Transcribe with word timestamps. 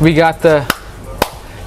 we 0.00 0.14
got 0.14 0.40
the 0.40 0.66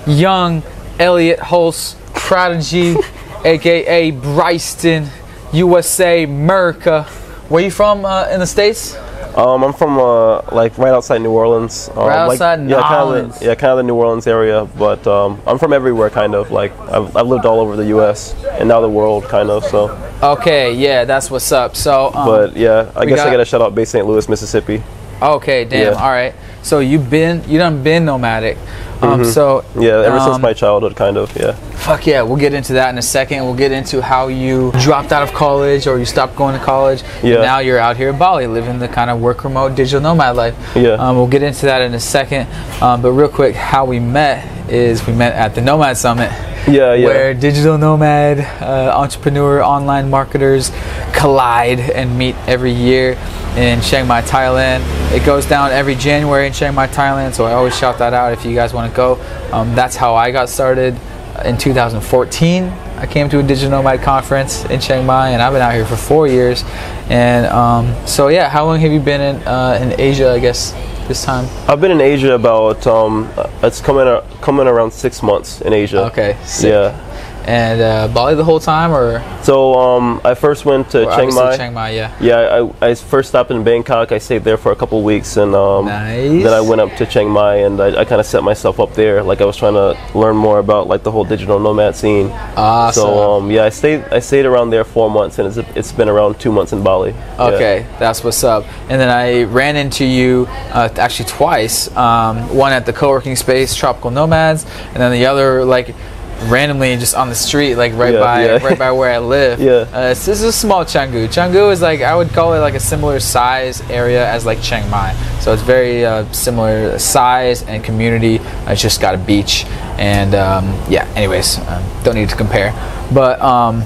young 0.08 0.64
Elliot 1.00 1.40
Hulse 1.40 1.96
prodigy, 2.14 2.96
aka 3.46 4.12
Bryston, 4.12 5.08
USA, 5.52 6.24
America. 6.24 7.04
Where 7.50 7.64
you 7.64 7.72
from 7.72 8.06
uh, 8.06 8.28
in 8.30 8.40
the 8.40 8.48
states? 8.48 8.96
Um, 9.36 9.64
I'm 9.64 9.74
from 9.74 9.98
uh, 9.98 10.42
like 10.52 10.78
right 10.78 10.94
outside 10.94 11.22
New 11.22 11.32
Orleans. 11.32 11.90
Um, 11.90 11.98
Right 11.98 12.26
like, 12.26 12.36
outside 12.36 12.70
yeah, 12.70 12.88
Kinda, 12.88 13.40
the, 13.40 13.46
yeah, 13.46 13.56
kind 13.56 13.72
of 13.72 13.78
the 13.78 13.84
New 13.84 13.96
Orleans 13.96 14.28
area. 14.28 14.66
But 14.78 15.06
um, 15.08 15.42
I'm 15.48 15.58
from 15.58 15.74
everywhere, 15.74 16.10
kind 16.10 16.36
of. 16.36 16.52
Like 16.52 16.78
I've, 16.80 17.16
I've 17.16 17.28
lived 17.28 17.46
all 17.46 17.60
over 17.60 17.76
the 17.76 17.88
U.S. 17.88 18.36
and 18.46 18.70
now 18.70 18.80
the 18.82 18.90
world, 18.90 19.24
kind 19.26 19.50
of. 19.50 19.64
So, 19.66 19.98
Okay, 20.22 20.74
yeah, 20.74 21.04
that's 21.04 21.30
what's 21.32 21.52
up. 21.52 21.76
So, 21.76 22.14
um, 22.14 22.26
but 22.28 22.56
yeah, 22.56 22.92
I 22.96 23.06
guess 23.06 23.20
I 23.20 23.30
got 23.30 23.38
to 23.38 23.46
shout 23.46 23.62
out 23.62 23.76
Bay 23.76 23.86
St. 23.86 24.06
Louis, 24.06 24.30
Mississippi. 24.30 24.82
okay, 25.22 25.66
damn. 25.66 25.94
yeah. 25.94 26.00
All 26.00 26.12
right. 26.12 26.34
So 26.64 26.80
you've 26.80 27.10
been 27.10 27.44
you 27.48 27.60
done 27.60 27.84
been 27.84 28.06
nomadic. 28.06 28.58
Um, 29.02 29.26
So 29.26 29.44
Mm-hmm. 29.74 29.82
Yeah, 29.82 30.08
ever 30.08 30.20
since 30.20 30.36
um, 30.36 30.42
my 30.42 30.54
childhood, 30.54 30.96
kind 30.96 31.18
of. 31.18 31.36
Yeah. 31.36 31.54
Fuck 31.84 32.08
yeah, 32.08 32.22
we'll 32.22 32.38
get 32.38 32.54
into 32.54 32.74
that 32.74 32.90
in 32.90 32.98
a 32.98 33.02
second. 33.02 33.44
We'll 33.44 33.56
get 33.56 33.72
into 33.72 34.02
how 34.02 34.30
you 34.30 34.72
dropped 34.80 35.12
out 35.12 35.24
of 35.24 35.34
college 35.34 35.88
or 35.88 36.00
you 36.00 36.06
stopped 36.06 36.36
going 36.36 36.58
to 36.58 36.64
college. 36.64 37.04
Yeah. 37.22 37.42
Now 37.42 37.60
you're 37.60 37.80
out 37.80 37.98
here 37.98 38.10
in 38.10 38.18
Bali 38.18 38.48
living 38.48 38.80
the 38.80 38.88
kind 38.88 39.10
of 39.10 39.20
work 39.20 39.44
remote 39.44 39.76
digital 39.76 40.00
nomad 40.00 40.36
life. 40.38 40.56
Yeah. 40.76 40.92
Um, 40.92 41.18
we'll 41.18 41.28
get 41.28 41.44
into 41.44 41.66
that 41.66 41.82
in 41.82 41.94
a 41.94 42.00
second. 42.00 42.48
Um, 42.82 43.02
but 43.02 43.12
real 43.12 43.28
quick, 43.28 43.56
how 43.56 43.84
we 43.86 44.00
met 44.00 44.48
is 44.70 45.06
we 45.06 45.14
met 45.14 45.34
at 45.34 45.56
the 45.56 45.62
Nomad 45.62 45.98
Summit. 45.98 46.32
Yeah, 46.68 46.94
yeah. 46.94 47.06
Where 47.06 47.34
digital 47.34 47.78
nomad, 47.78 48.40
uh, 48.40 48.94
entrepreneur, 48.96 49.62
online 49.62 50.10
marketers 50.10 50.72
collide 51.14 51.80
and 51.80 52.18
meet 52.18 52.36
every 52.48 52.72
year 52.72 53.18
in 53.58 53.82
Chiang 53.82 54.08
Mai, 54.08 54.22
Thailand. 54.22 54.82
It 55.14 55.26
goes 55.26 55.46
down 55.46 55.72
every 55.72 55.96
January 55.96 56.48
in 56.48 56.54
Chiang 56.54 56.74
Mai, 56.74 56.88
Thailand, 56.88 57.34
so 57.34 57.46
I 57.46 57.54
always 57.54 57.78
shout 57.78 58.00
that 58.00 58.14
out 58.14 58.34
if 58.34 58.46
you 58.46 58.56
guys 58.56 58.74
want 58.74 58.92
to 58.92 58.96
go. 58.96 59.22
Um, 59.52 59.76
that's 59.76 59.96
how 59.96 60.16
I 60.16 60.32
got 60.32 60.50
started 60.50 60.98
in 61.46 61.58
2014. 61.58 62.64
I 62.64 63.06
came 63.06 63.30
to 63.30 63.40
a 63.40 63.44
digital 63.44 63.72
nomad 63.72 64.02
conference 64.02 64.66
in 64.66 64.80
Chiang 64.80 65.06
Mai, 65.06 65.30
and 65.30 65.42
I've 65.42 65.54
been 65.54 65.62
out 65.62 65.74
here 65.74 65.86
for 65.86 65.98
four 65.98 66.28
years. 66.28 66.64
And 67.10 67.46
um, 67.48 67.94
so, 68.08 68.30
yeah, 68.30 68.50
how 68.50 68.66
long 68.66 68.80
have 68.80 68.92
you 68.92 69.00
been 69.00 69.22
in 69.22 69.48
uh, 69.48 69.80
in 69.82 70.00
Asia? 70.00 70.32
I 70.32 70.40
guess 70.40 70.72
this 71.08 71.24
time. 71.24 71.48
I've 71.68 71.82
been 71.82 71.92
in 71.92 72.02
Asia 72.02 72.34
about 72.34 72.86
um, 72.88 73.30
uh, 73.38 73.50
it's 73.62 73.82
coming 73.82 74.08
uh, 74.08 74.22
coming 74.42 74.68
around 74.68 74.92
six 74.92 75.22
months 75.22 75.62
in 75.62 75.74
Asia. 75.74 76.06
Okay, 76.06 76.38
sick. 76.44 76.72
Yeah. 76.72 77.00
And 77.46 77.82
uh, 77.82 78.08
Bali 78.08 78.36
the 78.36 78.44
whole 78.44 78.60
time, 78.60 78.92
or 78.94 79.22
So 79.44 79.74
um, 79.74 80.22
I 80.24 80.34
first 80.34 80.64
went 80.66 80.90
to 80.92 81.06
or 81.06 81.16
Chiang 81.16 81.34
Mai. 81.34 81.58
Chiang 81.58 81.74
Mai, 81.74 81.90
yeah. 81.90 82.16
Yeah, 82.22 82.70
I, 82.82 82.90
I 82.90 82.96
first 82.96 83.30
stopped 83.30 83.52
in 83.52 83.64
Bangkok. 83.64 84.12
I 84.14 84.18
stayed 84.18 84.44
there 84.44 84.58
for 84.58 84.72
a 84.72 84.76
couple 84.76 85.02
weeks, 85.04 85.36
and 85.36 85.54
um, 85.54 85.86
Nice. 85.86 86.44
then 86.44 86.54
I 86.54 86.62
went 86.62 86.80
up 86.80 86.96
to 86.96 87.06
Chiang 87.06 87.30
Mai, 87.30 87.56
and 87.58 87.82
I, 87.82 88.02
I 88.02 88.06
kind 88.06 88.22
of 88.22 88.26
set 88.26 88.44
myself 88.44 88.80
up 88.80 88.94
there. 88.94 89.22
Like 89.24 89.42
I 89.42 89.46
was 89.46 89.58
trying 89.58 89.74
to 89.74 89.98
learn 90.18 90.38
more 90.38 90.60
about 90.60 90.88
like 90.88 91.04
the 91.04 91.12
whole 91.12 91.26
digital 91.26 91.60
nomad 91.60 91.96
scene. 91.96 92.30
Awesome. 92.56 93.04
So 93.04 93.34
um, 93.38 93.52
yeah, 93.52 93.66
I 93.66 93.70
stayed 93.70 94.04
I 94.06 94.20
stayed 94.20 94.46
around 94.46 94.70
there 94.70 94.86
four 94.86 95.10
months, 95.12 95.38
and 95.40 95.48
it's, 95.48 95.58
it's 95.76 95.92
been 95.92 96.08
around 96.08 96.40
two 96.40 96.52
months 96.52 96.72
in 96.72 96.82
Bali. 96.82 97.12
Yeah. 97.12 97.44
Okay, 97.48 97.86
that's 98.00 98.24
what's 98.24 98.44
up. 98.44 98.64
And 98.90 99.02
then 99.02 99.10
I 99.10 99.44
ran 99.44 99.76
into 99.76 100.06
you 100.06 100.46
uh, 100.72 100.90
actually 100.96 101.28
twice. 101.30 101.94
Um, 101.98 102.56
one 102.56 102.72
at 102.72 102.86
the 102.86 102.94
co-working 102.94 103.36
space, 103.36 103.76
Tropical 103.76 104.12
Nomads, 104.12 104.66
and 104.94 104.98
then 104.98 105.12
the 105.12 105.26
other 105.26 105.66
like 105.66 105.94
randomly 106.44 106.96
just 106.98 107.16
on 107.16 107.30
the 107.30 107.36
street, 107.36 107.76
like 107.76 107.94
right 107.94 108.14
Yeah, 108.14 108.20
by 108.20 108.46
yeah. 108.46 108.52
right 108.66 108.78
by 108.78 108.92
where 108.92 109.12
I 109.12 109.18
live. 109.36 109.60
Yeah. 109.60 109.88
Uh, 109.92 110.10
this 110.10 110.28
is 110.28 110.44
a 110.44 110.52
small 110.52 110.84
Canggu. 110.86 111.28
Canggu 111.28 111.72
is 111.72 111.82
like 111.82 112.02
I 112.02 112.16
would 112.16 112.30
call 112.30 112.54
it 112.54 112.60
like 112.60 112.74
a 112.76 112.80
similar 112.80 113.20
size 113.20 113.82
area 113.90 114.28
as 114.30 114.46
like 114.46 114.62
Chiang 114.62 114.90
Mai. 114.90 115.14
So 115.42 115.54
it's 115.54 115.62
very 115.64 116.06
uh, 116.06 116.32
similar 116.32 116.98
size 117.00 117.64
and 117.64 117.84
community. 117.84 118.40
It's 118.68 118.82
just 118.82 119.02
got 119.02 119.16
a 119.16 119.18
beach 119.18 119.66
and 119.98 120.36
um, 120.36 120.66
yeah. 120.90 121.08
Anyways, 121.16 121.60
um, 121.68 121.84
don't 122.04 122.16
need 122.16 122.30
to 122.30 122.36
compare, 122.36 122.72
but. 123.14 123.42
Um, 123.42 123.84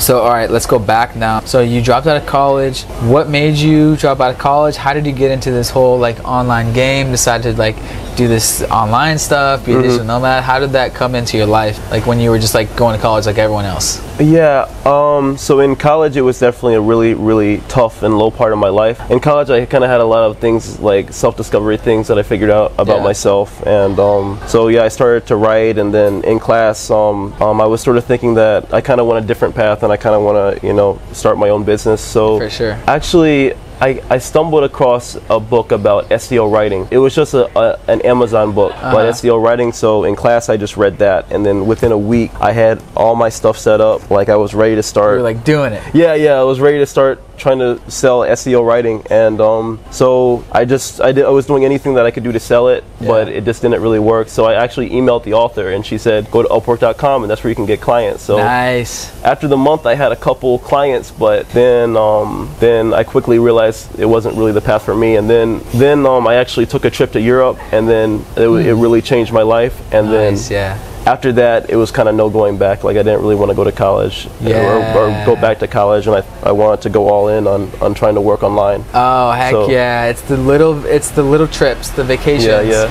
so, 0.00 0.20
all 0.20 0.30
right, 0.30 0.48
let's 0.48 0.66
go 0.66 0.78
back 0.78 1.16
now. 1.16 1.40
So, 1.40 1.60
you 1.60 1.82
dropped 1.82 2.06
out 2.06 2.16
of 2.16 2.24
college. 2.24 2.84
What 3.02 3.28
made 3.28 3.56
you 3.56 3.96
drop 3.96 4.20
out 4.20 4.30
of 4.30 4.38
college? 4.38 4.76
How 4.76 4.92
did 4.94 5.04
you 5.04 5.12
get 5.12 5.32
into 5.32 5.50
this 5.50 5.70
whole 5.70 5.98
like 5.98 6.24
online 6.24 6.72
game? 6.72 7.10
Decided 7.10 7.56
to 7.56 7.58
like 7.58 7.74
do 8.18 8.26
this 8.26 8.62
online 8.64 9.16
stuff, 9.16 9.64
be 9.64 9.72
a 9.74 9.80
digital 9.80 10.04
nomad. 10.04 10.42
How 10.42 10.58
did 10.58 10.70
that 10.70 10.92
come 10.92 11.14
into 11.14 11.36
your 11.36 11.46
life? 11.46 11.78
Like 11.88 12.04
when 12.04 12.18
you 12.18 12.30
were 12.30 12.38
just 12.40 12.52
like 12.52 12.74
going 12.76 12.96
to 12.96 13.00
college 13.00 13.26
like 13.26 13.38
everyone 13.38 13.64
else. 13.64 14.02
Yeah. 14.20 14.66
Um, 14.84 15.36
so 15.36 15.60
in 15.60 15.76
college, 15.76 16.16
it 16.16 16.22
was 16.22 16.40
definitely 16.40 16.74
a 16.74 16.80
really, 16.80 17.14
really 17.14 17.58
tough 17.68 18.02
and 18.02 18.18
low 18.18 18.32
part 18.32 18.52
of 18.52 18.58
my 18.58 18.70
life. 18.70 18.98
In 19.08 19.20
college, 19.20 19.50
I 19.50 19.64
kind 19.66 19.84
of 19.84 19.90
had 19.90 20.00
a 20.00 20.04
lot 20.04 20.28
of 20.28 20.38
things 20.38 20.80
like 20.80 21.12
self-discovery 21.12 21.76
things 21.76 22.08
that 22.08 22.18
I 22.18 22.24
figured 22.24 22.50
out 22.50 22.72
about 22.76 22.98
Yeah. 22.98 23.04
myself, 23.04 23.64
and 23.64 23.96
um, 24.00 24.40
so 24.48 24.66
yeah, 24.66 24.82
I 24.82 24.88
started 24.88 25.24
to 25.28 25.36
write. 25.36 25.78
And 25.78 25.94
then 25.94 26.24
in 26.24 26.40
class, 26.40 26.90
um, 26.90 27.32
um, 27.40 27.60
I 27.60 27.66
was 27.66 27.80
sort 27.80 27.98
of 27.98 28.04
thinking 28.04 28.34
that 28.34 28.74
I 28.74 28.80
kind 28.80 29.00
of 29.00 29.06
want 29.06 29.24
a 29.24 29.26
different 29.28 29.54
path, 29.54 29.84
and 29.84 29.92
I 29.92 29.96
kind 29.96 30.16
of 30.16 30.22
want 30.22 30.60
to, 30.60 30.66
you 30.66 30.72
know, 30.72 30.98
start 31.12 31.38
my 31.38 31.50
own 31.50 31.62
business. 31.62 32.00
So 32.00 32.38
For 32.40 32.50
sure. 32.50 32.72
Actually, 32.88 33.54
I, 33.80 34.02
I 34.10 34.18
stumbled 34.18 34.64
across 34.64 35.16
a 35.30 35.38
book 35.38 35.70
about 35.72 36.08
SEO 36.10 36.50
writing. 36.52 36.88
It 36.90 36.98
was 36.98 37.14
just 37.14 37.34
a, 37.34 37.46
a 37.58 37.78
an 37.88 38.00
Amazon 38.02 38.52
book 38.52 38.72
about 38.72 39.06
Uh-huh. 39.06 39.12
SEO 39.12 39.42
writing. 39.42 39.72
So 39.72 40.04
in 40.04 40.16
class, 40.16 40.48
I 40.48 40.56
just 40.56 40.76
read 40.76 40.98
that, 40.98 41.30
and 41.30 41.44
then 41.46 41.66
within 41.66 41.92
a 41.92 41.98
week, 41.98 42.30
I 42.40 42.52
had 42.52 42.82
all 42.96 43.14
my 43.14 43.28
stuff 43.28 43.56
set 43.56 43.80
up. 43.80 44.10
Like 44.10 44.28
I 44.28 44.36
was 44.36 44.52
ready 44.54 44.74
to 44.74 44.82
start. 44.82 45.12
You 45.12 45.16
were 45.18 45.22
like 45.34 45.44
doing 45.44 45.72
it. 45.72 45.82
yeah, 45.94 46.14
yeah, 46.14 46.34
I 46.40 46.42
was 46.44 46.58
ready 46.60 46.78
to 46.78 46.86
start 46.86 47.20
trying 47.38 47.58
to 47.60 47.78
sell 47.90 48.20
SEO 48.20 48.64
writing, 48.66 49.02
and 49.10 49.40
um, 49.40 49.80
so 49.90 50.44
I 50.52 50.64
just 50.64 51.00
I 51.00 51.12
did 51.12 51.24
I 51.24 51.30
was 51.30 51.46
doing 51.46 51.64
anything 51.64 51.94
that 51.94 52.04
I 52.06 52.10
could 52.10 52.24
do 52.24 52.32
to 52.32 52.40
sell 52.40 52.68
it, 52.68 52.84
but 53.00 53.28
it 53.28 53.44
just 53.44 53.62
didn't 53.62 53.80
really 53.80 53.98
work. 53.98 54.28
So 54.28 54.44
I 54.44 54.54
actually 54.54 54.90
emailed 54.90 55.24
the 55.24 55.34
author, 55.34 55.70
and 55.70 55.84
she 55.86 55.98
said 55.98 56.30
go 56.30 56.42
to 56.42 56.48
Upwork.com, 56.48 57.22
and 57.22 57.30
that's 57.30 57.42
where 57.42 57.50
you 57.50 57.54
can 57.56 57.66
get 57.66 57.80
clients. 57.80 58.22
So 58.24 58.36
Nice. 58.38 59.10
after 59.24 59.48
the 59.48 59.56
month 59.56 59.86
I 59.86 59.94
had 59.94 60.12
a 60.12 60.16
couple 60.16 60.58
clients 60.58 61.10
but 61.10 61.48
then 61.50 61.96
um, 61.96 62.50
then 62.60 62.92
I 62.94 63.04
quickly 63.04 63.38
realized 63.38 63.98
it 63.98 64.06
wasn't 64.06 64.36
really 64.36 64.52
the 64.52 64.60
path 64.60 64.84
for 64.84 64.94
me 64.94 65.16
and 65.16 65.28
then 65.28 65.60
then 65.74 66.06
um, 66.06 66.26
I 66.26 66.34
actually 66.36 66.66
took 66.66 66.84
a 66.84 66.90
trip 66.90 67.12
to 67.12 67.20
Europe 67.20 67.58
and 67.72 67.88
then 67.88 68.24
it, 68.36 68.46
w 68.50 68.56
it 68.58 68.74
really 68.74 69.02
changed 69.02 69.32
my 69.32 69.42
life 69.42 69.74
and 69.92 70.06
Hmm. 70.06 70.12
Nice. 70.12 70.48
then 70.48 70.78
Yeah. 70.78 70.97
After 71.08 71.32
that 71.32 71.70
it 71.70 71.76
was 71.76 71.90
kind 71.90 72.08
of 72.08 72.14
no 72.14 72.28
going 72.28 72.58
back 72.58 72.84
like 72.84 72.96
I 72.96 73.02
didn't 73.02 73.22
really 73.22 73.34
want 73.34 73.50
to 73.50 73.54
go 73.56 73.64
to 73.64 73.72
college 73.72 74.28
or, 74.44 74.76
or 74.98 75.08
go 75.24 75.34
back 75.36 75.58
to 75.60 75.66
college 75.66 76.06
and 76.06 76.16
I, 76.16 76.22
I 76.42 76.52
wanted 76.52 76.82
to 76.82 76.90
go 76.90 77.08
all 77.08 77.28
in 77.28 77.46
on, 77.46 77.70
on 77.80 77.94
trying 77.94 78.14
to 78.16 78.20
work 78.20 78.42
online 78.42 78.84
Oh 78.92 79.30
heck 79.32 79.52
So- 79.52 79.70
yeah! 79.70 80.04
It's 80.10 80.22
the 80.22 80.36
little, 80.36 80.84
it's 80.84 81.10
the 81.10 81.22
little 81.22 81.48
trips, 81.48 81.88
the 81.90 82.04
vacations 82.04 82.68
yeah. 82.68 82.86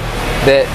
that 0.50 0.66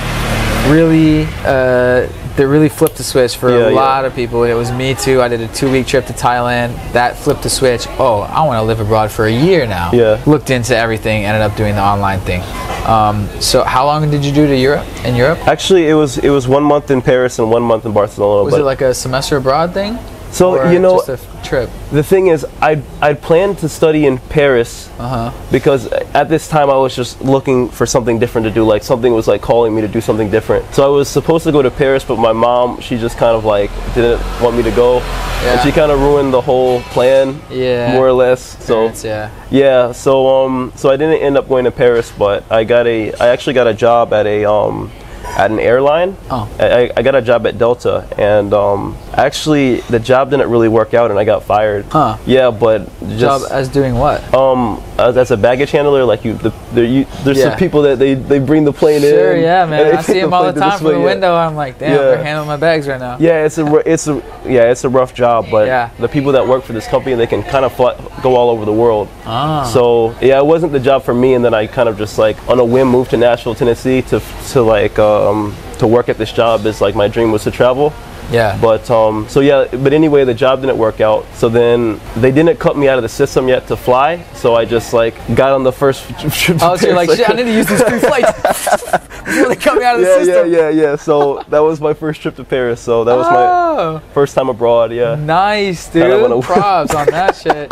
really, 0.71 1.25
uh, 1.45 2.07
that 2.37 2.47
really 2.49 2.69
flipped 2.69 2.97
the 2.97 3.03
switch 3.05 3.37
for 3.37 3.51
Yeah, 3.51 3.57
a 3.67 3.71
yeah. 3.71 3.77
lot 3.77 4.05
of 4.05 4.15
people. 4.15 4.45
It 4.45 4.55
was 4.55 4.73
me 4.73 4.95
too. 4.95 5.21
I 5.21 5.29
did 5.29 5.41
a 5.41 5.49
two-week 5.49 5.87
trip 5.87 6.07
to 6.07 6.13
Thailand. 6.13 6.71
That 6.93 7.17
flipped 7.17 7.43
the 7.43 7.51
switch. 7.51 7.87
Oh, 7.99 8.21
I 8.21 8.45
want 8.47 8.59
to 8.59 8.63
live 8.63 8.81
abroad 8.81 9.11
for 9.11 9.27
a 9.27 9.33
year 9.33 9.67
now. 9.67 9.91
Yeah. 9.93 10.23
Looked 10.27 10.51
into 10.51 10.77
everything. 10.77 11.25
Ended 11.25 11.43
up 11.43 11.57
doing 11.57 11.75
the 11.75 11.83
online 11.83 12.21
thing. 12.21 12.43
Um, 12.87 13.29
so 13.41 13.63
how 13.65 13.85
long 13.87 14.11
did 14.11 14.25
you 14.25 14.33
do 14.33 14.47
to 14.47 14.57
Europe? 14.57 14.87
In 15.05 15.15
Europe? 15.15 15.39
actually 15.47 15.89
it 15.89 15.95
was 15.95 16.19
it 16.19 16.31
was 16.31 16.49
one 16.49 16.65
month 16.65 16.91
in 16.91 17.01
Paris 17.03 17.39
and 17.39 17.49
one 17.51 17.63
month 17.63 17.85
in 17.87 17.93
Barcelona 17.93 18.45
Was 18.45 18.55
it 18.55 18.63
like 18.65 18.81
a 18.81 18.93
semester 18.93 19.37
abroad 19.37 19.73
thing? 19.73 19.99
So 20.33 20.71
you 20.73 20.79
know 20.79 20.97
just 20.97 21.09
a 21.09 21.13
f- 21.13 21.45
trip. 21.47 21.71
the 21.93 22.03
thing 22.03 22.29
is 22.29 22.47
I 22.61 22.83
I 23.01 23.13
planned 23.15 23.59
to 23.59 23.69
study 23.69 24.07
in 24.07 24.17
Paris 24.19 24.89
Uh 24.99 25.09
huh. 25.31 25.31
because 25.53 25.87
at 26.15 26.29
this 26.29 26.49
time 26.49 26.71
I 26.71 26.77
was 26.77 26.97
just 26.97 27.21
looking 27.21 27.69
for 27.69 27.85
something 27.87 28.19
different 28.19 28.47
to 28.47 28.51
do. 28.51 28.65
Like 28.65 28.83
something 28.83 29.13
was 29.13 29.29
like 29.29 29.43
calling 29.43 29.75
me 29.75 29.81
to 29.83 29.89
do 29.89 30.01
something 30.01 30.31
different. 30.31 30.65
So 30.75 30.83
I 30.85 30.89
was 30.89 31.09
supposed 31.09 31.45
to 31.45 31.53
go 31.53 31.61
to 31.63 31.71
Paris, 31.71 32.03
but 32.05 32.17
my 32.17 32.33
mom, 32.33 32.81
she 32.81 32.97
just 32.97 33.17
kind 33.19 33.37
of 33.37 33.45
like 33.45 33.71
didn't 33.95 34.21
want 34.41 34.57
me 34.57 34.63
to 34.63 34.71
go, 34.71 35.01
and 35.49 35.61
she 35.61 35.71
kind 35.73 35.93
of 35.93 36.01
ruined 36.01 36.33
the 36.33 36.41
whole 36.41 36.81
plan, 36.95 37.41
Yeah. 37.51 37.93
more 37.93 38.07
or 38.07 38.13
less. 38.15 38.41
So 38.65 38.75
Parents, 38.75 39.05
yeah. 39.05 39.29
yeah, 39.51 39.93
so 39.93 40.13
um, 40.45 40.73
so 40.77 40.89
I 40.91 40.97
didn't 40.97 41.21
end 41.23 41.37
up 41.37 41.47
going 41.49 41.65
to 41.65 41.71
Paris, 41.71 42.11
but 42.17 42.45
I 42.51 42.65
got 42.65 42.87
a, 42.87 43.13
I 43.21 43.29
actually 43.29 43.55
got 43.55 43.67
a 43.67 43.75
job 43.75 44.13
at 44.13 44.27
a 44.27 44.45
um, 44.49 44.91
at 45.25 45.51
an 45.51 45.59
airline. 45.59 46.17
Oh. 46.31 46.49
I, 46.59 46.91
I 46.97 47.03
got 47.03 47.15
a 47.15 47.23
job 47.23 47.47
at 47.47 47.59
Delta, 47.59 48.07
and 48.19 48.53
um, 48.55 48.97
actually 49.15 49.81
the 49.83 49.99
job 49.99 50.31
didn't 50.31 50.51
really 50.51 50.69
work 50.69 50.95
out, 50.95 51.11
and 51.11 51.19
I 51.19 51.25
got 51.25 51.45
fired. 51.45 51.85
Huh. 51.87 52.17
Yeah, 52.27 52.51
but 52.51 52.87
just 53.09 53.21
Job 53.21 53.43
as 53.51 53.69
doing 53.69 53.95
what? 53.95 54.23
um 54.35 54.83
as, 54.99 55.17
as 55.17 55.31
a 55.31 55.37
baggage 55.37 55.71
handler 55.71 56.05
like 56.05 56.25
you, 56.25 56.35
the, 56.35 56.51
there 56.73 56.85
you 56.85 57.05
there's 57.25 57.39
Yeah. 57.39 57.51
some 57.51 57.59
people 57.59 57.83
that 57.83 57.99
they 57.99 58.15
they 58.15 58.39
bring 58.39 58.65
the 58.65 58.73
plane 58.73 58.97
in 59.03 59.11
Sure, 59.11 59.37
yeah, 59.37 59.67
man. 59.67 59.97
I 59.99 60.03
see 60.03 60.21
them 60.21 60.33
all 60.33 60.51
the 60.53 60.59
time 60.59 60.79
from 60.79 60.87
way, 60.89 60.93
the 60.95 60.99
yeah. 61.01 61.05
window. 61.05 61.35
I'm 61.35 61.55
like, 61.57 61.79
damn, 61.79 61.91
Yeah. 61.93 61.99
they're 61.99 62.23
handling 62.25 62.49
my 62.49 62.57
bags 62.57 62.87
right 62.89 63.01
now. 63.01 63.17
yeah 63.19 63.45
it's 63.45 63.59
a 63.59 63.91
it's 63.91 64.07
a 64.09 64.15
yeah 64.47 64.71
it's 64.71 64.85
a 64.85 64.89
rough 64.89 65.15
job 65.15 65.47
but 65.51 65.67
Yeah. 65.67 65.91
the 65.99 66.09
people 66.09 66.33
that 66.33 66.47
work 66.47 66.63
for 66.65 66.73
this 66.73 66.87
company 66.87 67.15
they 67.17 67.27
can 67.27 67.43
kind 67.43 67.65
of 67.65 67.73
fly, 67.75 67.95
go 68.23 68.37
all 68.37 68.51
over 68.51 68.65
the 68.65 68.73
world 68.73 69.09
Ah. 69.27 69.65
so 69.73 70.15
yeah 70.21 70.39
it 70.39 70.47
wasn't 70.47 70.73
the 70.73 70.81
job 70.81 71.03
for 71.03 71.15
me 71.15 71.35
and 71.35 71.45
then 71.45 71.55
I 71.55 71.67
kind 71.67 71.89
of 71.89 71.99
just 71.99 72.19
like 72.19 72.37
on 72.49 72.59
a 72.61 72.65
whim 72.65 72.89
moved 72.89 73.11
to 73.11 73.17
Nashville 73.17 73.55
Tennessee 73.55 74.03
to 74.03 74.21
to 74.53 74.63
like 74.63 74.99
um 75.13 75.55
to 75.79 75.87
work 75.87 76.09
at 76.09 76.17
this 76.19 76.33
job 76.33 76.65
is 76.67 76.81
like 76.81 76.95
my 76.95 77.09
dream 77.09 77.33
was 77.33 77.43
to 77.45 77.51
travel 77.51 77.93
Yeah. 78.31 78.57
But 78.63 78.89
um, 78.91 79.27
so 79.29 79.41
yeah, 79.41 79.67
but 79.85 79.93
anyway, 79.93 80.25
the 80.25 80.33
job 80.45 80.61
didn't 80.63 80.79
work 80.79 81.01
out. 81.03 81.27
So 81.35 81.49
then 81.51 82.01
they 82.23 82.31
didn't 82.33 82.57
cut 82.59 82.75
me 82.81 82.89
out 82.89 82.97
of 82.97 83.03
the 83.03 83.09
system 83.23 83.47
yet 83.49 83.67
to 83.69 83.77
fly. 83.77 84.23
So 84.35 84.55
I 84.61 84.65
just 84.65 84.95
like 84.95 85.15
got 85.35 85.53
on 85.53 85.65
the 85.65 85.73
first 85.73 86.01
trip. 86.41 86.59
Oh, 86.63 86.77
so 86.77 86.87
you're 86.87 86.97
like, 86.97 87.11
shit, 87.11 87.29
I 87.29 87.35
need 87.35 87.45
to 87.51 87.57
use 87.61 87.67
these 87.67 87.83
three 87.83 87.99
flights 87.99 88.33
before 89.27 89.49
they 89.53 89.57
cut 89.57 89.77
me 89.77 89.85
out 89.85 89.97
of 89.97 90.03
the 90.03 90.09
yeah, 90.09 90.17
yeah, 90.17 90.25
system. 90.25 90.47
yeah, 90.53 90.69
yeah. 90.83 90.97
So 90.97 91.43
that 91.53 91.61
was 91.61 91.81
my 91.81 91.93
first 91.93 92.23
trip 92.23 92.37
to 92.37 92.45
Paris. 92.45 92.81
So 92.81 93.05
that 93.05 93.17
was 93.21 93.27
my 93.27 93.45
Oh, 93.75 94.01
first 94.15 94.33
time 94.37 94.49
abroad. 94.49 94.93
Yeah. 94.93 95.17
nice, 95.17 95.89
dude. 95.93 96.43
Props 96.45 96.95
on 96.95 97.07
that 97.11 97.37
shit. 97.37 97.69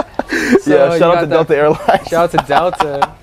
So 0.63 0.75
yeah. 0.75 0.99
Shout 0.99 1.17
out 1.17 1.21
to 1.21 1.27
that- 1.27 1.47
Delta 1.47 1.57
Airlines. 1.57 2.09
Shout 2.09 2.23
out 2.27 2.31
to 2.37 2.41
Delta. 2.47 3.15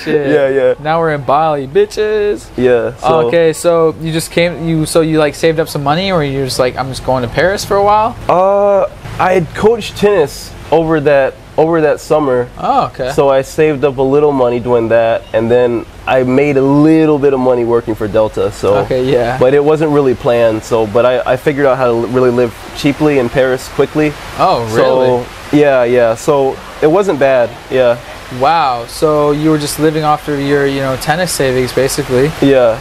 Shit. 0.00 0.30
Yeah, 0.30 0.48
yeah. 0.48 0.74
Now 0.80 1.00
we're 1.00 1.14
in 1.14 1.22
Bali, 1.22 1.66
bitches. 1.66 2.50
yeah. 2.56 2.96
So, 2.96 3.28
okay, 3.28 3.52
so 3.52 3.94
you 4.00 4.12
just 4.12 4.30
came. 4.30 4.66
You 4.66 4.86
so 4.86 5.00
you 5.00 5.18
like 5.18 5.34
saved 5.34 5.60
up 5.60 5.68
some 5.68 5.82
money, 5.82 6.10
or 6.12 6.24
you're 6.24 6.46
just 6.46 6.58
like, 6.58 6.76
I'm 6.76 6.88
just 6.88 7.04
going 7.04 7.22
to 7.22 7.28
Paris 7.28 7.64
for 7.64 7.76
a 7.76 7.84
while. 7.84 8.16
Uh, 8.28 8.90
I 9.18 9.32
had 9.32 9.46
coached 9.54 9.96
tennis 9.96 10.52
over 10.72 11.00
that 11.00 11.34
over 11.60 11.82
that 11.82 12.00
summer. 12.00 12.48
Oh, 12.56 12.86
okay. 12.86 13.12
So 13.12 13.28
I 13.28 13.42
saved 13.42 13.84
up 13.84 13.98
a 13.98 14.02
little 14.02 14.32
money 14.32 14.60
doing 14.60 14.88
that, 14.88 15.22
and 15.34 15.50
then 15.50 15.84
I 16.06 16.22
made 16.22 16.56
a 16.56 16.62
little 16.62 17.18
bit 17.18 17.34
of 17.34 17.40
money 17.40 17.64
working 17.64 17.94
for 17.94 18.08
Delta. 18.08 18.50
So, 18.50 18.78
okay, 18.78 19.04
yeah. 19.04 19.38
but 19.38 19.52
it 19.52 19.62
wasn't 19.62 19.92
really 19.92 20.14
planned. 20.14 20.64
So, 20.64 20.86
but 20.86 21.04
I, 21.04 21.32
I 21.32 21.36
figured 21.36 21.66
out 21.66 21.76
how 21.76 21.86
to 21.86 22.06
really 22.08 22.30
live 22.30 22.56
cheaply 22.76 23.18
in 23.18 23.28
Paris 23.28 23.68
quickly. 23.68 24.12
oh, 24.38 24.64
really? 24.74 25.22
So, 25.22 25.56
yeah, 25.56 25.84
yeah. 25.84 26.14
So 26.14 26.56
it 26.80 26.86
wasn't 26.86 27.18
bad. 27.18 27.50
Yeah, 27.70 28.00
wow. 28.38 28.86
So 28.86 29.32
you 29.32 29.50
were 29.50 29.58
just 29.58 29.78
living 29.78 30.04
off 30.04 30.28
of 30.28 30.40
your, 30.40 30.66
you 30.66 30.80
know, 30.80 30.96
tennis 30.96 31.32
savings, 31.32 31.72
basically. 31.72 32.30
yeah. 32.42 32.78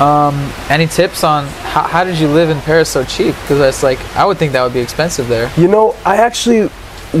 Um, 0.00 0.52
any 0.70 0.86
tips 0.86 1.24
on 1.24 1.46
how, 1.46 1.82
how 1.82 2.04
did 2.04 2.18
you 2.20 2.28
live 2.28 2.50
in 2.50 2.60
Paris 2.60 2.88
so 2.88 3.02
cheap? 3.04 3.34
Because 3.42 3.58
that's 3.58 3.82
like, 3.82 3.98
I 4.14 4.24
would 4.24 4.38
think 4.38 4.52
that 4.52 4.62
would 4.62 4.72
be 4.72 4.78
expensive 4.80 5.26
there. 5.26 5.50
You 5.56 5.66
know, 5.66 5.96
I 6.04 6.18
actually, 6.18 6.68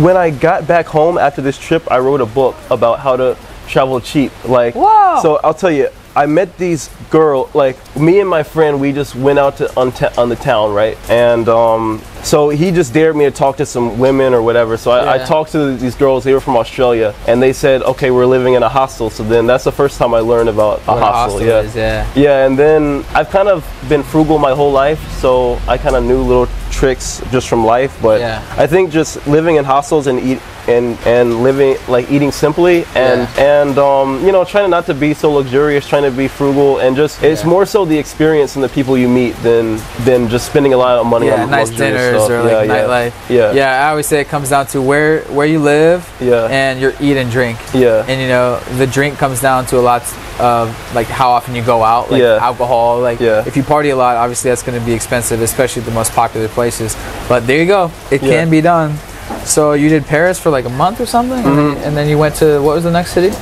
when 0.00 0.16
I 0.16 0.30
got 0.30 0.68
back 0.68 0.86
home 0.86 1.18
after 1.18 1.42
this 1.42 1.58
trip, 1.58 1.90
I 1.90 1.98
wrote 1.98 2.20
a 2.20 2.26
book 2.26 2.54
about 2.70 3.00
how 3.00 3.16
to 3.16 3.36
travel 3.66 4.00
cheap. 4.00 4.30
Like, 4.44 4.76
Wow. 4.76 5.18
so 5.20 5.40
I'll 5.42 5.54
tell 5.54 5.72
you, 5.72 5.88
I 6.18 6.26
met 6.26 6.58
these 6.58 6.90
girl, 7.10 7.48
like 7.54 7.76
me 7.96 8.18
and 8.18 8.28
my 8.28 8.42
friend, 8.42 8.80
we 8.80 8.90
just 8.90 9.14
went 9.14 9.38
out 9.38 9.58
to 9.58 9.70
on, 9.76 9.92
on 10.18 10.28
the 10.28 10.34
town, 10.34 10.74
right? 10.74 10.98
And 11.08 11.48
um, 11.48 12.02
so 12.24 12.48
he 12.48 12.72
just 12.72 12.92
dared 12.92 13.14
me 13.14 13.24
to 13.26 13.30
talk 13.30 13.58
to 13.58 13.66
some 13.66 14.00
women 14.00 14.34
or 14.34 14.42
whatever. 14.42 14.76
So 14.76 14.90
I, 14.90 15.14
I 15.14 15.18
talked 15.24 15.52
to 15.52 15.76
these 15.76 15.94
girls. 15.94 16.24
They 16.24 16.32
were 16.32 16.40
from 16.40 16.56
Australia, 16.56 17.14
and 17.28 17.40
they 17.40 17.52
said, 17.52 17.82
"Okay, 17.82 18.10
we're 18.10 18.26
living 18.26 18.54
in 18.54 18.64
a 18.64 18.68
hostel." 18.68 19.10
So 19.10 19.22
then 19.22 19.46
that's 19.46 19.62
the 19.62 19.70
first 19.70 19.96
time 19.96 20.12
I 20.12 20.18
learned 20.18 20.48
about 20.48 20.80
a 20.88 20.90
What 20.90 20.98
a 20.98 21.00
hostel. 21.02 21.38
hostel 21.38 21.46
yeah. 21.46 21.60
is, 21.60 21.76
yeah. 21.76 22.12
Yeah, 22.16 22.46
and 22.46 22.58
then 22.58 23.04
I've 23.14 23.30
kind 23.30 23.48
of 23.48 23.64
been 23.88 24.02
frugal 24.02 24.38
my 24.38 24.54
whole 24.56 24.72
life, 24.72 25.00
so 25.20 25.60
I 25.68 25.78
kind 25.78 25.94
of 25.94 26.02
knew 26.02 26.20
little 26.20 26.48
tricks 26.72 27.22
just 27.30 27.48
from 27.48 27.64
life. 27.64 27.96
But 28.02 28.18
Yeah. 28.18 28.42
I 28.58 28.66
think 28.66 28.90
just 28.90 29.24
living 29.28 29.54
in 29.54 29.64
hostels 29.64 30.08
and 30.08 30.18
eat 30.18 30.40
and 30.68 30.98
and 31.06 31.42
living 31.42 31.76
like 31.88 32.10
eating 32.10 32.30
simply 32.30 32.84
and 32.94 33.28
and 33.38 33.78
um, 33.78 34.24
you 34.24 34.32
know 34.32 34.44
trying 34.44 34.70
not 34.70 34.86
to 34.86 34.94
be 34.94 35.14
so 35.14 35.32
luxurious, 35.32 35.86
trying 35.88 36.02
to 36.04 36.10
be 36.10 36.28
frugal, 36.28 36.78
and 36.78 36.94
just 36.96 37.22
it's 37.22 37.44
more 37.44 37.64
so 37.66 37.84
the 37.84 37.96
experience 37.98 38.54
and 38.56 38.62
the 38.64 38.68
people 38.68 38.96
you 38.96 39.08
meet 39.08 39.34
than 39.42 39.80
than 40.04 40.28
just 40.28 40.46
spending 40.46 40.74
a 40.74 40.76
lot 40.76 40.98
of 40.98 41.06
money 41.06 41.26
Yeah, 41.26 41.42
on 41.44 41.50
nice 41.50 41.70
dinners 41.70 42.22
stuff. 42.22 42.30
or 42.30 42.42
like 42.42 42.52
yeah, 42.52 42.62
yeah. 42.62 42.74
nightlife. 42.84 43.12
Yeah. 43.30 43.52
Yeah, 43.52 43.86
I 43.86 43.90
always 43.90 44.06
say 44.06 44.20
it 44.20 44.28
comes 44.28 44.50
down 44.50 44.66
to 44.68 44.82
where 44.82 45.22
where 45.36 45.46
you 45.46 45.58
live 45.60 46.08
Yeah. 46.20 46.46
and 46.50 46.80
your 46.80 46.92
eat 47.00 47.16
and 47.16 47.30
drink. 47.30 47.58
Yeah. 47.74 48.04
And 48.06 48.20
you 48.20 48.28
know, 48.28 48.60
the 48.76 48.86
drink 48.86 49.18
comes 49.18 49.40
down 49.40 49.66
to 49.66 49.78
a 49.78 49.84
lot 49.90 50.02
of 50.38 50.68
like 50.94 51.06
how 51.06 51.30
often 51.30 51.54
you 51.54 51.62
go 51.62 51.82
out, 51.82 52.10
like 52.10 52.20
Yeah. 52.22 52.38
alcohol. 52.40 53.00
Like 53.00 53.20
Yeah. 53.20 53.44
if 53.46 53.56
you 53.56 53.62
party 53.62 53.90
a 53.90 53.96
lot, 53.96 54.16
obviously 54.16 54.50
that's 54.50 54.62
going 54.62 54.78
to 54.78 54.84
be 54.84 54.92
expensive, 54.92 55.40
especially 55.42 55.82
the 55.82 55.90
most 55.92 56.12
popular 56.12 56.48
places. 56.48 56.96
But 57.28 57.46
there 57.46 57.58
you 57.58 57.66
go, 57.66 57.90
it 58.10 58.22
Yeah. 58.22 58.30
can 58.34 58.50
be 58.50 58.60
done. 58.60 58.98
So 59.44 59.72
you 59.72 59.88
did 59.88 60.04
Paris 60.04 60.38
for 60.38 60.50
like 60.50 60.64
a 60.64 60.70
month 60.70 61.00
or 61.00 61.06
something, 61.06 61.38
and, 61.44 61.58
then, 61.58 61.76
and 61.84 61.96
then 61.96 62.08
you 62.08 62.18
went 62.18 62.34
to 62.36 62.60
what 62.62 62.74
was 62.74 62.84
the 62.84 62.90
next 62.90 63.12
city? 63.12 63.34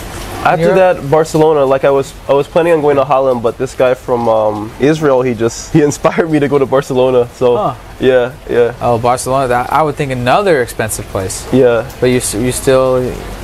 After 0.45 0.63
Europe? 0.63 0.77
that, 0.77 1.11
Barcelona. 1.11 1.65
Like 1.65 1.85
I 1.85 1.91
was, 1.91 2.15
I 2.29 2.33
was 2.33 2.47
planning 2.47 2.73
on 2.73 2.81
going 2.81 2.97
to 2.97 3.05
Holland, 3.05 3.43
but 3.43 3.59
this 3.59 3.75
guy 3.75 3.95
from 3.95 4.29
um, 4.29 4.73
Israel, 4.79 5.23
he 5.23 5.35
just 5.35 5.73
he 5.73 5.83
inspired 5.91 6.31
me 6.31 6.39
to 6.39 6.49
go 6.49 6.59
to 6.59 6.67
Barcelona. 6.67 7.29
So 7.35 7.57
Huh. 7.57 7.75
Yeah, 8.01 8.33
yeah, 8.49 8.75
Oh, 8.81 8.99
Barcelona. 8.99 9.49
That, 9.49 9.73
I 9.73 9.83
would 9.83 9.95
think 9.97 10.13
another 10.13 10.63
expensive 10.63 11.05
place, 11.07 11.47
yeah. 11.53 11.91
but 12.01 12.07
you 12.07 12.21
you 12.41 12.53
still 12.53 13.01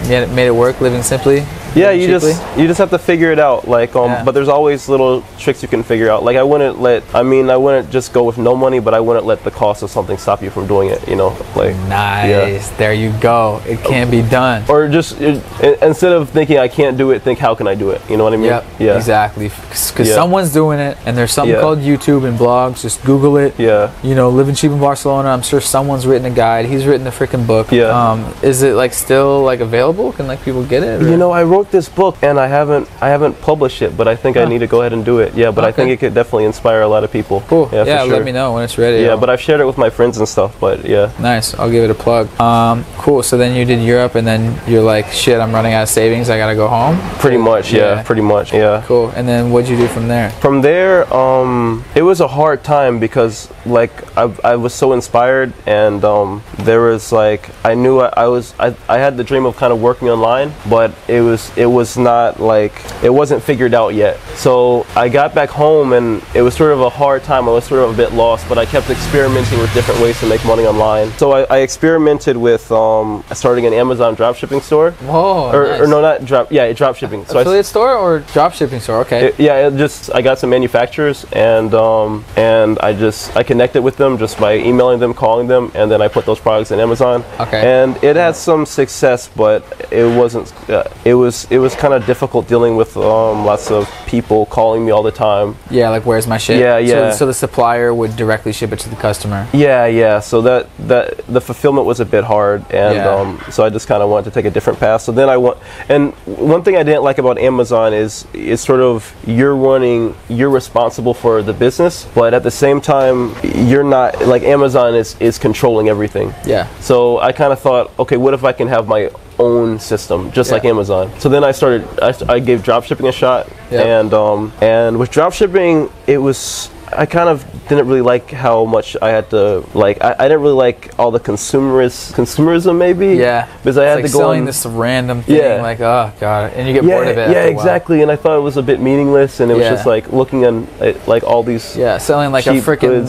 made 0.08 0.22
it, 0.24 0.30
made 0.30 0.46
it 0.46 0.54
work 0.54 0.80
living 0.80 1.02
simply. 1.02 1.44
Yeah, 1.74 1.86
living 1.86 2.00
you 2.02 2.06
cheaply? 2.18 2.32
just 2.32 2.58
you 2.58 2.66
just 2.66 2.78
have 2.78 2.90
to 2.90 2.98
figure 2.98 3.32
it 3.32 3.38
out. 3.38 3.66
Like, 3.66 3.96
um, 3.96 4.10
Yeah. 4.10 4.24
but 4.24 4.32
there's 4.32 4.48
always 4.48 4.90
little 4.90 5.22
tricks 5.38 5.62
you 5.62 5.68
can 5.68 5.82
figure 5.82 6.10
out. 6.10 6.22
Like, 6.22 6.36
I 6.36 6.42
wouldn't 6.42 6.82
let. 6.82 7.02
I 7.14 7.22
mean, 7.22 7.48
I 7.48 7.56
wouldn't 7.56 7.90
just 7.90 8.12
go 8.12 8.24
with 8.24 8.36
no 8.36 8.54
money, 8.54 8.78
but 8.78 8.92
I 8.92 9.00
wouldn't 9.00 9.24
let 9.24 9.42
the 9.42 9.50
cost 9.50 9.82
of 9.82 9.88
something 9.90 10.18
stop 10.18 10.42
you 10.42 10.50
from 10.50 10.66
doing 10.66 10.90
it. 10.90 11.00
You 11.08 11.16
know, 11.16 11.30
like. 11.56 11.74
Nice. 11.88 12.68
There 12.76 12.92
you 12.92 13.10
go. 13.20 13.62
It 13.66 13.82
can 13.84 14.10
be 14.10 14.20
done. 14.20 14.64
Or 14.68 14.86
just 14.88 15.20
i- 15.22 15.40
i- 15.62 15.78
instead 15.80 16.12
of 16.12 16.28
thinking 16.28 16.58
I 16.58 16.68
can't 16.68 16.98
do 16.98 17.10
it, 17.12 17.22
think 17.22 17.38
how 17.38 17.54
can 17.54 17.66
I 17.66 17.74
do 17.74 17.88
it? 17.90 18.02
You 18.08 18.16
know 18.18 18.24
what 18.24 18.34
I 18.34 18.36
mean? 18.36 18.46
Yep. 18.52 18.64
Yeah. 18.78 18.96
Exactly. 18.96 19.48
Because 19.48 20.08
Yeah. 20.08 20.14
someone's 20.14 20.52
doing 20.52 20.78
it, 20.78 20.98
and 21.06 21.16
there's 21.16 21.32
something 21.32 21.54
Yeah. 21.54 21.60
called 21.62 21.80
YouTube 21.80 22.24
and 22.28 22.38
blogs. 22.38 22.82
Just 22.82 23.02
Google 23.04 23.38
it. 23.38 23.54
Yeah. 23.56 23.88
You 24.02 24.14
know, 24.14 24.28
living 24.42 24.56
cheap 24.56 24.72
in 24.72 24.80
Barcelona. 24.80 25.28
I'm 25.28 25.42
sure 25.42 25.60
someone's 25.60 26.04
written 26.04 26.26
a 26.26 26.34
guide. 26.34 26.64
He's 26.66 26.84
written 26.84 27.06
a 27.06 27.10
freaking 27.12 27.46
book. 27.46 27.70
Yeah. 27.70 27.90
Um, 28.00 28.18
is 28.42 28.62
it 28.62 28.74
like 28.74 28.92
still 28.92 29.42
like 29.50 29.60
available? 29.60 30.12
Can 30.12 30.26
like 30.26 30.42
people 30.42 30.64
get 30.64 30.82
it? 30.82 31.00
or- 31.02 31.08
You 31.08 31.16
know, 31.16 31.30
I 31.30 31.44
wrote 31.44 31.70
this 31.70 31.88
book 31.88 32.16
and 32.22 32.40
I 32.40 32.48
haven't 32.48 32.88
I 33.00 33.08
haven't 33.08 33.34
published 33.40 33.80
it, 33.82 33.96
but 33.96 34.06
I 34.08 34.16
think 34.16 34.36
I 34.36 34.44
need 34.44 34.58
to 34.66 34.66
go 34.66 34.80
ahead 34.80 34.92
and 34.92 35.04
do 35.04 35.20
it. 35.20 35.34
Yeah, 35.34 35.52
but 35.52 35.64
I 35.64 35.70
think 35.70 35.90
it 35.90 35.98
could 36.02 36.14
definitely 36.14 36.46
inspire 36.46 36.82
a 36.82 36.88
lot 36.94 37.04
of 37.04 37.10
people. 37.12 37.36
Cool. 37.46 37.68
Yeah. 37.72 37.84
Yeah, 37.84 37.98
for 38.00 38.06
sure. 38.08 38.16
Let 38.16 38.24
me 38.24 38.32
know 38.32 38.48
when 38.54 38.64
it's 38.64 38.76
ready. 38.78 39.02
Yeah, 39.04 39.10
I'll- 39.12 39.18
but 39.22 39.30
I've 39.30 39.40
shared 39.40 39.60
it 39.60 39.66
with 39.70 39.78
my 39.78 39.90
friends 39.90 40.18
and 40.18 40.26
stuff. 40.28 40.50
But 40.58 40.76
yeah, 40.84 41.10
Nice. 41.20 41.54
I'll 41.58 41.70
give 41.70 41.84
it 41.84 41.90
a 41.90 42.00
plug. 42.06 42.24
Um, 42.40 42.84
cool. 42.98 43.22
So 43.22 43.36
then 43.38 43.54
you 43.54 43.64
did 43.64 43.80
Europe, 43.94 44.14
and 44.18 44.26
then 44.26 44.42
you're 44.66 44.82
like, 44.94 45.06
shit, 45.22 45.38
I'm 45.40 45.52
running 45.52 45.72
out 45.74 45.84
of 45.84 45.88
savings. 45.88 46.28
I 46.30 46.36
gotta 46.38 46.56
go 46.56 46.66
home. 46.68 46.96
pretty 47.22 47.36
much. 47.38 47.72
Yeah, 47.72 48.02
pretty 48.02 48.22
much. 48.34 48.52
Yeah. 48.52 48.82
Cool. 48.86 49.12
And 49.16 49.28
then 49.28 49.52
what'd 49.52 49.68
you 49.70 49.76
do 49.76 49.86
from 49.86 50.08
there? 50.08 50.30
From 50.44 50.60
there, 50.62 50.96
um, 51.14 51.84
it 51.94 52.02
was 52.02 52.20
a 52.20 52.26
hard 52.28 52.64
time 52.64 52.98
because 52.98 53.48
like 53.66 53.92
I, 54.16 54.24
I 54.44 54.56
was 54.56 54.74
so 54.74 54.92
inspired, 54.92 55.52
and 55.66 56.04
um, 56.04 56.42
there 56.60 56.80
was 56.80 57.12
like 57.12 57.50
I 57.64 57.74
knew 57.74 58.00
I, 58.00 58.12
I 58.16 58.26
was 58.26 58.54
I, 58.58 58.74
I 58.88 58.98
had 58.98 59.16
the 59.16 59.24
dream 59.24 59.44
of 59.46 59.56
kind 59.56 59.72
of 59.72 59.80
working 59.80 60.08
online, 60.08 60.52
but 60.68 60.92
it 61.08 61.20
was 61.20 61.50
it 61.56 61.66
was 61.66 61.96
not 61.96 62.40
like 62.40 62.72
it 63.02 63.10
wasn't 63.12 63.42
figured 63.42 63.74
out 63.74 63.94
yet. 63.94 64.18
So 64.36 64.86
I 64.96 65.08
got 65.08 65.34
back 65.34 65.50
home, 65.50 65.92
and 65.92 66.22
it 66.34 66.42
was 66.42 66.54
sort 66.54 66.72
of 66.72 66.80
a 66.80 66.90
hard 66.90 67.22
time. 67.24 67.48
I 67.48 67.52
was 67.52 67.64
sort 67.64 67.82
of 67.82 67.94
a 67.94 67.96
bit 67.96 68.12
lost, 68.12 68.48
but 68.48 68.58
I 68.58 68.64
kept 68.66 68.90
experimenting 68.90 69.58
with 69.58 69.72
different 69.74 70.00
ways 70.00 70.18
to 70.20 70.26
make 70.26 70.44
money 70.44 70.64
online. 70.64 71.10
So 71.12 71.32
I, 71.32 71.42
I 71.44 71.58
experimented 71.58 72.36
with 72.36 72.70
um, 72.72 73.24
starting 73.32 73.66
an 73.66 73.72
Amazon 73.72 74.16
dropshipping 74.16 74.62
store, 74.62 74.92
Whoa. 74.92 75.50
or, 75.52 75.66
nice. 75.66 75.80
or 75.80 75.86
no, 75.86 76.00
not 76.00 76.24
drop, 76.24 76.50
yeah, 76.50 76.72
drop 76.72 76.96
shipping. 76.96 77.24
So 77.26 77.38
I 77.38 77.42
Affiliate 77.42 77.66
store 77.66 77.96
or 77.96 78.20
drop 78.32 78.54
shipping 78.54 78.80
store? 78.80 79.00
Okay. 79.00 79.26
it- 79.26 79.38
yeah, 79.38 79.68
it 79.68 79.76
just 79.76 80.14
I 80.14 80.22
got 80.22 80.38
some 80.38 80.50
manufacturers 80.50 81.24
and 81.32 81.74
um, 81.74 82.24
and 82.36 82.78
I 82.78 82.92
just 82.92 83.34
I 83.36 83.42
connected 83.42 83.82
with 83.82 83.96
them 83.96 84.18
just 84.24 84.38
by 84.38 84.52
emailing 84.70 84.98
them, 85.00 85.12
calling 85.24 85.46
them, 85.48 85.64
and 85.74 85.90
then 85.90 86.00
I 86.00 86.08
put 86.16 86.24
those 86.30 86.40
products 86.46 86.70
in 86.70 86.78
Amazon. 86.86 87.24
Okay. 87.44 87.60
And 87.82 87.90
it 88.02 88.16
had 88.16 88.34
some 88.36 88.62
success, 88.66 89.28
but 89.42 89.60
it 89.90 90.06
wasn't. 90.20 90.46
Uh, 90.70 90.84
it 91.04 91.14
was 91.22 91.34
it 91.50 91.58
was 91.58 91.74
kind 91.74 91.92
of 91.94 92.06
difficult 92.06 92.46
dealing 92.48 92.74
with 92.80 92.96
um, 92.96 93.44
lots 93.44 93.70
of 93.70 93.82
people 94.06 94.46
calling 94.46 94.80
me 94.86 94.90
all 94.92 95.02
the 95.02 95.16
time. 95.28 95.48
yeah, 95.70 95.88
like 95.94 96.04
where's 96.06 96.26
my 96.34 96.38
shit? 96.38 96.58
Yeah, 96.60 96.76
So- 96.78 96.86
yeah. 96.92 97.12
So, 97.12 97.26
the 97.26 97.34
supplier 97.34 97.90
would 98.00 98.14
directly 98.16 98.52
ship 98.52 98.70
it 98.72 98.78
to 98.84 98.88
the 98.94 98.96
customer. 99.08 99.40
Yeah, 99.52 99.86
yeah. 99.86 100.20
So 100.20 100.40
that 100.48 100.62
that 100.92 101.06
the 101.26 101.40
fulfillment 101.40 101.86
was 101.86 101.98
a 102.00 102.04
bit 102.04 102.24
hard, 102.24 102.60
and 102.70 102.94
Yeah. 102.96 103.14
um, 103.14 103.40
so 103.50 103.64
I 103.66 103.68
just 103.70 103.86
kind 103.88 104.02
of 104.02 104.08
wanted 104.10 104.26
to 104.30 104.34
take 104.36 104.46
a 104.46 104.50
different 104.56 104.78
path. 104.78 105.00
So 105.02 105.10
then 105.12 105.28
I 105.28 105.36
want, 105.36 105.58
and 105.88 106.12
one 106.26 106.62
thing 106.62 106.76
I 106.76 106.84
didn't 106.84 107.02
like 107.08 107.18
about 107.18 107.38
Amazon 107.38 107.92
is 107.94 108.26
is 108.34 108.60
sort 108.60 108.80
of 108.80 109.12
you're 109.26 109.56
running, 109.56 110.14
you're 110.28 110.50
responsible 110.62 111.14
for 111.14 111.42
the 111.42 111.52
business, 111.52 112.06
but 112.14 112.34
at 112.34 112.42
the 112.42 112.50
same 112.64 112.80
time 112.80 113.34
you're 113.68 113.88
not 113.98 114.11
like 114.20 114.42
Amazon 114.42 114.94
is 114.94 115.16
is 115.20 115.38
controlling 115.38 115.88
everything. 115.88 116.32
Yeah. 116.44 116.68
So 116.80 117.18
I 117.18 117.32
kind 117.32 117.52
of 117.52 117.60
thought, 117.60 117.90
okay, 117.98 118.16
what 118.16 118.34
if 118.34 118.44
I 118.44 118.52
can 118.52 118.68
have 118.68 118.86
my 118.88 119.10
own 119.38 119.78
system, 119.78 120.30
just 120.32 120.50
like 120.52 120.64
Amazon? 120.64 121.10
So 121.18 121.28
then 121.28 121.42
I 121.44 121.52
started, 121.52 121.86
I, 122.00 122.14
I 122.34 122.38
gave 122.38 122.62
dropshipping 122.62 123.08
a 123.08 123.12
shot, 123.12 123.48
and 123.70 124.12
um, 124.14 124.52
and 124.60 124.98
with 124.98 125.10
dropshipping, 125.10 125.90
it 126.06 126.18
was. 126.18 126.70
I 126.96 127.06
kind 127.06 127.28
of 127.28 127.44
didn't 127.68 127.86
really 127.88 128.00
like 128.02 128.30
how 128.30 128.64
much 128.64 128.96
I 129.00 129.10
had 129.10 129.30
to 129.30 129.64
like. 129.74 130.02
I, 130.02 130.14
I 130.18 130.22
didn't 130.28 130.42
really 130.42 130.54
like 130.54 130.90
all 130.98 131.10
the 131.10 131.20
consumerist 131.20 132.12
consumerism, 132.12 132.76
maybe. 132.78 133.14
Yeah. 133.16 133.46
because 133.58 133.78
I 133.78 133.84
had 133.84 133.94
like 133.96 134.06
to 134.06 134.12
go 134.12 134.18
selling 134.18 134.40
on- 134.40 134.46
this 134.46 134.64
random 134.66 135.22
thing, 135.22 135.36
Yeah. 135.36 135.62
like 135.62 135.80
oh 135.80 136.12
god, 136.20 136.52
and 136.54 136.68
you 136.68 136.74
get 136.74 136.84
yeah, 136.84 136.90
bored 136.94 137.08
of 137.08 137.18
it. 137.18 137.30
yeah, 137.30 137.38
after 137.38 137.38
a 137.38 137.42
while. 137.54 137.60
exactly. 137.64 138.02
And 138.02 138.10
I 138.10 138.16
thought 138.16 138.36
it 138.36 138.42
was 138.42 138.56
a 138.56 138.62
bit 138.62 138.80
meaningless, 138.80 139.40
and 139.40 139.50
it 139.50 139.54
was 139.56 139.66
just 139.66 139.86
like 139.86 140.12
looking 140.12 140.44
on 140.46 140.66
uh, 140.80 140.92
like 141.06 141.22
all 141.24 141.42
these. 141.42 141.76
Yeah, 141.76 141.98
selling 141.98 142.32
like 142.32 142.46
a 142.46 142.50
freaking 142.60 143.06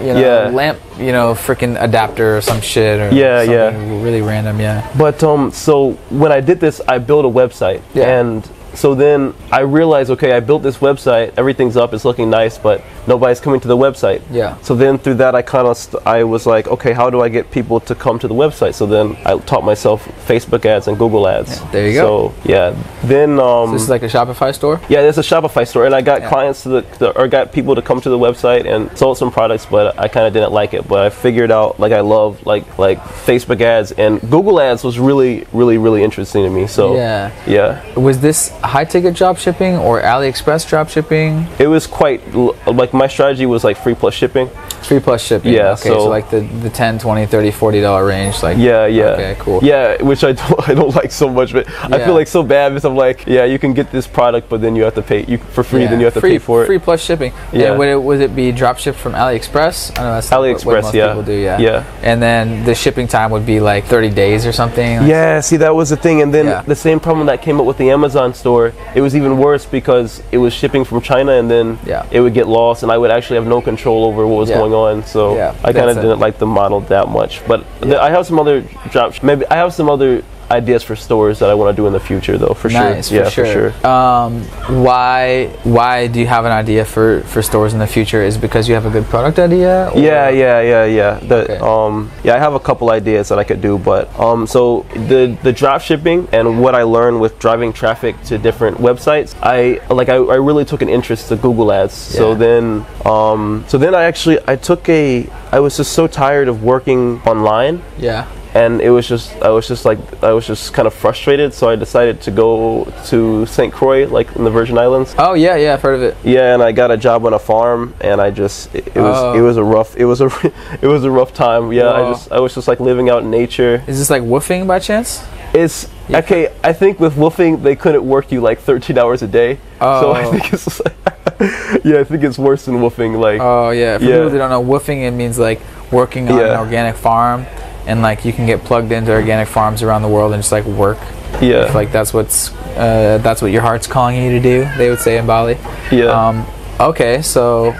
you 0.00 0.12
know 0.14 0.20
Yeah. 0.20 0.50
lamp, 0.50 0.78
you 0.98 1.12
know, 1.12 1.34
freaking 1.34 1.76
adapter 1.82 2.36
or 2.36 2.40
some 2.40 2.60
shit 2.60 3.00
or 3.00 3.14
Yeah, 3.14 3.42
yeah. 3.42 3.76
really 4.02 4.22
random. 4.22 4.60
Yeah. 4.60 4.88
But 4.96 5.22
um, 5.24 5.50
so 5.50 5.92
when 6.10 6.30
I 6.32 6.40
did 6.40 6.60
this, 6.60 6.80
I 6.86 6.98
built 6.98 7.24
a 7.24 7.28
website, 7.28 7.82
Yeah. 7.94 8.20
and 8.20 8.48
so 8.74 8.94
then 8.94 9.34
I 9.52 9.60
realized, 9.60 10.10
okay, 10.10 10.32
I 10.32 10.40
built 10.40 10.62
this 10.62 10.78
website, 10.78 11.32
everything's 11.36 11.76
up, 11.76 11.92
it's 11.94 12.04
looking 12.04 12.30
nice, 12.30 12.58
but 12.58 12.82
nobody's 13.06 13.40
coming 13.40 13.60
to 13.60 13.68
the 13.68 13.76
website. 13.76 14.22
Yeah. 14.30 14.56
So 14.62 14.74
then 14.74 14.98
through 14.98 15.14
that, 15.14 15.34
I 15.34 15.42
kind 15.42 15.66
of 15.68 15.76
st- 15.76 16.06
I 16.06 16.24
was 16.24 16.46
like, 16.46 16.68
okay, 16.68 16.92
how 16.92 17.10
do 17.10 17.20
I 17.20 17.28
get 17.28 17.50
people 17.50 17.80
to 17.80 17.94
come 17.94 18.18
to 18.18 18.28
the 18.28 18.34
website? 18.34 18.74
So 18.74 18.86
then 18.86 19.16
I 19.24 19.38
taught 19.38 19.64
myself 19.64 20.04
Facebook 20.26 20.64
ads 20.64 20.88
and 20.88 20.98
Google 20.98 21.26
ads. 21.28 21.60
Yeah, 21.60 21.70
there 21.70 21.86
you 21.88 21.94
go. 21.94 22.34
So 22.44 22.48
yeah, 22.48 22.74
then 23.04 23.38
um, 23.40 23.72
This 23.72 23.82
is 23.82 23.88
like 23.90 24.02
a 24.02 24.06
Shopify 24.08 24.54
store. 24.54 24.80
yeah, 24.88 25.02
there's 25.02 25.18
a 25.18 25.22
Shopify 25.22 25.66
store, 25.66 25.86
and 25.86 25.94
I 25.94 26.00
got 26.02 26.22
Yeah. 26.22 26.28
clients 26.28 26.62
to 26.64 26.68
the, 26.68 26.80
the 26.98 27.18
or 27.18 27.28
got 27.28 27.52
people 27.52 27.74
to 27.74 27.82
come 27.82 28.00
to 28.00 28.08
the 28.10 28.18
website 28.18 28.66
and 28.66 28.96
sold 28.96 29.18
some 29.18 29.30
products, 29.30 29.66
but 29.66 29.98
I 29.98 30.08
kind 30.08 30.26
of 30.26 30.32
didn't 30.32 30.52
like 30.52 30.74
it. 30.74 30.86
But 30.88 31.00
I 31.06 31.10
figured 31.10 31.50
out 31.50 31.78
like 31.78 31.92
I 31.92 32.00
love 32.00 32.44
like 32.46 32.78
like 32.78 32.98
Facebook 33.26 33.60
ads 33.60 33.92
and 33.92 34.20
Google 34.30 34.60
ads 34.60 34.82
was 34.84 34.98
really 34.98 35.46
really 35.52 35.78
really 35.78 36.02
interesting 36.02 36.44
to 36.44 36.50
me. 36.50 36.66
So 36.66 36.94
Yeah. 36.96 37.30
yeah, 37.46 37.94
Was 37.98 38.20
this 38.20 38.50
high 38.66 38.84
ticket 38.84 39.14
drop 39.14 39.36
shipping 39.36 39.76
or 39.76 40.00
AliExpress 40.00 40.68
drop 40.68 40.88
shipping? 40.88 41.46
it 41.58 41.66
was 41.66 41.86
quite 41.86 42.20
like 42.66 42.92
my 42.92 43.06
strategy 43.06 43.46
was 43.46 43.64
like 43.64 43.76
free 43.76 43.94
plus 43.94 44.14
shipping. 44.14 44.48
Free 44.84 45.00
plus 45.00 45.22
shipping. 45.22 45.52
Yeah, 45.52 45.72
Okay, 45.72 45.88
so, 45.88 45.94
so- 46.00 46.08
like 46.08 46.30
the, 46.30 46.40
the 46.40 46.70
10, 46.70 46.98
20, 46.98 47.26
30, 47.26 47.50
40 47.50 47.80
dollar 47.80 48.06
range. 48.06 48.42
Like 48.42 48.58
Yeah, 48.58 48.86
yeah. 48.86 49.04
Okay, 49.04 49.36
cool. 49.38 49.60
Yeah, 49.62 50.02
which 50.02 50.22
I 50.24 50.32
don't, 50.40 50.68
I 50.68 50.74
don't 50.74 50.94
like 50.94 51.10
so 51.12 51.28
much, 51.28 51.52
but 51.52 51.68
I 51.84 52.04
feel 52.04 52.14
like 52.14 52.26
so 52.28 52.42
bad 52.42 52.70
because 52.70 52.84
I'm 52.84 52.96
like, 52.96 53.26
yeah, 53.26 53.44
you 53.44 53.58
can 53.58 53.72
get 53.72 53.90
this 53.90 54.06
product, 54.06 54.48
but 54.48 54.60
then 54.60 54.76
you 54.76 54.82
have 54.84 54.94
to 54.94 55.02
pay 55.02 55.24
you 55.26 55.38
for 55.38 55.62
free. 55.64 55.82
Yeah, 55.82 55.90
Then 55.90 56.00
you 56.00 56.04
have 56.06 56.14
to 56.14 56.20
pay 56.20 56.38
for 56.38 56.62
it. 56.62 56.66
Free 56.66 56.78
plus 56.78 57.02
shipping. 57.02 57.32
Yeah. 57.52 57.70
And 57.70 57.78
would 57.78 57.88
it, 57.88 58.02
would 58.02 58.20
it 58.20 58.34
be 58.36 58.52
drop 58.52 58.78
shipped 58.78 58.98
from 58.98 59.12
AliExpress? 59.12 59.98
I 59.98 60.02
know 60.02 60.14
that's 60.14 60.30
what- 60.30 60.40
what 60.40 60.44
AliExpress, 60.58 60.82
most 60.82 60.94
yeah. 60.94 61.08
people 61.08 61.22
do. 61.22 61.32
Yeah. 61.32 61.58
Yeah. 61.58 61.84
And 62.02 62.20
then 62.22 62.64
the 62.64 62.74
shipping 62.74 63.08
time 63.08 63.30
would 63.30 63.46
be 63.46 63.60
like 63.60 63.84
30 63.86 64.10
days 64.10 64.44
or 64.46 64.52
something. 64.52 64.98
like- 64.98 65.08
Yeah, 65.08 65.40
see 65.40 65.56
that 65.58 65.74
was 65.74 65.88
the 65.90 65.96
thing, 65.96 66.20
and 66.22 66.32
then 66.34 66.46
Yeah. 66.46 66.62
the 66.62 66.76
same 66.76 67.00
problem 67.00 67.26
that 67.26 67.40
came 67.42 67.58
up 67.60 67.66
with 67.66 67.78
the 67.78 67.90
Amazon 67.90 68.34
store. 68.34 68.72
It 68.94 69.00
was 69.00 69.16
even 69.16 69.38
worse 69.38 69.64
because 69.64 70.22
it 70.30 70.38
was 70.38 70.52
shipping 70.52 70.84
from 70.84 71.00
China, 71.00 71.32
and 71.32 71.50
then 71.50 71.78
Yeah. 71.86 72.04
it 72.10 72.20
would 72.20 72.34
get 72.34 72.48
lost, 72.48 72.82
and 72.82 72.92
I 72.92 72.98
would 72.98 73.10
actually 73.10 73.36
have 73.36 73.46
no 73.46 73.60
control 73.60 74.04
over 74.04 74.26
what 74.26 74.38
was 74.38 74.50
Yeah. 74.50 74.58
going 74.58 74.72
on. 74.72 74.73
So 75.04 75.36
Yeah, 75.36 75.54
I 75.64 75.72
kind 75.72 75.90
of 75.90 75.96
didn't 75.96 76.20
like 76.20 76.38
the 76.38 76.46
model 76.46 76.80
that 76.94 77.08
much. 77.08 77.42
But 77.46 77.64
th- 77.80 77.94
I 77.96 78.10
have 78.10 78.26
some 78.26 78.38
other 78.38 78.62
drop. 78.90 79.22
Maybe 79.22 79.46
I 79.50 79.56
have 79.56 79.72
some 79.72 79.88
other 79.88 80.22
ideas 80.50 80.82
for 80.82 80.96
stores 80.96 81.38
that 81.38 81.50
I 81.50 81.54
want 81.54 81.74
to 81.74 81.80
do 81.82 81.86
in 81.86 81.92
the 81.92 82.00
future, 82.00 82.36
though. 82.38 82.54
For 82.54 82.68
Nice, 82.68 83.08
sure. 83.08 83.18
for 83.18 83.24
yeah, 83.24 83.30
sure. 83.30 83.44
for 83.72 83.80
sure. 83.80 83.86
Um, 83.90 84.42
why 84.84 85.46
why 85.64 86.06
do 86.06 86.20
you 86.20 86.26
have 86.26 86.44
an 86.44 86.52
idea 86.52 86.84
for, 86.84 87.20
for 87.22 87.42
stores 87.42 87.72
in 87.72 87.78
the 87.78 87.86
future? 87.86 88.22
Is 88.22 88.36
it 88.36 88.40
because 88.40 88.68
you 88.68 88.74
have 88.74 88.86
a 88.86 88.90
good 88.90 89.04
product 89.06 89.38
idea? 89.38 89.90
or- 89.94 89.98
Yeah, 90.00 90.28
yeah, 90.28 90.60
yeah, 90.60 90.84
yeah. 90.84 91.18
The 91.20 91.34
Okay. 91.44 91.56
um, 91.58 92.10
yeah, 92.22 92.34
I 92.36 92.38
have 92.38 92.54
a 92.54 92.60
couple 92.60 92.90
ideas 92.90 93.28
that 93.28 93.38
I 93.38 93.44
could 93.44 93.60
do, 93.60 93.78
but 93.78 94.08
um, 94.18 94.46
so 94.46 94.84
the 95.08 95.36
the 95.42 95.52
drop 95.52 95.80
shipping 95.80 96.28
and 96.32 96.60
what 96.62 96.74
I 96.74 96.82
learned 96.82 97.20
with 97.20 97.38
driving 97.38 97.72
traffic 97.72 98.14
to 98.24 98.38
different 98.38 98.78
websites, 98.78 99.34
I 99.42 99.80
like 99.92 100.08
I, 100.08 100.16
I 100.16 100.36
really 100.36 100.64
took 100.64 100.82
an 100.82 100.88
interest 100.88 101.28
to 101.28 101.36
Google 101.36 101.72
Ads. 101.72 101.92
So 101.94 102.34
then 102.34 102.84
um, 103.04 103.64
so 103.68 103.78
then 103.78 103.94
I 103.94 104.04
actually 104.04 104.38
I 104.46 104.56
took 104.56 104.88
a 104.88 105.28
I 105.52 105.60
was 105.60 105.76
just 105.76 105.92
so 105.92 106.06
tired 106.06 106.48
of 106.48 106.62
working 106.62 107.20
online 107.26 107.82
Yeah. 107.98 108.26
And 108.54 108.80
it 108.80 108.90
was 108.90 109.08
just 109.08 109.32
I 109.42 109.48
was 109.50 109.66
just 109.66 109.84
like 109.84 109.98
I 110.22 110.32
was 110.32 110.46
just 110.46 110.72
kind 110.72 110.86
of 110.86 110.94
frustrated, 110.94 111.52
so 111.52 111.68
I 111.68 111.76
decided 111.76 112.20
to 112.22 112.30
go 112.30 112.84
to 113.06 113.44
St. 113.46 113.72
Croix, 113.72 114.06
like 114.06 114.34
in 114.36 114.44
the 114.44 114.50
Virgin 114.50 114.78
Islands. 114.78 115.14
Oh 115.18 115.34
yeah, 115.34 115.56
yeah, 115.56 115.74
I've 115.74 115.82
heard 115.82 115.96
of 115.96 116.02
it. 116.02 116.16
Yeah, 116.22 116.54
and 116.54 116.62
I 116.62 116.72
got 116.72 116.90
a 116.90 116.96
job 116.96 117.24
on 117.26 117.32
a 117.34 117.38
farm, 117.38 117.94
and 118.00 118.20
I 118.20 118.30
just 118.30 118.74
it, 118.74 118.86
it 118.88 118.96
was 118.96 119.16
Oh. 119.22 119.34
it 119.34 119.40
was 119.40 119.56
a 119.56 119.64
rough 119.64 119.96
it 119.96 120.04
was 120.04 120.20
a 120.20 120.26
it 120.82 120.86
was 120.86 121.04
a 121.04 121.10
rough 121.10 121.34
time. 121.34 121.72
Yeah, 121.72 121.90
I 121.90 122.10
just 122.12 122.30
I 122.32 122.40
was 122.40 122.54
just 122.54 122.68
like 122.68 122.80
living 122.80 123.10
out 123.10 123.22
in 123.22 123.30
nature. 123.30 123.82
Is 123.86 123.98
this 123.98 124.10
like 124.10 124.22
woofing 124.22 124.66
by 124.66 124.78
chance? 124.78 125.22
It's 125.52 125.88
Yeah. 126.08 126.18
okay. 126.18 126.52
I 126.62 126.72
think 126.72 126.98
with 127.00 127.14
woofing 127.16 127.62
they 127.62 127.76
couldn't 127.76 128.04
work 128.06 128.30
you 128.32 128.40
like 128.40 128.58
13 128.60 128.98
hours 128.98 129.22
a 129.22 129.26
day. 129.28 129.58
Oh. 129.80 130.00
So 130.00 130.12
I 130.12 130.24
Oh. 130.24 130.30
think 130.30 130.52
it's 130.52 130.80
yeah, 131.84 132.00
I 132.00 132.04
think 132.04 132.22
it's 132.24 132.38
worse 132.38 132.64
than 132.66 132.76
woofing. 132.76 133.18
Like 133.18 133.40
Oh 133.40 133.70
yeah. 133.70 133.98
For 133.98 134.04
Yeah. 134.04 134.10
people 134.16 134.30
that 134.30 134.38
don't 134.38 134.50
know, 134.50 134.62
woofing 134.62 135.02
it 135.06 135.10
means 135.12 135.38
like 135.38 135.60
working 135.92 136.28
on 136.30 136.38
an 136.40 136.58
organic 136.58 136.96
farm, 136.96 137.46
and 137.86 138.02
like 138.02 138.24
you 138.24 138.32
can 138.32 138.46
get 138.46 138.60
plugged 138.64 138.90
into 138.92 139.12
organic 139.12 139.48
farms 139.48 139.82
around 139.82 140.02
the 140.02 140.08
world 140.08 140.32
and 140.32 140.42
just 140.42 140.52
like 140.52 140.64
work. 140.64 140.98
yeah, 141.40 141.66
If 141.66 141.74
like 141.74 141.92
that's 141.92 142.12
what's 142.14 142.52
uh, 142.76 143.18
that's 143.22 143.40
what 143.42 143.50
your 143.52 143.62
heart's 143.62 143.86
calling 143.86 144.22
you 144.22 144.30
to 144.30 144.40
do, 144.40 144.68
they 144.78 144.90
would 144.90 145.00
say 145.00 145.18
in 145.18 145.26
Bali. 145.26 145.58
yeah, 145.92 146.06
Um, 146.06 146.46
okay, 146.80 147.22
so 147.22 147.74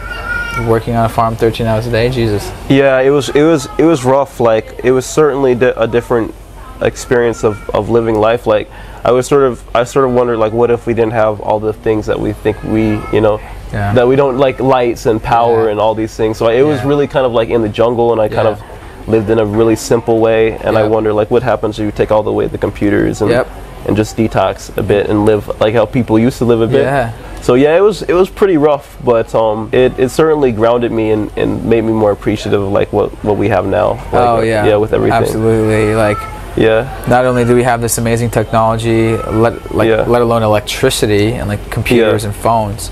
working 0.69 0.95
on 0.95 1.05
a 1.05 1.09
farm 1.09 1.35
13 1.37 1.67
hours 1.67 1.87
a 1.87 1.91
day, 1.91 2.11
Jesus. 2.11 2.51
yeah. 2.69 3.01
It 3.01 3.11
was 3.11 3.29
it 3.31 3.43
was 3.43 3.67
it 3.79 3.85
was 3.85 4.05
rough. 4.05 4.39
Like 4.41 4.81
it 4.85 4.93
was 4.93 5.05
certainly 5.07 5.55
di- 5.55 5.73
a 5.77 5.87
different 5.87 6.33
experience 6.81 7.45
of, 7.45 7.69
of 7.71 7.89
living 7.91 8.15
life. 8.17 8.47
Like 8.47 8.71
I 9.05 9.11
was 9.13 9.27
sort 9.27 9.43
of 9.45 9.63
I 9.75 9.85
sort 9.85 10.05
of 10.09 10.13
wondered 10.15 10.37
like 10.39 10.53
what 10.53 10.71
if 10.71 10.87
we 10.87 10.95
didn't 10.95 11.13
have 11.13 11.41
all 11.41 11.59
the 11.61 11.73
things 11.73 12.07
that 12.07 12.19
we 12.19 12.33
think 12.33 12.63
we 12.65 12.99
you 13.13 13.21
know 13.21 13.39
Yeah. 13.73 13.93
that 13.95 14.07
we 14.07 14.15
don't 14.17 14.39
like 14.39 14.61
lights 14.61 15.07
and 15.07 15.21
power 15.23 15.65
Yeah. 15.65 15.71
and 15.73 15.81
all 15.81 15.95
these 15.95 16.15
things. 16.17 16.37
So 16.39 16.49
it 16.49 16.63
was 16.63 16.85
really 16.85 17.07
kind 17.09 17.27
of 17.27 17.33
like 17.33 17.49
in 17.49 17.63
the 17.63 17.69
jungle, 17.69 18.13
and 18.13 18.21
I 18.21 18.29
kind 18.29 18.47
of 18.49 18.61
lived 19.07 19.31
in 19.31 19.39
a 19.39 19.45
really 19.45 19.77
simple 19.77 20.19
way. 20.21 20.53
And 20.59 20.77
I 20.79 20.87
wonder 20.87 21.13
like 21.13 21.31
what 21.31 21.43
happens 21.43 21.79
if 21.79 21.85
you 21.85 21.93
take 21.93 22.11
all 22.11 22.23
the 22.23 22.33
way 22.33 22.47
the 22.47 22.59
computers 22.59 23.21
and 23.23 23.31
Yep. 23.31 23.49
and 23.87 23.97
just 23.97 24.17
detox 24.17 24.75
a 24.79 24.83
bit 24.83 25.09
and 25.11 25.25
live 25.27 25.49
like 25.61 25.75
how 25.75 25.85
people 25.87 26.19
used 26.19 26.39
to 26.39 26.45
live 26.45 26.61
a 26.63 26.67
bit. 26.67 26.83
Yeah. 26.85 27.13
So 27.43 27.55
yeah, 27.55 27.77
it 27.77 27.81
was 27.83 28.03
it 28.03 28.15
was 28.15 28.31
pretty 28.31 28.57
rough, 28.57 28.97
but 29.05 29.35
um, 29.35 29.69
it, 29.73 29.99
it 29.99 30.09
certainly 30.09 30.53
grounded 30.53 30.91
me 30.93 31.11
and, 31.11 31.31
and 31.37 31.65
made 31.67 31.83
me 31.85 31.93
more 31.93 32.11
appreciative 32.13 32.63
of 32.63 32.73
like 32.73 32.91
what, 32.93 33.11
what 33.23 33.37
we 33.37 33.49
have 33.51 33.67
now. 33.67 33.91
Like, 33.91 34.15
oh 34.15 34.41
yeah. 34.41 34.65
yeah, 34.67 34.77
with 34.77 34.93
everything. 34.95 35.23
Absolutely. 35.23 35.95
Like 35.95 36.17
Yeah, 36.57 36.89
not 37.09 37.27
only 37.27 37.45
do 37.45 37.55
we 37.55 37.65
have 37.65 37.81
this 37.83 37.99
amazing 37.99 38.31
technology, 38.31 39.17
let 39.17 39.75
like 39.75 39.89
Yeah. 39.89 40.05
let 40.07 40.23
alone 40.23 40.43
electricity 40.43 41.35
and 41.35 41.49
like 41.49 41.61
computers 41.71 42.23
Yeah. 42.23 42.29
and 42.31 42.37
phones, 42.37 42.91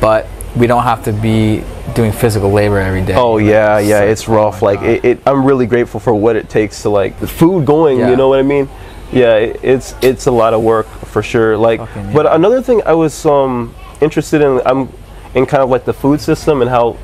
but 0.00 0.26
we 0.56 0.66
don't 0.66 0.82
have 0.82 1.04
to 1.04 1.12
be 1.12 1.62
doing 1.94 2.12
physical 2.12 2.50
labor 2.50 2.78
every 2.78 3.02
day. 3.04 3.14
Oh 3.14 3.38
yeah, 3.38 3.78
yeah, 3.78 4.00
So- 4.00 4.06
it's 4.06 4.28
rough. 4.28 4.62
like 4.62 4.80
it, 4.82 5.04
it, 5.04 5.18
I'm 5.26 5.44
really 5.44 5.66
grateful 5.66 6.00
for 6.00 6.12
what 6.14 6.36
it 6.36 6.48
takes 6.48 6.82
to 6.82 6.88
like 6.90 7.18
the 7.20 7.28
food 7.28 7.66
going. 7.66 7.98
Yeah. 8.00 8.10
You 8.10 8.16
know 8.16 8.28
what 8.28 8.38
I 8.40 8.42
mean? 8.42 8.68
Yeah, 9.12 9.34
it, 9.36 9.60
it's 9.62 9.94
it's 10.02 10.26
a 10.26 10.30
lot 10.30 10.54
of 10.54 10.62
work 10.62 10.86
for 10.86 11.22
sure. 11.22 11.56
Like, 11.56 11.80
Fucking 11.80 12.12
but 12.12 12.32
another 12.32 12.62
thing 12.62 12.82
I 12.86 12.94
was 12.94 13.24
um 13.26 13.74
interested 14.00 14.40
in, 14.40 14.60
I'm 14.66 14.88
in 15.34 15.46
kind 15.46 15.62
of 15.62 15.70
like 15.70 15.84
the 15.84 15.92
food 15.92 16.20
system 16.20 16.62
and 16.62 16.70
how 16.70 16.96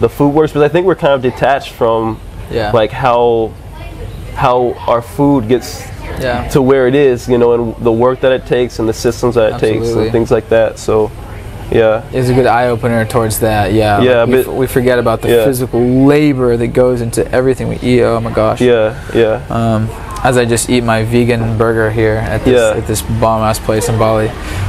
the 0.00 0.08
food 0.08 0.28
works, 0.34 0.52
because 0.52 0.62
I 0.62 0.68
think 0.68 0.86
we're 0.86 0.94
kind 0.94 1.14
of 1.14 1.22
detached 1.22 1.72
from 1.72 2.20
Yeah. 2.50 2.70
like 2.72 2.90
how 2.92 3.52
how 4.34 4.74
our 4.86 5.00
food 5.02 5.48
gets 5.48 5.80
yeah. 6.20 6.46
to 6.48 6.60
where 6.60 6.86
it 6.86 6.94
is, 6.94 7.28
you 7.28 7.38
know, 7.38 7.52
and 7.52 7.84
the 7.84 7.92
work 7.92 8.20
that 8.20 8.32
it 8.32 8.46
takes 8.46 8.78
and 8.78 8.88
the 8.88 8.92
systems 8.92 9.34
that 9.34 9.54
it 9.54 9.58
takes 9.58 9.88
and 9.88 10.12
things 10.12 10.30
like 10.30 10.48
that. 10.50 10.78
So, 10.78 11.10
yeah. 11.70 12.02
It's 12.12 12.28
a 12.28 12.34
good 12.34 12.46
eye 12.46 12.68
opener 12.68 13.04
towards 13.04 13.40
that. 13.40 13.72
Yeah. 13.72 14.00
Yeah, 14.00 14.20
like 14.22 14.28
we, 14.28 14.32
but- 14.42 14.50
f- 14.50 14.54
we 14.58 14.66
forget 14.66 14.98
about 14.98 15.20
the 15.22 15.28
yeah. 15.30 15.44
physical 15.44 15.80
labor 15.80 16.56
that 16.56 16.68
goes 16.68 17.00
into 17.00 17.26
everything 17.32 17.68
we 17.68 17.76
eat. 17.80 18.02
Oh 18.02 18.20
my 18.20 18.32
gosh. 18.32 18.60
Yeah, 18.60 18.94
yeah. 19.14 19.44
Um, 19.50 19.88
as 20.24 20.36
I 20.36 20.44
just 20.44 20.70
eat 20.70 20.82
my 20.82 21.04
vegan 21.04 21.56
burger 21.58 21.90
here 21.90 22.14
at 22.16 22.42
this 22.44 22.54
Yeah. 22.58 22.80
at 22.80 22.86
this 22.86 23.02
bomb 23.02 23.42
ass 23.42 23.58
place 23.58 23.88
in 23.88 23.98
Bali. 23.98 24.28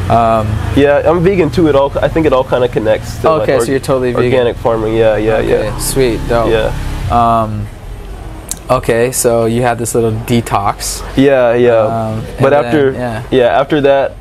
Um, 0.09 0.45
Yeah, 0.75 1.01
I'm 1.05 1.23
vegan 1.23 1.49
too. 1.49 1.67
It 1.67 1.75
all 1.75 1.91
I 1.99 2.07
think 2.09 2.25
it 2.25 2.33
all 2.33 2.43
kind 2.43 2.63
of 2.63 2.71
connects. 2.71 3.17
To 3.21 3.29
Okay, 3.41 3.55
like, 3.57 3.65
so 3.65 3.71
you're 3.71 3.79
totally 3.79 4.11
vegan. 4.11 4.25
Organic 4.25 4.55
farming. 4.57 4.95
Yeah, 4.95 5.17
yeah, 5.17 5.33
okay, 5.37 5.63
yeah, 5.65 5.77
Sweet. 5.79 6.19
Dope. 6.27 6.49
yeah, 6.51 6.71
Um, 7.09 7.67
okay, 8.69 9.11
so 9.11 9.45
you 9.45 9.61
had 9.61 9.77
this 9.79 9.95
little 9.95 10.11
detox. 10.11 11.01
yeah, 11.17 11.53
yeah. 11.53 11.71
Um, 11.79 12.23
but 12.39 12.53
and 12.53 12.65
after, 12.65 12.91
then- 12.91 13.23
yeah. 13.31 13.59
after 13.59 13.81
that, 13.81 14.15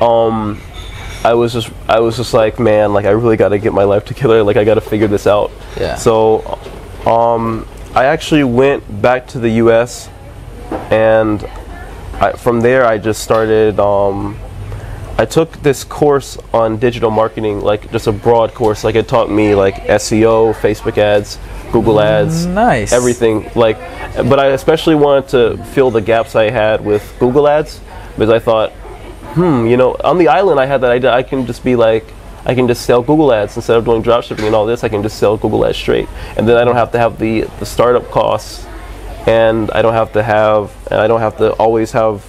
um, 0.00 0.60
I 1.24 1.34
was 1.34 1.52
just, 1.54 1.70
I 1.88 2.00
was 2.00 2.16
just 2.16 2.34
like, 2.34 2.58
man, 2.60 2.92
like 2.92 3.06
I 3.06 3.10
really 3.10 3.36
got 3.36 3.48
to 3.48 3.58
get 3.58 3.72
my 3.72 3.84
life 3.84 4.04
together. 4.04 4.42
Like 4.42 4.56
I 4.56 4.64
got 4.64 4.74
to 4.74 4.80
figure 4.80 5.08
this 5.08 5.26
out. 5.26 5.50
Yeah. 5.78 5.94
So, 5.96 6.58
um, 7.06 7.66
I 7.94 8.06
actually 8.06 8.44
went 8.44 9.00
back 9.02 9.26
to 9.28 9.38
the 9.38 9.48
U.S. 9.64 10.08
and 10.90 11.42
I, 12.14 12.32
from 12.32 12.60
there 12.60 12.84
I 12.84 12.98
just 12.98 13.22
started. 13.22 13.78
Um, 13.80 14.36
I 15.16 15.24
took 15.24 15.52
this 15.62 15.84
course 15.84 16.36
on 16.52 16.78
digital 16.78 17.08
marketing, 17.10 17.60
like 17.60 17.88
just 17.92 18.08
a 18.08 18.12
broad 18.12 18.52
course. 18.52 18.82
Like 18.82 18.96
it 18.96 19.06
taught 19.06 19.30
me 19.30 19.54
like 19.54 19.76
SEO, 19.84 20.52
Facebook 20.54 20.98
ads, 20.98 21.38
Google 21.70 22.00
ads, 22.00 22.46
Nice. 22.46 22.92
everything. 22.92 23.48
Like, 23.54 23.78
but 24.28 24.40
I 24.40 24.46
especially 24.48 24.96
wanted 24.96 25.28
to 25.28 25.64
fill 25.66 25.92
the 25.92 26.00
gaps 26.00 26.34
I 26.34 26.50
had 26.50 26.84
with 26.84 27.14
Google 27.20 27.46
ads 27.46 27.80
because 28.16 28.28
I 28.30 28.40
thought, 28.40 28.72
hmm, 29.34 29.66
you 29.66 29.76
know, 29.76 29.96
on 30.04 30.18
the 30.18 30.28
island 30.28 30.58
I 30.60 30.66
had 30.66 30.80
that 30.82 30.90
idea. 30.90 31.12
I 31.12 31.22
can 31.22 31.46
just 31.46 31.62
be 31.64 31.76
like, 31.76 32.04
I 32.46 32.54
can 32.54 32.66
just 32.68 32.84
sell 32.84 33.02
Google 33.02 33.32
ads 33.32 33.56
instead 33.56 33.76
of 33.76 33.84
doing 33.84 34.02
dropshipping 34.02 34.46
and 34.46 34.54
all 34.54 34.66
this. 34.66 34.84
I 34.84 34.88
can 34.88 35.02
just 35.02 35.18
sell 35.18 35.36
Google 35.36 35.64
ads 35.64 35.78
straight, 35.78 36.08
and 36.36 36.46
then 36.48 36.56
I 36.56 36.64
don't 36.64 36.76
have 36.76 36.92
to 36.92 36.98
have 36.98 37.18
the 37.18 37.42
the 37.58 37.66
startup 37.66 38.10
costs, 38.10 38.66
and 39.26 39.70
I 39.72 39.82
don't 39.82 39.94
have 39.94 40.12
to 40.12 40.22
have, 40.22 40.70
and 40.90 41.00
I 41.00 41.06
don't 41.06 41.20
have 41.20 41.36
to 41.38 41.52
always 41.52 41.92
have 41.92 42.22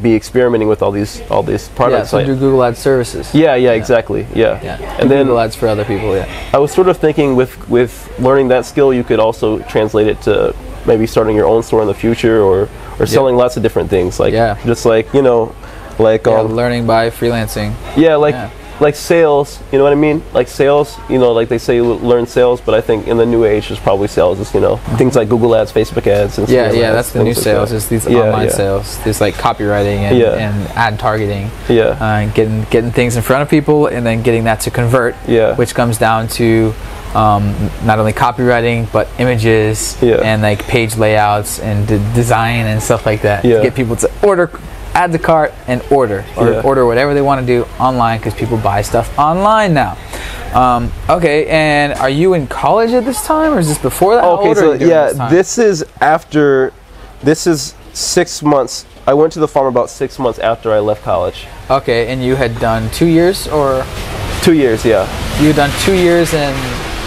be 0.00 0.14
experimenting 0.14 0.68
with 0.68 0.82
all 0.82 0.92
these 0.92 1.20
all 1.30 1.42
these 1.42 1.68
Yeah, 1.68 1.76
products. 1.76 2.10
so 2.10 2.16
Like- 2.18 2.26
do 2.26 2.36
Google 2.36 2.62
Ads 2.64 2.78
services. 2.78 3.34
yeah, 3.34 3.56
yeah, 3.56 3.72
exactly. 3.72 4.24
Yeah. 4.34 4.58
Yeah. 4.62 4.76
Do 4.76 4.84
And 5.00 5.10
then 5.10 5.26
Google 5.26 5.40
Ads 5.40 5.56
for 5.56 5.66
other 5.68 5.84
people. 5.84 6.14
Yeah. 6.16 6.26
I 6.54 6.58
was 6.58 6.70
sort 6.72 6.88
of 6.88 6.96
thinking 6.98 7.34
with 7.36 7.52
with 7.68 7.92
learning 8.18 8.48
that 8.48 8.64
skill, 8.66 8.94
you 8.94 9.02
could 9.04 9.18
also 9.20 9.58
translate 9.68 10.06
it 10.06 10.22
to 10.22 10.54
maybe 10.86 11.06
starting 11.06 11.34
your 11.36 11.46
own 11.46 11.62
store 11.62 11.82
in 11.82 11.88
the 11.88 11.94
future 11.94 12.40
or 12.40 12.68
or 13.00 13.06
selling 13.06 13.36
lots 13.36 13.56
of 13.56 13.62
different 13.62 13.90
things. 13.90 14.20
Like 14.20 14.32
Yeah. 14.32 14.56
just 14.64 14.86
like 14.86 15.06
you 15.12 15.22
know, 15.22 15.52
like 16.00 16.26
Yeah, 16.26 16.40
um, 16.40 16.54
learning 16.54 16.86
by 16.86 17.10
freelancing. 17.10 17.72
Yeah, 17.96 18.16
like 18.16 18.34
Yeah. 18.34 18.50
like 18.80 18.94
sales. 18.96 19.58
You 19.72 19.78
know 19.78 19.84
what 19.84 19.92
I 19.92 19.96
mean? 19.96 20.22
Like 20.32 20.48
sales. 20.48 20.96
You 21.08 21.18
know, 21.18 21.32
like 21.32 21.48
they 21.48 21.58
say 21.58 21.74
you 21.76 21.84
learn 21.84 22.26
sales, 22.26 22.60
but 22.60 22.74
I 22.74 22.80
think 22.80 23.06
in 23.08 23.16
the 23.18 23.26
new 23.26 23.44
age, 23.44 23.70
it's 23.70 23.80
probably 23.80 24.08
sales. 24.08 24.40
Is 24.40 24.54
you 24.54 24.60
know 24.60 24.76
things 24.96 25.14
like 25.16 25.28
Google 25.28 25.54
Ads, 25.54 25.72
Facebook 25.72 26.06
Ads, 26.06 26.38
and 26.38 26.48
Yeah, 26.48 26.72
yeah, 26.72 26.92
that's 26.92 27.12
the 27.12 27.22
new 27.22 27.34
sales. 27.34 27.72
Is 27.72 27.88
these 27.88 28.06
Yeah, 28.06 28.20
online 28.24 28.50
sales, 28.50 28.98
these 29.04 29.20
like 29.20 29.34
copywriting 29.34 29.98
and, 30.08 30.16
and 30.22 30.68
ad 30.76 30.98
targeting, 30.98 31.50
Yeah, 31.68 31.96
uh, 32.00 32.20
and 32.22 32.34
getting 32.34 32.66
getting 32.70 32.90
things 32.92 33.16
in 33.16 33.22
front 33.22 33.42
of 33.42 33.48
people, 33.48 33.86
and 33.86 34.04
then 34.06 34.22
getting 34.22 34.44
that 34.44 34.60
to 34.60 34.70
convert. 34.70 35.14
Yeah. 35.28 35.54
Which 35.56 35.74
comes 35.74 35.98
down 35.98 36.28
to 36.40 36.72
um, 37.14 37.52
not 37.84 37.98
only 37.98 38.12
copywriting 38.12 38.86
but 38.92 39.08
images 39.18 39.96
Yeah. 40.00 40.22
and 40.22 40.42
like 40.42 40.62
page 40.68 40.96
layouts 40.96 41.58
and 41.58 41.84
d- 41.88 41.98
design 42.14 42.66
and 42.66 42.80
stuff 42.80 43.04
like 43.04 43.22
that 43.22 43.44
Yeah. 43.44 43.56
to 43.56 43.62
get 43.64 43.74
people 43.74 43.96
to 43.96 44.08
order, 44.22 44.48
add 44.94 45.12
to 45.12 45.18
cart 45.18 45.52
and 45.66 45.82
order 45.90 46.24
or 46.36 46.50
Yeah. 46.50 46.60
order 46.62 46.86
whatever 46.86 47.14
they 47.14 47.22
want 47.22 47.40
to 47.40 47.46
do 47.46 47.66
online 47.78 48.18
because 48.18 48.34
people 48.34 48.56
buy 48.56 48.82
stuff 48.82 49.16
online 49.18 49.74
now. 49.74 49.96
Um, 50.54 50.92
okay, 51.08 51.46
and 51.46 51.94
are 51.94 52.10
you 52.10 52.34
in 52.34 52.46
college 52.48 52.92
at 52.92 53.04
this 53.04 53.24
time, 53.24 53.52
or 53.54 53.60
is 53.60 53.68
this 53.68 53.78
before 53.78 54.16
that? 54.16 54.24
Okay, 54.24 54.54
so 54.54 54.72
yeah, 54.72 55.12
this 55.12 55.56
this 55.56 55.58
is 55.58 55.84
after. 56.00 56.72
This 57.22 57.46
is 57.46 57.74
six 57.92 58.42
months. 58.42 58.86
I 59.06 59.14
went 59.14 59.32
to 59.34 59.40
the 59.40 59.48
farm 59.48 59.66
about 59.66 59.90
six 59.90 60.18
months 60.18 60.38
after 60.38 60.72
I 60.72 60.78
left 60.80 61.02
college. 61.04 61.46
Okay, 61.68 62.08
and 62.08 62.24
you 62.24 62.34
had 62.36 62.58
done 62.58 62.90
two 62.90 63.06
years, 63.06 63.46
or 63.48 63.84
Two 64.42 64.54
years, 64.54 64.86
yeah. 64.86 65.04
you 65.38 65.48
had 65.48 65.56
done 65.56 65.70
two 65.84 65.92
years 65.94 66.32
in 66.32 66.54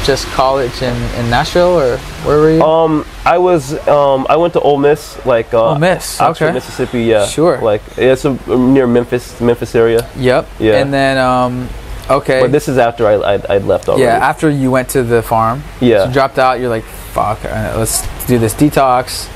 just 0.03 0.25
college 0.27 0.81
in, 0.81 0.95
in 1.19 1.29
Nashville, 1.29 1.79
or 1.79 1.97
where 2.25 2.37
were 2.39 2.51
you? 2.51 2.61
Um, 2.61 3.05
I 3.25 3.37
was 3.37 3.73
um, 3.87 4.25
I 4.29 4.35
went 4.35 4.53
to 4.53 4.59
Ole 4.59 4.77
Miss, 4.77 5.23
like 5.25 5.53
uh, 5.53 5.69
Ole 5.71 5.79
Miss, 5.79 6.19
Oxford, 6.19 6.45
okay. 6.45 6.53
Mississippi. 6.53 7.03
Yeah, 7.03 7.25
Sure. 7.25 7.59
Like 7.61 7.81
it's 7.97 8.25
a, 8.25 8.33
near 8.57 8.87
Memphis, 8.87 9.39
Memphis 9.39 9.75
area. 9.75 10.09
yep. 10.17 10.47
yeah. 10.59 10.79
And 10.81 10.93
then, 10.93 11.17
um, 11.17 11.69
okay. 12.09 12.41
But 12.41 12.51
this 12.51 12.67
is 12.67 12.77
after 12.77 13.07
I 13.07 13.15
I'd, 13.33 13.45
I'd 13.47 13.63
left 13.63 13.87
already. 13.87 14.03
yeah, 14.03 14.17
after 14.17 14.49
you 14.49 14.69
went 14.71 14.89
to 14.89 15.03
the 15.03 15.21
farm, 15.21 15.63
Yeah. 15.79 15.99
so 16.03 16.07
you 16.07 16.13
dropped 16.13 16.37
out. 16.39 16.59
You're 16.59 16.69
like, 16.69 16.83
fuck, 17.13 17.43
uh, 17.45 17.75
let's 17.77 18.01
do 18.27 18.37
this 18.39 18.53
detox. 18.53 19.29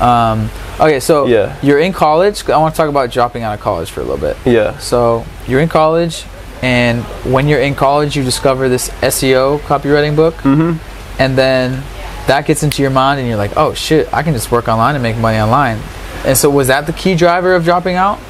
Um, 0.00 0.50
okay, 0.80 1.00
so 1.00 1.26
Yeah. 1.26 1.56
you're 1.62 1.78
in 1.80 1.92
college. 1.92 2.48
I 2.48 2.56
want 2.58 2.74
to 2.74 2.76
talk 2.76 2.88
about 2.88 3.10
dropping 3.10 3.42
out 3.42 3.54
of 3.54 3.60
college 3.60 3.90
for 3.90 4.00
a 4.00 4.04
little 4.04 4.18
bit. 4.18 4.36
yeah. 4.44 4.78
So 4.78 5.24
you're 5.46 5.60
in 5.60 5.68
college, 5.68 6.24
and 6.62 7.02
when 7.30 7.48
you're 7.48 7.60
in 7.60 7.74
college, 7.74 8.16
you 8.16 8.22
discover 8.22 8.68
this 8.68 8.88
SEO 8.88 9.58
copywriting 9.60 10.14
book, 10.16 10.34
mm-hmm. 10.36 10.78
and 11.20 11.36
then 11.36 11.82
that 12.28 12.46
gets 12.46 12.62
into 12.62 12.82
your 12.82 12.90
mind, 12.92 13.18
and 13.18 13.28
you're 13.28 13.36
like, 13.36 13.56
"Oh 13.56 13.74
shit, 13.74 14.12
I 14.14 14.22
can 14.22 14.32
just 14.32 14.50
work 14.50 14.68
online 14.68 14.94
and 14.94 15.02
make 15.02 15.16
money 15.16 15.38
online." 15.38 15.78
And 16.24 16.38
so, 16.38 16.48
was 16.48 16.68
that 16.68 16.86
the 16.86 16.92
key 16.92 17.16
driver 17.16 17.54
of 17.54 17.64
dropping 17.64 17.96
out? 17.96 18.20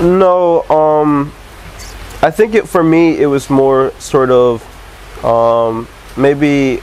No, 0.00 0.62
um, 0.68 1.32
I 2.22 2.30
think 2.30 2.54
it 2.54 2.68
for 2.68 2.82
me 2.82 3.18
it 3.18 3.26
was 3.26 3.48
more 3.50 3.92
sort 3.98 4.30
of 4.30 4.62
um, 5.24 5.88
maybe 6.16 6.80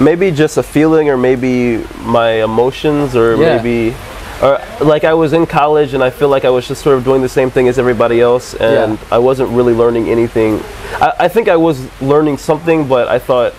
maybe 0.00 0.30
just 0.30 0.56
a 0.56 0.62
feeling 0.62 1.08
or 1.10 1.16
maybe 1.16 1.84
my 2.00 2.42
emotions 2.42 3.14
or 3.14 3.36
Yeah. 3.36 3.56
maybe 3.56 3.94
or 4.42 4.60
like 4.80 5.04
I 5.04 5.14
was 5.14 5.32
in 5.32 5.46
college 5.46 5.94
and 5.94 6.02
I 6.02 6.10
feel 6.10 6.28
like 6.28 6.44
I 6.44 6.50
was 6.50 6.66
just 6.66 6.82
sort 6.82 6.98
of 6.98 7.04
doing 7.04 7.22
the 7.22 7.28
same 7.28 7.50
thing 7.50 7.68
as 7.68 7.78
everybody 7.78 8.20
else 8.20 8.54
and 8.54 8.98
Yeah. 8.98 9.06
I 9.10 9.18
wasn't 9.18 9.50
really 9.50 9.72
learning 9.74 10.08
anything. 10.08 10.60
I, 10.94 11.12
I 11.20 11.28
think 11.28 11.48
I 11.48 11.56
was 11.56 11.78
learning 12.02 12.38
something, 12.38 12.88
but 12.88 13.08
I 13.08 13.18
thought 13.18 13.54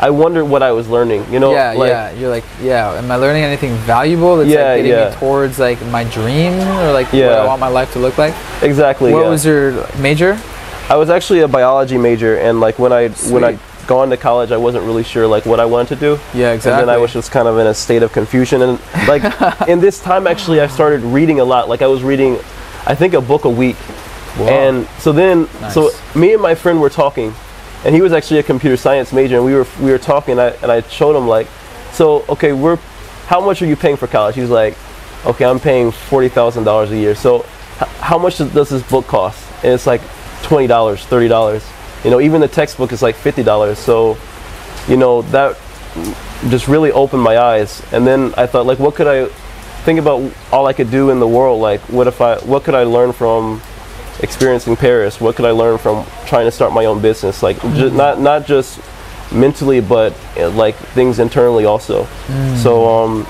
I 0.00 0.10
wondered 0.10 0.44
what 0.44 0.62
I 0.62 0.70
was 0.70 0.88
learning. 0.88 1.26
You 1.32 1.40
know, 1.40 1.52
yeah, 1.52 1.72
like, 1.72 1.88
yeah. 1.88 2.12
You're 2.12 2.30
like, 2.30 2.44
yeah. 2.62 2.92
Am 2.92 3.10
I 3.10 3.16
learning 3.16 3.42
anything 3.42 3.74
valuable 3.78 4.36
that's 4.36 4.48
Yeah, 4.48 4.62
like 4.62 4.76
getting 4.78 4.92
yeah. 4.92 5.10
me 5.10 5.16
towards 5.16 5.58
like 5.58 5.84
my 5.86 6.04
dream 6.04 6.52
or 6.52 6.92
like 6.92 7.12
what 7.12 7.22
I 7.24 7.44
want 7.44 7.60
my 7.60 7.68
life 7.68 7.92
to 7.94 7.98
look 7.98 8.16
like? 8.16 8.34
exactly. 8.62 9.12
What 9.12 9.24
yeah. 9.24 9.30
was 9.30 9.44
your 9.44 9.86
major? 9.98 10.38
I 10.88 10.96
was 10.96 11.10
actually 11.10 11.40
a 11.40 11.48
biology 11.48 11.98
major, 11.98 12.38
and 12.38 12.60
like 12.60 12.78
when 12.78 12.92
I 12.92 13.08
when 13.08 13.44
I 13.44 13.56
Sweet. 13.56 13.67
Gone 13.88 14.10
to 14.10 14.16
college, 14.16 14.52
I 14.52 14.56
wasn't 14.56 14.84
really 14.84 15.02
sure 15.02 15.26
like 15.26 15.44
what 15.46 15.58
I 15.58 15.64
wanted 15.64 15.88
to 15.88 15.96
do. 15.96 16.20
Yeah, 16.32 16.52
exactly. 16.52 16.70
And 16.82 16.88
then 16.88 16.94
I 16.94 16.98
was 16.98 17.12
just 17.12 17.32
kind 17.32 17.48
of 17.48 17.58
in 17.58 17.66
a 17.66 17.74
state 17.74 18.04
of 18.04 18.12
confusion, 18.12 18.62
and 18.62 18.78
like 19.08 19.22
in 19.68 19.80
this 19.80 20.00
time, 20.00 20.28
actually, 20.28 20.60
I 20.60 20.68
started 20.68 21.00
reading 21.02 21.40
a 21.40 21.44
lot. 21.44 21.68
Like 21.68 21.82
I 21.82 21.88
was 21.88 22.04
reading, 22.04 22.38
I 22.86 22.94
think 22.94 23.14
a 23.14 23.20
book 23.20 23.44
a 23.44 23.50
week, 23.50 23.76
and 24.38 24.86
so 25.00 25.10
then 25.10 25.48
so 25.72 25.90
me 26.14 26.34
and 26.34 26.40
my 26.42 26.54
friend 26.54 26.80
were 26.80 26.90
talking, 26.90 27.34
and 27.84 27.94
he 27.94 28.00
was 28.00 28.12
actually 28.12 28.38
a 28.38 28.44
computer 28.44 28.76
science 28.76 29.12
major, 29.12 29.36
and 29.36 29.44
we 29.44 29.54
were 29.54 29.66
we 29.80 29.90
were 29.90 29.98
talking, 29.98 30.32
and 30.32 30.40
I, 30.40 30.48
and 30.62 30.70
I 30.70 30.82
showed 30.82 31.16
him 31.16 31.26
like, 31.26 31.48
so 31.92 32.24
okay, 32.28 32.52
we're 32.52 32.76
how 33.26 33.40
much 33.40 33.60
are 33.62 33.66
you 33.66 33.76
paying 33.76 33.96
for 33.96 34.06
college? 34.06 34.36
He's 34.36 34.50
like, 34.50 34.76
okay, 35.26 35.44
I'm 35.44 35.58
paying 35.60 35.90
forty 35.90 36.28
thousand 36.28 36.64
dollars 36.64 36.90
a 36.92 36.96
year. 36.96 37.14
So 37.14 37.40
h- 37.80 37.88
how 38.00 38.18
much 38.18 38.38
does 38.38 38.52
does 38.52 38.68
this 38.68 38.82
book 38.88 39.06
cost? 39.06 39.42
And 39.64 39.72
it's 39.72 39.86
like 39.86 40.02
twenty 40.42 40.66
dollars, 40.66 41.04
thirty 41.04 41.28
dollars. 41.28 41.64
You 42.04 42.10
know, 42.10 42.20
even 42.20 42.40
the 42.40 42.48
textbook 42.48 42.92
is 42.92 43.02
like 43.02 43.16
fifty 43.16 43.42
dollars. 43.42 43.78
So, 43.78 44.16
you 44.88 44.96
know, 44.96 45.22
that 45.30 45.56
just 46.48 46.68
really 46.68 46.92
opened 46.92 47.22
my 47.22 47.38
eyes. 47.38 47.82
And 47.92 48.06
then 48.06 48.32
I 48.36 48.46
thought, 48.46 48.66
like, 48.66 48.78
what 48.78 48.94
could 48.94 49.06
I 49.08 49.26
think 49.84 49.98
about? 49.98 50.32
All 50.52 50.66
I 50.66 50.72
could 50.72 50.90
do 50.90 51.10
in 51.10 51.18
the 51.20 51.26
world. 51.28 51.60
Like, 51.60 51.80
what 51.88 52.06
if 52.06 52.20
I? 52.20 52.36
What 52.38 52.64
could 52.64 52.74
I 52.74 52.84
learn 52.84 53.12
from 53.12 53.60
experiencing 54.20 54.76
Paris? 54.76 55.20
What 55.20 55.36
could 55.36 55.44
I 55.44 55.50
learn 55.52 55.78
from 55.78 56.06
trying 56.26 56.46
to 56.46 56.50
start 56.52 56.72
my 56.72 56.84
own 56.86 57.00
business? 57.02 57.42
Like, 57.42 57.60
ju- 57.74 57.90
not 57.90 58.20
not 58.20 58.46
just 58.46 58.80
mentally, 59.32 59.80
but 59.80 60.14
uh, 60.36 60.48
like 60.50 60.74
things 60.94 61.18
internally 61.18 61.64
also. 61.64 62.06
So, 62.62 62.86
um, 62.88 63.26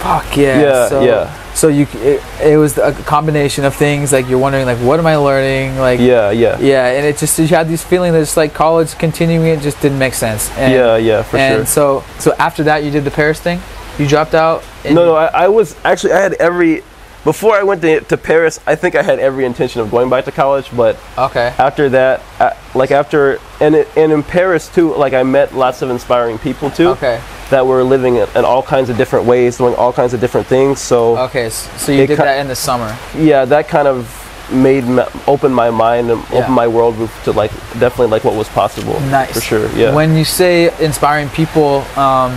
Fuck 0.00 0.36
yeah. 0.36 0.60
Yeah, 0.60 0.88
so, 0.88 1.04
yeah. 1.04 1.52
So 1.54 1.68
you, 1.68 1.86
it, 1.94 2.22
it 2.40 2.56
was 2.56 2.78
a 2.78 2.92
combination 2.92 3.64
of 3.64 3.74
things. 3.74 4.12
Like 4.12 4.28
you're 4.28 4.38
wondering, 4.38 4.64
like, 4.64 4.78
what 4.78 5.00
am 5.00 5.06
I 5.06 5.16
learning? 5.16 5.76
Like, 5.76 5.98
yeah, 5.98 6.30
yeah, 6.30 6.58
yeah, 6.60 6.86
and 6.86 7.04
it 7.04 7.18
just 7.18 7.38
you 7.38 7.48
had 7.48 7.68
this 7.68 7.82
feeling 7.82 8.12
that 8.12 8.22
it's 8.22 8.36
like 8.36 8.54
college 8.54 8.96
continuing 8.96 9.48
it 9.48 9.60
just 9.60 9.80
didn't 9.82 9.98
make 9.98 10.14
sense. 10.14 10.50
And, 10.56 10.72
yeah, 10.72 10.96
yeah, 10.96 11.22
for 11.22 11.36
and 11.36 11.52
sure. 11.52 11.58
And 11.60 11.68
so 11.68 12.04
so 12.20 12.32
after 12.38 12.62
that 12.64 12.84
you 12.84 12.90
did 12.90 13.04
the 13.04 13.10
Paris 13.10 13.40
thing. 13.40 13.60
You 13.98 14.06
dropped 14.06 14.34
out. 14.34 14.62
No, 14.84 14.94
no, 14.94 15.14
I, 15.16 15.26
I 15.26 15.48
was 15.48 15.74
actually 15.84 16.12
I 16.12 16.20
had 16.20 16.34
every 16.34 16.84
before 17.28 17.54
I 17.54 17.62
went 17.62 17.82
to, 17.82 18.00
to 18.00 18.16
Paris. 18.16 18.58
I 18.66 18.74
think 18.74 18.94
I 18.94 19.02
had 19.02 19.18
every 19.18 19.44
intention 19.44 19.82
of 19.82 19.90
going 19.90 20.08
back 20.08 20.24
to 20.24 20.32
college, 20.32 20.66
but 20.74 20.96
Okay. 21.18 21.52
after 21.58 21.90
that, 21.90 22.22
uh, 22.40 22.52
like 22.74 22.90
after 22.90 23.38
and 23.60 23.74
it, 23.74 23.86
and 23.98 24.10
in 24.12 24.22
Paris 24.22 24.68
too, 24.76 24.94
like 24.96 25.12
I 25.12 25.22
met 25.24 25.54
lots 25.54 25.82
of 25.82 25.90
inspiring 25.90 26.38
people 26.38 26.70
too 26.70 26.88
Okay. 26.96 27.20
that 27.50 27.66
were 27.66 27.84
living 27.84 28.16
in, 28.16 28.26
in 28.34 28.44
all 28.46 28.62
kinds 28.62 28.88
of 28.88 28.96
different 28.96 29.26
ways, 29.26 29.58
doing 29.58 29.74
all 29.74 29.92
kinds 29.92 30.14
of 30.14 30.20
different 30.20 30.46
things. 30.46 30.80
So 30.80 31.18
Okay. 31.28 31.50
So 31.50 31.92
you 31.92 32.06
did 32.06 32.16
ki- 32.16 32.24
that 32.24 32.38
in 32.40 32.48
the 32.48 32.56
summer. 32.56 32.96
yeah, 33.14 33.44
that 33.44 33.68
kind 33.68 33.86
of 33.88 34.08
made 34.50 34.84
me, 34.86 35.02
open 35.26 35.52
my 35.52 35.68
mind 35.68 36.10
and 36.10 36.22
Yeah. 36.32 36.38
open 36.38 36.52
my 36.54 36.66
world 36.66 36.94
to 37.24 37.32
like 37.32 37.50
definitely 37.78 38.06
like 38.14 38.24
what 38.24 38.36
was 38.42 38.48
possible. 38.48 38.98
Nice. 39.10 39.34
for 39.34 39.42
sure. 39.42 39.68
Yeah. 39.76 39.92
When 39.94 40.16
you 40.16 40.24
say 40.24 40.72
inspiring 40.80 41.28
people, 41.28 41.84
um, 41.96 42.32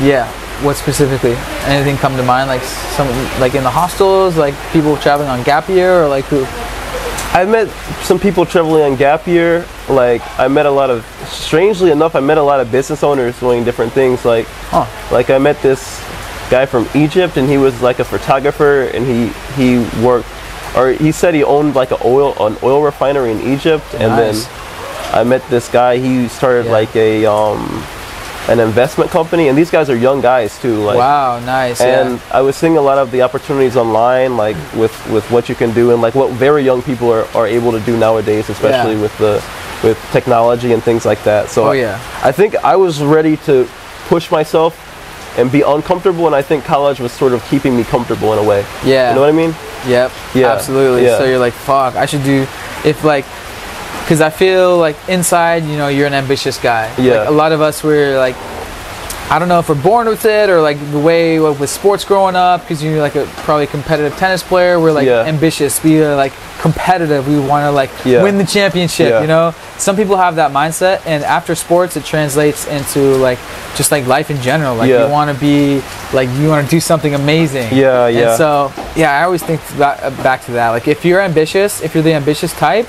yeah, 0.00 0.28
what 0.64 0.76
specifically? 0.76 1.34
Anything 1.66 1.96
come 1.96 2.16
to 2.16 2.22
mind? 2.22 2.48
Like 2.48 2.62
some, 2.62 3.08
like 3.40 3.54
in 3.54 3.62
the 3.62 3.70
hostels, 3.70 4.36
like 4.36 4.54
people 4.72 4.96
traveling 4.96 5.28
on 5.28 5.42
gap 5.44 5.68
year, 5.68 6.02
or 6.02 6.08
like 6.08 6.24
who? 6.26 6.44
I 7.36 7.44
met 7.44 7.68
some 8.04 8.18
people 8.18 8.46
traveling 8.46 8.82
on 8.84 8.96
gap 8.96 9.26
year. 9.26 9.66
Like 9.88 10.22
I 10.38 10.48
met 10.48 10.66
a 10.66 10.70
lot 10.70 10.88
of, 10.90 11.04
strangely 11.28 11.90
enough, 11.90 12.14
I 12.16 12.20
met 12.20 12.38
a 12.38 12.42
lot 12.42 12.60
of 12.60 12.70
business 12.72 13.02
owners 13.02 13.38
doing 13.40 13.64
different 13.64 13.92
things. 13.92 14.24
Like, 14.24 14.46
Huh. 14.70 14.86
like 15.12 15.30
I 15.30 15.38
met 15.38 15.60
this 15.60 16.00
guy 16.50 16.64
from 16.66 16.88
Egypt, 16.94 17.36
and 17.36 17.48
he 17.48 17.58
was 17.58 17.80
like 17.82 17.98
a 17.98 18.04
photographer, 18.04 18.82
and 18.94 19.04
he 19.06 19.28
he 19.56 19.78
worked, 20.04 20.28
or 20.76 20.92
he 20.92 21.10
said 21.12 21.34
he 21.34 21.44
owned 21.44 21.74
like 21.74 21.90
an 21.90 21.98
oil 22.04 22.34
an 22.46 22.56
oil 22.62 22.82
refinery 22.82 23.30
in 23.32 23.40
Egypt, 23.52 23.84
and 23.94 24.16
then 24.18 24.34
I 25.12 25.24
met 25.24 25.42
this 25.50 25.68
guy. 25.68 25.98
He 25.98 26.28
started 26.28 26.66
Yeah. 26.66 26.72
like 26.72 26.94
a 26.96 27.26
um 27.26 27.84
an 28.48 28.60
investment 28.60 29.10
company, 29.10 29.48
and 29.48 29.56
these 29.56 29.70
guys 29.70 29.88
are 29.88 29.96
young 29.96 30.20
guys 30.20 30.58
too. 30.60 30.76
Like, 30.84 30.98
wow, 30.98 31.40
nice. 31.40 31.80
and 31.80 32.18
yeah. 32.18 32.24
I 32.38 32.42
was 32.42 32.56
seeing 32.56 32.76
a 32.76 32.80
lot 32.80 32.98
of 32.98 33.10
the 33.10 33.22
opportunities 33.22 33.76
online, 33.76 34.36
like 34.36 34.56
with, 34.74 34.92
with 35.10 35.28
what 35.30 35.48
you 35.48 35.54
can 35.54 35.72
do 35.72 35.92
and 35.92 36.02
like 36.02 36.14
what 36.14 36.30
very 36.32 36.62
young 36.62 36.82
people 36.82 37.10
are, 37.10 37.24
are 37.34 37.46
able 37.46 37.72
to 37.72 37.80
do 37.80 37.96
nowadays, 37.96 38.50
especially 38.50 38.94
Yeah. 38.96 39.02
with 39.02 39.16
the 39.18 39.42
with 39.82 39.98
technology 40.12 40.72
and 40.72 40.82
things 40.82 41.04
like 41.04 41.22
that. 41.24 41.48
So 41.50 41.68
Oh, 41.68 41.72
yeah. 41.72 41.98
I 42.22 42.32
think 42.32 42.54
I 42.64 42.76
was 42.76 43.02
ready 43.02 43.36
to 43.48 43.68
push 44.08 44.30
myself 44.30 44.72
and 45.38 45.50
be 45.50 45.62
uncomfortable, 45.62 46.26
and 46.26 46.34
I 46.34 46.42
think 46.42 46.64
college 46.64 47.00
was 47.00 47.12
sort 47.12 47.32
of 47.32 47.44
keeping 47.50 47.76
me 47.76 47.84
comfortable 47.84 48.32
in 48.32 48.38
a 48.38 48.42
way. 48.48 48.64
Yeah. 48.84 49.08
You 49.10 49.14
know 49.16 49.20
what 49.20 49.28
I 49.28 49.32
mean? 49.32 49.54
Yep. 49.86 50.12
Yeah, 50.34 50.52
Absolutely. 50.52 51.04
yeah. 51.04 51.18
So 51.18 51.24
you're 51.24 51.38
like, 51.38 51.52
fuck, 51.52 51.96
I 51.96 52.06
should 52.06 52.22
do, 52.24 52.46
if 52.84 53.04
like, 53.04 53.24
because 54.04 54.20
I 54.20 54.28
feel 54.30 54.76
like 54.76 54.96
inside, 55.08 55.64
you 55.64 55.76
know, 55.78 55.88
you're 55.88 56.06
an 56.06 56.12
ambitious 56.14 56.58
guy. 56.58 56.92
Yeah. 56.98 57.20
Like, 57.20 57.28
a 57.28 57.32
lot 57.32 57.52
of 57.52 57.60
us, 57.62 57.82
we're 57.82 58.18
like, 58.18 58.36
I 59.30 59.38
don't 59.38 59.48
know 59.48 59.58
if 59.58 59.70
we're 59.70 59.82
born 59.82 60.06
with 60.06 60.26
it 60.26 60.50
or 60.50 60.60
like 60.60 60.78
the 60.92 60.98
way 60.98 61.40
with 61.40 61.58
with 61.58 61.70
sports 61.70 62.04
growing 62.04 62.36
up 62.36 62.60
because 62.60 62.84
you're 62.84 63.00
like 63.00 63.16
a 63.16 63.24
probably 63.46 63.66
competitive 63.66 64.14
tennis 64.18 64.42
player. 64.42 64.78
We're 64.78 64.92
like 64.92 65.06
Yeah. 65.06 65.24
ambitious, 65.24 65.82
we 65.82 66.02
are 66.04 66.14
like 66.14 66.34
competitive. 66.60 67.26
We 67.26 67.40
want 67.40 67.64
to 67.64 67.70
like 67.70 67.88
Yeah. 68.04 68.22
win 68.22 68.36
the 68.36 68.44
championship. 68.44 69.08
Yeah. 69.08 69.22
You 69.22 69.26
know, 69.26 69.54
some 69.78 69.96
people 69.96 70.16
have 70.18 70.36
that 70.36 70.52
mindset, 70.52 71.00
and 71.06 71.24
after 71.24 71.54
sports, 71.54 71.96
it 71.96 72.04
translates 72.04 72.66
into 72.66 73.00
like 73.16 73.38
just 73.76 73.90
like 73.90 74.06
life 74.06 74.30
in 74.30 74.40
general. 74.42 74.76
Like 74.76 74.90
Yeah. 74.90 75.06
you 75.06 75.10
want 75.10 75.30
to 75.32 75.36
be 75.40 75.82
like 76.12 76.28
you 76.38 76.50
want 76.50 76.68
to 76.68 76.70
do 76.70 76.78
something 76.78 77.14
amazing. 77.14 77.72
Yeah, 77.74 78.04
And 78.08 78.16
yeah. 78.16 78.36
so 78.36 78.70
yeah, 78.94 79.18
I 79.18 79.24
always 79.24 79.42
think 79.42 79.62
uh, 79.80 80.10
back 80.22 80.44
to 80.44 80.52
that. 80.52 80.68
Like 80.76 80.86
if 80.86 81.02
you're 81.02 81.22
ambitious, 81.22 81.80
if 81.80 81.94
you're 81.94 82.04
the 82.04 82.12
ambitious 82.12 82.52
type, 82.52 82.86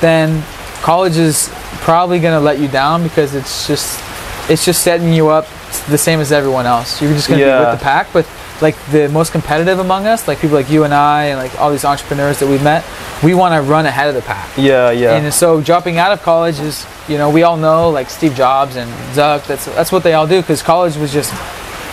then 0.00 0.42
college 0.82 1.16
is 1.16 1.50
probably 1.82 2.20
gonna 2.20 2.40
let 2.40 2.58
you 2.58 2.68
down 2.68 3.02
because 3.02 3.34
it's 3.34 3.66
just 3.66 4.02
it's 4.50 4.64
just 4.64 4.82
setting 4.82 5.12
you 5.12 5.28
up 5.28 5.46
the 5.88 5.98
same 5.98 6.20
as 6.20 6.32
everyone 6.32 6.66
else. 6.66 7.00
You're 7.00 7.12
just 7.12 7.28
gonna 7.28 7.44
be 7.44 7.48
with 7.48 7.78
the 7.78 7.84
pack, 7.84 8.12
but 8.12 8.26
like 8.60 8.76
the 8.90 9.08
most 9.08 9.32
competitive 9.32 9.78
among 9.78 10.06
us, 10.06 10.28
like 10.28 10.38
people 10.38 10.56
like 10.56 10.70
you 10.70 10.84
and 10.84 10.92
I, 10.92 11.26
and 11.26 11.38
like 11.38 11.58
all 11.58 11.70
these 11.70 11.84
entrepreneurs 11.84 12.38
that 12.40 12.48
we've 12.48 12.62
met, 12.62 12.84
we 13.22 13.34
want 13.34 13.54
to 13.54 13.62
run 13.62 13.86
ahead 13.86 14.08
of 14.08 14.14
the 14.14 14.22
pack. 14.22 14.50
Yeah, 14.56 14.90
yeah. 14.90 15.16
And 15.16 15.32
so 15.32 15.60
dropping 15.60 15.98
out 15.98 16.12
of 16.12 16.22
college 16.22 16.58
is, 16.58 16.86
you 17.08 17.16
know, 17.16 17.30
we 17.30 17.42
all 17.42 17.56
know 17.56 17.90
like 17.90 18.10
Steve 18.10 18.34
Jobs 18.34 18.76
and 18.76 18.90
Zuck. 19.14 19.46
That's 19.46 19.66
that's 19.66 19.92
what 19.92 20.02
they 20.02 20.14
all 20.14 20.26
do 20.26 20.40
because 20.40 20.62
college 20.62 20.96
was 20.96 21.12
just 21.12 21.32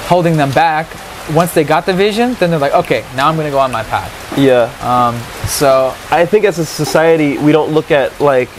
holding 0.08 0.38
them 0.38 0.52
back. 0.52 0.88
Once 1.34 1.54
they 1.54 1.64
got 1.64 1.86
the 1.86 1.94
vision, 1.94 2.34
then 2.36 2.50
they're 2.50 2.60
like, 2.60 2.74
okay, 2.74 3.04
now 3.16 3.28
I'm 3.28 3.36
gonna 3.36 3.52
go 3.52 3.60
on 3.60 3.72
my 3.72 3.84
path. 3.84 4.12
yeah. 4.38 4.72
Um, 4.82 5.20
so 5.48 5.94
I 6.10 6.26
think 6.26 6.46
as 6.46 6.58
a 6.60 6.66
society, 6.66 7.38
we 7.38 7.52
don't 7.52 7.72
look 7.74 7.92
at 7.92 8.18
like 8.22 8.50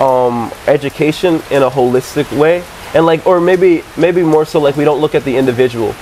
um, 0.00 0.50
education 0.66 1.42
in 1.50 1.62
a 1.62 1.70
holistic 1.70 2.30
way, 2.38 2.64
and 2.94 3.04
like, 3.04 3.26
or 3.26 3.40
maybe 3.40 3.82
maybe 3.96 4.22
more 4.22 4.44
so 4.46 4.58
like 4.60 4.76
we 4.76 4.84
don't 4.84 5.00
look 5.00 5.14
at 5.14 5.24
the 5.24 5.36
individual. 5.36 5.94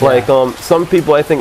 Like 0.00 0.28
Yeah. 0.28 0.34
um, 0.42 0.52
some 0.54 0.86
people, 0.86 1.14
I 1.14 1.22
think, 1.22 1.40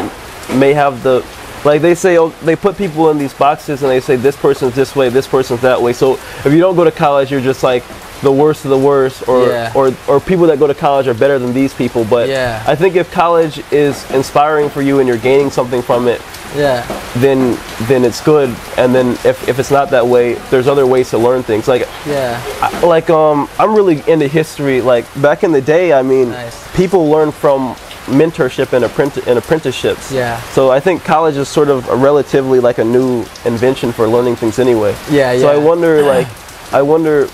may 0.55 0.73
have 0.73 1.03
the 1.03 1.23
like 1.63 1.81
they 1.81 1.95
say 1.95 2.17
oh, 2.17 2.29
they 2.43 2.55
put 2.55 2.75
people 2.77 3.09
in 3.11 3.17
these 3.17 3.33
boxes 3.33 3.83
and 3.83 3.91
they 3.91 3.99
say 4.01 4.15
this 4.15 4.35
person's 4.35 4.73
this 4.75 4.95
way, 4.95 5.09
this 5.09 5.27
person's 5.27 5.61
that 5.61 5.81
way. 5.81 5.93
So 5.93 6.13
if 6.43 6.47
you 6.51 6.59
don't 6.59 6.75
go 6.75 6.83
to 6.83 6.91
college, 6.91 7.31
you're 7.31 7.39
just 7.39 7.63
like 7.63 7.83
the 8.23 8.31
worst 8.31 8.65
of 8.65 8.71
the 8.71 8.77
worst, 8.77 9.27
or 9.27 9.47
Yeah. 9.47 9.71
or 9.75 9.93
or 10.07 10.19
people 10.19 10.47
that 10.47 10.57
go 10.59 10.67
to 10.67 10.73
college 10.73 11.07
are 11.07 11.13
better 11.13 11.38
than 11.38 11.53
these 11.53 11.73
people. 11.73 12.03
But 12.03 12.29
Yeah. 12.29 12.63
I 12.65 12.75
think 12.75 12.95
if 12.95 13.12
college 13.12 13.62
is 13.71 14.09
inspiring 14.12 14.69
for 14.69 14.81
you 14.81 14.99
and 14.99 15.07
you're 15.07 15.17
gaining 15.31 15.51
something 15.51 15.81
from 15.83 16.07
it, 16.07 16.21
yeah, 16.57 16.83
then 17.17 17.57
then 17.88 18.03
it's 18.05 18.21
good 18.21 18.49
and 18.77 18.93
then 18.95 19.07
if, 19.25 19.47
if 19.49 19.59
it's 19.59 19.71
not 19.71 19.89
that 19.89 20.05
way 20.07 20.36
there's 20.51 20.67
other 20.67 20.86
ways 20.86 21.09
to 21.09 21.17
learn 21.17 21.41
things 21.43 21.67
like 21.67 21.88
yeah, 22.07 22.39
I- 22.62 22.86
like 22.86 23.09
um 23.09 23.49
i'm 23.57 23.73
really 23.73 24.03
into 24.07 24.27
history 24.27 24.79
like 24.79 25.05
back 25.21 25.43
in 25.43 25.51
the 25.51 25.62
day 25.62 25.93
i 25.93 26.03
mean 26.03 26.29
Nice. 26.29 26.55
people 26.75 27.09
learn 27.09 27.31
from 27.31 27.73
mentorship 28.05 28.71
and, 28.73 28.86
apprenti- 28.86 29.25
and 29.27 29.38
apprenticeships 29.39 30.12
Yeah. 30.12 30.39
so 30.53 30.69
i 30.69 30.79
think 30.79 31.03
college 31.03 31.38
is 31.38 31.47
sort 31.49 31.69
of 31.69 31.89
a 31.89 31.95
relatively 31.95 32.59
like 32.59 32.77
a 32.77 32.83
new 32.83 33.25
invention 33.45 33.91
for 33.91 34.07
learning 34.07 34.36
things 34.36 34.59
anyway 34.59 34.93
Yeah, 35.09 35.31
yeah. 35.33 35.41
so 35.41 35.47
i 35.49 35.57
wonder 35.57 36.03
like 36.03 36.27
i 36.71 36.81
wonder 36.83 37.27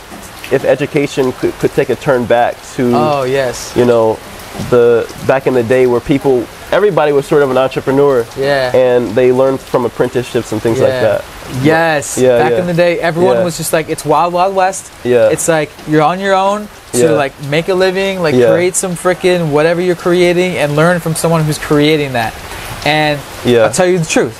if 0.51 0.63
education 0.65 1.31
could, 1.33 1.53
could 1.55 1.71
take 1.71 1.89
a 1.89 1.95
turn 1.95 2.25
back 2.25 2.55
to 2.75 2.91
Oh 2.95 3.23
yes, 3.23 3.73
you 3.75 3.85
know 3.85 4.17
the 4.69 5.05
back 5.27 5.47
in 5.47 5.53
the 5.53 5.63
day 5.63 5.85
where 5.87 6.01
people 6.01 6.45
everybody 6.71 7.11
was 7.11 7.25
sort 7.27 7.43
of 7.43 7.51
an 7.51 7.57
entrepreneur 7.57 8.25
Yeah. 8.37 8.75
and 8.75 9.09
they 9.15 9.31
learned 9.31 9.59
from 9.59 9.85
apprenticeships 9.85 10.51
and 10.51 10.61
things 10.61 10.79
like 10.79 10.89
that 10.89 11.23
Yes. 11.63 12.15
Yeah, 12.17 12.37
Back 12.37 12.51
yeah. 12.51 12.59
in 12.59 12.67
the 12.67 12.75
day, 12.75 12.99
everyone 12.99 13.37
Yeah. 13.37 13.43
was 13.43 13.57
just 13.57 13.73
like, 13.73 13.89
it's 13.89 14.05
wild, 14.05 14.33
wild 14.33 14.55
west. 14.55 14.91
Yeah. 15.03 15.29
It's 15.29 15.47
like 15.47 15.71
you're 15.87 16.03
on 16.03 16.19
your 16.19 16.35
own 16.35 16.67
to 16.91 16.97
Yeah. 16.97 17.09
like 17.11 17.33
make 17.49 17.69
a 17.69 17.73
living, 17.73 18.21
like 18.21 18.35
Yeah. 18.35 18.51
create 18.51 18.75
some 18.75 18.91
freaking 18.95 19.49
whatever 19.49 19.81
you're 19.81 19.95
creating, 19.95 20.57
and 20.57 20.75
learn 20.75 20.99
from 20.99 21.15
someone 21.15 21.43
who's 21.43 21.57
creating 21.57 22.13
that. 22.13 22.35
And 22.85 23.19
Yeah. 23.43 23.61
I'll 23.63 23.71
tell 23.71 23.87
you 23.87 23.97
the 23.97 24.05
truth. 24.05 24.37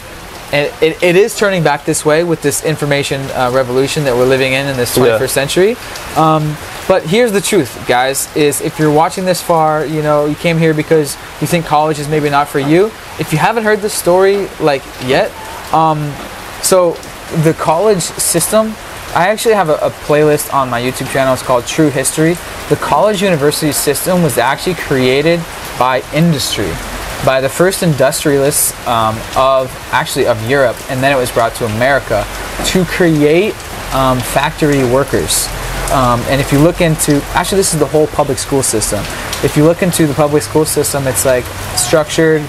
And 0.52 0.72
it, 0.82 1.02
it 1.04 1.16
is 1.16 1.38
turning 1.38 1.64
back 1.64 1.86
this 1.86 2.04
way 2.04 2.24
with 2.24 2.42
this 2.42 2.64
information 2.64 3.22
uh, 3.32 3.52
revolution 3.54 4.04
that 4.06 4.16
we're 4.16 4.26
living 4.26 4.54
in 4.54 4.68
in 4.68 4.76
this 4.78 4.98
21st 4.98 5.20
Yeah. 5.20 5.28
century. 5.28 5.76
Um, 6.16 6.58
but 6.88 7.04
here's 7.06 7.32
the 7.32 7.42
truth, 7.42 7.86
guys: 7.88 8.36
is 8.36 8.62
if 8.62 8.80
you're 8.80 8.92
watching 8.92 9.26
this 9.26 9.42
far, 9.44 9.86
you 9.86 10.02
know 10.02 10.26
you 10.26 10.36
came 10.36 10.58
here 10.58 10.74
because 10.74 11.16
you 11.40 11.46
think 11.48 11.66
college 11.66 12.00
is 12.00 12.08
maybe 12.08 12.30
not 12.32 12.48
for 12.48 12.60
you. 12.60 12.88
If 13.20 13.32
you 13.32 13.38
haven't 13.38 13.64
heard 13.64 13.80
this 13.82 13.94
story 13.94 14.48
like 14.60 14.82
yet, 15.06 15.30
um, 15.72 16.12
so 16.64 16.94
the 17.44 17.54
college 17.54 18.02
system, 18.02 18.74
I 19.16 19.28
actually 19.30 19.54
have 19.54 19.70
a, 19.70 19.76
a 19.76 19.92
playlist 20.08 20.52
on 20.52 20.68
my 20.70 20.82
YouTube 20.82 21.12
channel. 21.12 21.34
It's 21.34 21.44
called 21.44 21.68
True 21.68 21.90
History. 21.92 22.34
The 22.70 22.76
college 22.78 23.22
university 23.22 23.72
system 23.72 24.24
was 24.24 24.40
actually 24.40 24.76
created 24.76 25.40
by 25.78 26.02
industry, 26.14 26.72
by 27.26 27.42
the 27.42 27.50
first 27.50 27.84
industrialists 27.84 28.72
um, 28.88 29.16
of 29.36 29.72
actually 29.92 30.28
of 30.28 30.50
Europe, 30.50 30.78
and 30.90 31.02
then 31.04 31.12
it 31.16 31.20
was 31.20 31.32
brought 31.32 31.54
to 31.56 31.66
America 31.66 32.26
to 32.66 32.86
create 32.86 33.54
um, 33.94 34.20
factory 34.20 34.84
workers. 34.84 35.48
Um, 35.92 36.22
and 36.30 36.40
if 36.40 36.52
you 36.52 36.60
look 36.60 36.82
into, 36.82 37.22
actually, 37.34 37.58
this 37.58 37.74
is 37.74 37.80
the 37.80 37.88
whole 37.88 38.08
public 38.08 38.38
school 38.38 38.62
system. 38.62 39.00
If 39.44 39.58
you 39.58 39.64
look 39.64 39.82
into 39.82 40.06
the 40.06 40.14
public 40.14 40.44
school 40.44 40.66
system, 40.66 41.08
it's 41.08 41.26
like 41.26 41.46
structured 41.76 42.44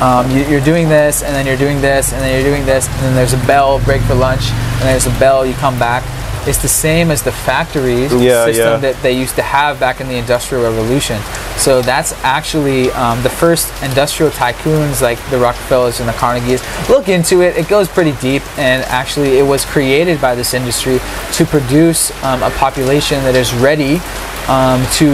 um, 0.00 0.30
you, 0.30 0.44
you're 0.46 0.64
doing 0.64 0.88
this, 0.88 1.22
and 1.22 1.34
then 1.34 1.44
you're 1.46 1.58
doing 1.58 1.80
this, 1.82 2.14
and 2.14 2.22
then 2.22 2.32
you're 2.32 2.50
doing 2.50 2.64
this, 2.64 2.88
and 2.88 3.00
then 3.00 3.14
there's 3.14 3.34
a 3.34 3.46
bell, 3.46 3.78
break 3.84 4.00
for 4.02 4.14
lunch, 4.14 4.48
and 4.48 4.88
there's 4.88 5.06
a 5.06 5.18
bell, 5.20 5.44
you 5.44 5.52
come 5.54 5.78
back. 5.78 6.02
It's 6.46 6.62
the 6.62 6.68
same 6.68 7.10
as 7.10 7.22
the 7.22 7.32
factories 7.32 8.12
Yeah, 8.12 8.46
system 8.46 8.72
yeah. 8.72 8.76
that 8.78 9.02
they 9.02 9.12
used 9.12 9.36
to 9.36 9.42
have 9.42 9.78
back 9.78 10.00
in 10.00 10.08
the 10.08 10.16
Industrial 10.16 10.62
Revolution. 10.62 11.20
So 11.56 11.82
that's 11.82 12.12
actually 12.24 12.90
um, 12.92 13.22
the 13.22 13.28
first 13.28 13.70
industrial 13.82 14.32
tycoons 14.32 15.02
like 15.02 15.18
the 15.30 15.38
Rockefellers 15.38 16.00
and 16.00 16.08
the 16.08 16.14
Carnegies. 16.14 16.62
Look 16.88 17.08
into 17.08 17.42
it, 17.42 17.56
it 17.56 17.68
goes 17.68 17.88
pretty 17.88 18.12
deep, 18.20 18.42
and 18.58 18.82
actually, 18.84 19.38
it 19.38 19.46
was 19.46 19.64
created 19.64 20.20
by 20.20 20.34
this 20.34 20.54
industry 20.54 20.98
to 21.34 21.44
produce 21.44 22.10
um, 22.24 22.42
a 22.42 22.50
population 22.50 23.22
that 23.24 23.34
is 23.34 23.52
ready 23.54 24.00
um, 24.48 24.84
to 24.94 25.08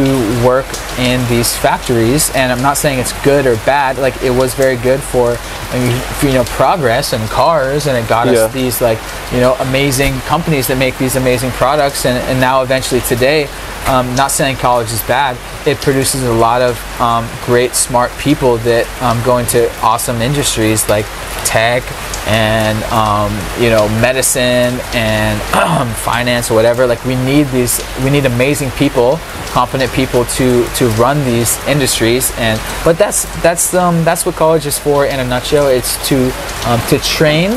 work 0.47 0.67
in 0.99 1.27
these 1.29 1.55
factories. 1.57 2.31
And 2.35 2.53
I'm 2.53 2.63
not 2.63 2.77
saying 2.77 2.99
it's 2.99 3.13
good 3.25 3.47
or 3.47 3.57
bad. 3.67 3.99
Like 3.99 4.21
it 4.23 4.31
was 4.31 4.55
very 4.55 4.77
good 4.77 5.01
for, 5.01 5.37
for, 5.37 6.27
you 6.27 6.33
know 6.35 6.45
progress 6.45 7.13
and 7.13 7.29
cars, 7.29 7.87
and 7.87 7.97
it 7.97 8.09
got 8.09 8.27
Yeah. 8.27 8.45
us 8.45 8.53
these 8.53 8.81
like 8.81 8.99
you 9.33 9.41
know 9.41 9.55
amazing 9.61 10.19
companies 10.21 10.67
that 10.69 10.79
make 10.79 10.97
these 10.99 11.17
amazing 11.17 11.51
products. 11.53 12.07
And, 12.07 12.19
and 12.29 12.41
now 12.41 12.63
eventually 12.63 13.01
today, 13.03 13.49
um, 13.87 14.15
not 14.15 14.31
saying 14.31 14.57
college 14.57 14.91
is 14.93 15.03
bad, 15.03 15.37
it 15.67 15.79
produces 15.79 16.23
a 16.25 16.33
lot 16.33 16.63
of 16.63 17.01
um, 17.01 17.29
great 17.45 17.75
smart 17.75 18.11
people 18.19 18.57
that 18.59 18.87
um, 19.03 19.23
go 19.25 19.39
into 19.39 19.71
awesome 19.83 20.21
industries 20.23 20.89
like 20.89 21.07
tech 21.45 21.83
and 22.27 22.83
um, 22.93 23.31
you 23.63 23.71
know 23.71 23.89
medicine 24.01 24.79
and 24.95 25.41
finance 25.99 26.51
or 26.51 26.55
whatever 26.55 26.87
like 26.87 27.05
we 27.05 27.15
need 27.25 27.45
these 27.49 27.81
we 28.03 28.11
need 28.11 28.27
amazing 28.27 28.71
people 28.73 29.17
competent 29.53 29.91
people 29.93 30.25
to 30.27 30.67
to 30.75 30.89
run 30.99 31.23
these 31.25 31.57
industries 31.67 32.33
and 32.39 32.61
but 32.85 32.99
that's 32.99 33.25
that's 33.43 33.73
um, 33.75 34.03
that's 34.05 34.27
what 34.27 34.35
college 34.35 34.67
is 34.67 34.79
for 34.79 35.07
in 35.07 35.21
a 35.21 35.25
nutshell 35.25 35.69
it's 35.69 35.97
to 36.09 36.17
um, 36.67 36.81
to 36.89 36.99
train 36.99 37.51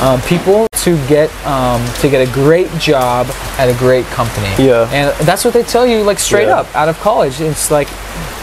um, 0.00 0.20
people 0.22 0.66
to 0.72 0.96
get 1.06 1.28
um, 1.46 1.84
to 2.00 2.08
get 2.08 2.26
a 2.26 2.32
great 2.32 2.70
job 2.78 3.26
at 3.58 3.68
a 3.68 3.74
great 3.78 4.04
company 4.06 4.48
Yeah. 4.64 4.88
and 4.92 5.14
that's 5.26 5.44
what 5.44 5.52
they 5.54 5.62
tell 5.64 5.86
you 5.86 6.02
like 6.02 6.18
straight 6.18 6.46
Yeah. 6.46 6.60
up 6.60 6.74
out 6.76 6.88
of 6.88 6.98
college 7.00 7.40
it's 7.40 7.70
like 7.70 7.88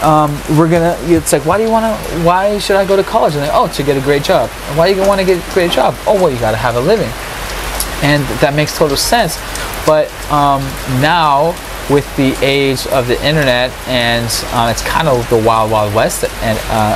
um, 0.02 0.32
we're 0.58 0.70
gonna 0.70 0.98
it's 1.02 1.34
like 1.34 1.46
why 1.46 1.58
do 1.58 1.64
you 1.64 1.70
want 1.70 1.84
to 1.84 2.20
why 2.24 2.58
should 2.60 2.76
i 2.76 2.86
go 2.86 2.96
to 2.96 3.04
college? 3.04 3.36
And 3.36 3.44
they 3.44 3.50
oh 3.52 3.68
to 3.68 3.84
get 3.84 3.98
a 3.98 4.02
great 4.02 4.24
job. 4.24 4.50
Why 4.78 4.92
do 4.92 5.00
you 5.00 5.08
want 5.08 5.20
to 5.20 5.26
get 5.26 5.38
a 5.38 5.54
great 5.54 5.72
job? 5.72 5.96
Oh 6.08 6.16
well 6.16 6.32
you 6.32 6.40
got 6.40 6.52
to 6.52 6.58
have 6.58 6.76
a 6.76 6.82
living. 6.82 7.10
And 8.02 8.24
that 8.40 8.54
makes 8.54 8.78
total 8.78 8.96
sense. 8.96 9.38
But 9.86 10.08
um, 10.32 10.62
now 11.02 11.52
with 11.90 12.06
the 12.18 12.36
age 12.46 12.86
of 12.88 13.08
the 13.08 13.16
internet 13.26 13.72
and 13.88 14.28
uh, 14.54 14.70
it's 14.72 14.84
kind 14.84 15.08
of 15.08 15.28
the 15.30 15.42
wild 15.44 15.72
wild 15.72 15.94
west 15.94 16.24
and 16.44 16.60
uh, 16.70 16.96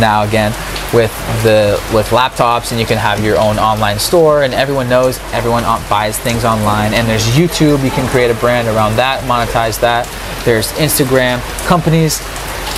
now 0.00 0.22
again 0.22 0.52
with 0.92 1.12
the 1.42 1.80
with 1.94 2.08
laptops 2.08 2.70
and 2.70 2.80
you 2.80 2.86
can 2.86 2.98
have 2.98 3.22
your 3.22 3.38
own 3.38 3.58
online 3.58 3.98
store 3.98 4.42
and 4.42 4.54
everyone 4.54 4.88
knows 4.88 5.18
everyone 5.32 5.62
buys 5.88 6.18
things 6.18 6.44
online 6.44 6.94
and 6.94 7.06
there's 7.06 7.26
youtube. 7.28 7.82
You 7.84 7.90
can 7.90 8.08
create 8.08 8.30
a 8.30 8.34
brand 8.34 8.68
around 8.68 8.96
that 8.96 9.22
monetize 9.24 9.80
that. 9.80 10.06
There's 10.44 10.72
instagram 10.72 11.40
companies 11.66 12.20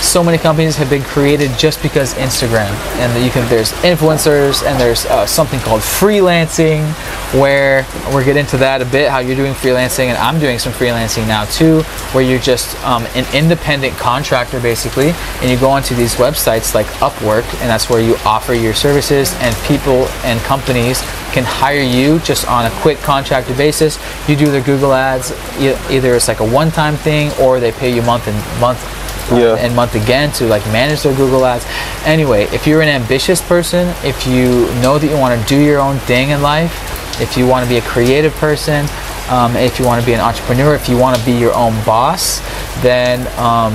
so 0.01 0.23
many 0.23 0.37
companies 0.37 0.75
have 0.75 0.89
been 0.89 1.03
created 1.03 1.51
just 1.57 1.81
because 1.81 2.15
Instagram, 2.15 2.71
and 2.97 3.23
you 3.23 3.29
can 3.31 3.47
there's 3.49 3.71
influencers 3.83 4.65
and 4.65 4.79
there's 4.79 5.05
uh, 5.05 5.25
something 5.25 5.59
called 5.59 5.81
freelancing, 5.81 6.83
where 7.39 7.85
we'll 8.09 8.25
get 8.25 8.35
into 8.35 8.57
that 8.57 8.81
a 8.81 8.85
bit. 8.85 9.09
How 9.09 9.19
you're 9.19 9.35
doing 9.35 9.53
freelancing, 9.53 10.07
and 10.07 10.17
I'm 10.17 10.39
doing 10.39 10.59
some 10.59 10.73
freelancing 10.73 11.27
now 11.27 11.45
too, 11.45 11.83
where 12.13 12.23
you're 12.23 12.39
just 12.39 12.75
um, 12.83 13.05
an 13.15 13.25
independent 13.35 13.95
contractor 13.97 14.59
basically, 14.59 15.11
and 15.41 15.49
you 15.49 15.57
go 15.57 15.69
onto 15.69 15.93
these 15.95 16.15
websites 16.15 16.73
like 16.73 16.87
Upwork, 16.97 17.43
and 17.61 17.69
that's 17.69 17.89
where 17.89 18.01
you 18.01 18.15
offer 18.25 18.53
your 18.53 18.73
services, 18.73 19.33
and 19.35 19.55
people 19.65 20.07
and 20.25 20.39
companies 20.41 21.01
can 21.31 21.43
hire 21.45 21.81
you 21.81 22.19
just 22.19 22.45
on 22.47 22.65
a 22.65 22.71
quick 22.81 22.97
contractor 22.99 23.53
basis. 23.55 23.97
You 24.27 24.35
do 24.35 24.51
their 24.51 24.63
Google 24.63 24.93
ads, 24.93 25.31
either 25.59 26.15
it's 26.15 26.27
like 26.27 26.41
a 26.41 26.45
one-time 26.45 26.97
thing 26.97 27.31
or 27.39 27.59
they 27.59 27.71
pay 27.71 27.93
you 27.95 28.01
month 28.01 28.27
and 28.27 28.59
month 28.59 29.00
Yeah. 29.29 29.55
and 29.55 29.75
month 29.75 29.95
again 29.95 30.31
to 30.33 30.45
like 30.45 30.65
manage 30.67 31.03
their 31.03 31.15
Google 31.15 31.45
ads. 31.45 31.65
Anyway, 32.05 32.43
if 32.45 32.65
you're 32.65 32.81
an 32.81 32.89
ambitious 32.89 33.41
person, 33.41 33.93
if 34.03 34.25
you 34.25 34.65
know 34.81 34.97
that 34.97 35.07
you 35.07 35.17
want 35.17 35.39
to 35.39 35.47
do 35.47 35.59
your 35.59 35.79
own 35.79 35.97
thing 35.99 36.29
in 36.29 36.41
life, 36.41 36.73
if 37.21 37.37
you 37.37 37.47
want 37.47 37.63
to 37.63 37.69
be 37.69 37.77
a 37.77 37.81
creative 37.81 38.33
person, 38.35 38.85
um, 39.29 39.55
if 39.55 39.79
you 39.79 39.85
want 39.85 40.01
to 40.01 40.05
be 40.05 40.13
an 40.13 40.19
entrepreneur, 40.19 40.75
if 40.75 40.89
you 40.89 40.97
want 40.97 41.17
to 41.17 41.25
be 41.25 41.31
your 41.31 41.53
own 41.53 41.73
boss, 41.85 42.39
then 42.81 43.27
um, 43.37 43.73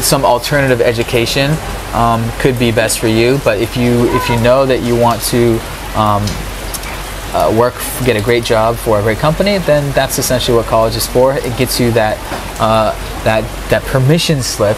some 0.00 0.24
alternative 0.24 0.80
education 0.80 1.50
um, 1.92 2.28
could 2.40 2.58
be 2.58 2.72
best 2.72 2.98
for 2.98 3.08
you. 3.08 3.38
But 3.44 3.60
if 3.60 3.76
you 3.76 4.12
if 4.14 4.28
you 4.28 4.40
know 4.40 4.66
that 4.66 4.82
you 4.82 4.96
want 4.96 5.20
to 5.22 5.58
um, 5.98 6.24
uh, 7.34 7.54
work, 7.58 7.74
get 8.06 8.16
a 8.16 8.22
great 8.22 8.44
job 8.44 8.76
for 8.76 9.00
a 9.00 9.02
great 9.02 9.18
company, 9.18 9.58
then 9.58 9.92
that's 9.92 10.18
essentially 10.18 10.56
what 10.56 10.66
college 10.66 10.94
is 10.96 11.06
for. 11.06 11.34
It 11.34 11.56
gets 11.58 11.80
you 11.80 11.90
that 11.92 12.16
uh, 12.60 12.92
that 13.24 13.42
that 13.70 13.82
permission 13.82 14.42
slip. 14.42 14.76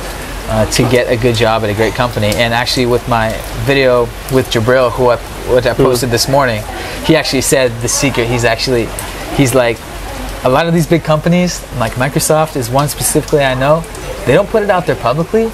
Uh, 0.48 0.64
to 0.70 0.88
get 0.90 1.10
a 1.10 1.16
good 1.20 1.34
job 1.34 1.64
at 1.64 1.70
a 1.70 1.74
great 1.74 1.92
company, 1.92 2.28
and 2.28 2.54
actually, 2.54 2.86
with 2.86 3.08
my 3.08 3.32
video 3.66 4.02
with 4.32 4.48
Jabril, 4.48 4.92
who 4.92 5.08
I, 5.08 5.16
which 5.52 5.66
I 5.66 5.74
posted 5.74 6.10
this 6.10 6.28
morning, 6.28 6.62
he 7.04 7.16
actually 7.16 7.40
said 7.40 7.72
the 7.82 7.88
secret. 7.88 8.28
He's 8.28 8.44
actually, 8.44 8.86
he's 9.34 9.56
like, 9.56 9.76
a 10.44 10.48
lot 10.48 10.68
of 10.68 10.72
these 10.72 10.86
big 10.86 11.02
companies, 11.02 11.60
like 11.80 11.94
Microsoft 11.94 12.54
is 12.54 12.70
one 12.70 12.86
specifically 12.88 13.42
I 13.42 13.54
know, 13.54 13.80
they 14.24 14.34
don't 14.34 14.48
put 14.48 14.62
it 14.62 14.70
out 14.70 14.86
there 14.86 14.94
publicly, 14.94 15.50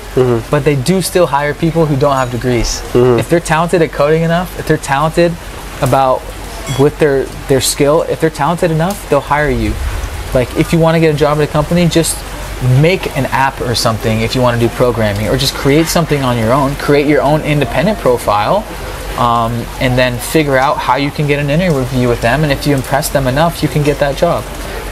but 0.51 0.63
they 0.63 0.77
do 0.77 1.01
still 1.01 1.27
hire 1.27 1.55
people 1.55 1.87
who 1.87 1.97
don't 1.97 2.17
have 2.17 2.31
degrees. 2.31 2.83
If 3.19 3.31
they're 3.31 3.41
talented 3.41 3.81
at 3.81 3.93
coding 3.93 4.25
enough, 4.25 4.59
if 4.59 4.67
they're 4.67 4.77
talented 4.77 5.33
about 5.81 6.21
with 6.79 6.99
their 6.99 7.25
their 7.49 7.61
skill, 7.61 8.03
if 8.03 8.21
they're 8.21 8.31
talented 8.31 8.71
enough, 8.71 9.09
they'll 9.11 9.21
hire 9.21 9.51
you. 9.51 9.73
Like 10.35 10.55
if 10.57 10.73
you 10.73 10.79
want 10.79 10.95
to 10.97 11.01
get 11.01 11.15
a 11.15 11.19
job 11.19 11.39
at 11.39 11.49
a 11.49 11.53
company, 11.53 11.89
just 11.89 12.17
make 12.81 13.07
an 13.17 13.27
app 13.27 13.61
or 13.61 13.75
something 13.75 14.21
if 14.21 14.35
you 14.35 14.41
want 14.41 14.59
to 14.61 14.69
do 14.69 14.73
programming 14.75 15.29
or 15.29 15.37
just 15.37 15.53
create 15.53 15.87
something 15.87 16.23
on 16.23 16.39
your 16.39 16.53
own 16.53 16.73
create 16.77 17.09
your 17.09 17.21
own 17.21 17.41
independent 17.41 17.99
profile 17.99 18.59
um, 19.19 19.53
and 19.81 19.99
then 19.99 20.17
figure 20.19 20.57
out 20.57 20.79
how 20.79 20.95
you 20.95 21.11
can 21.11 21.27
get 21.27 21.41
an 21.41 21.51
interview 21.51 22.09
with 22.09 22.21
them 22.21 22.45
and 22.45 22.53
if 22.53 22.65
you 22.65 22.73
impress 22.75 23.09
them 23.09 23.27
enough 23.27 23.65
you 23.65 23.69
can 23.69 23.83
get 23.83 23.99
that 23.99 24.17
job 24.17 24.45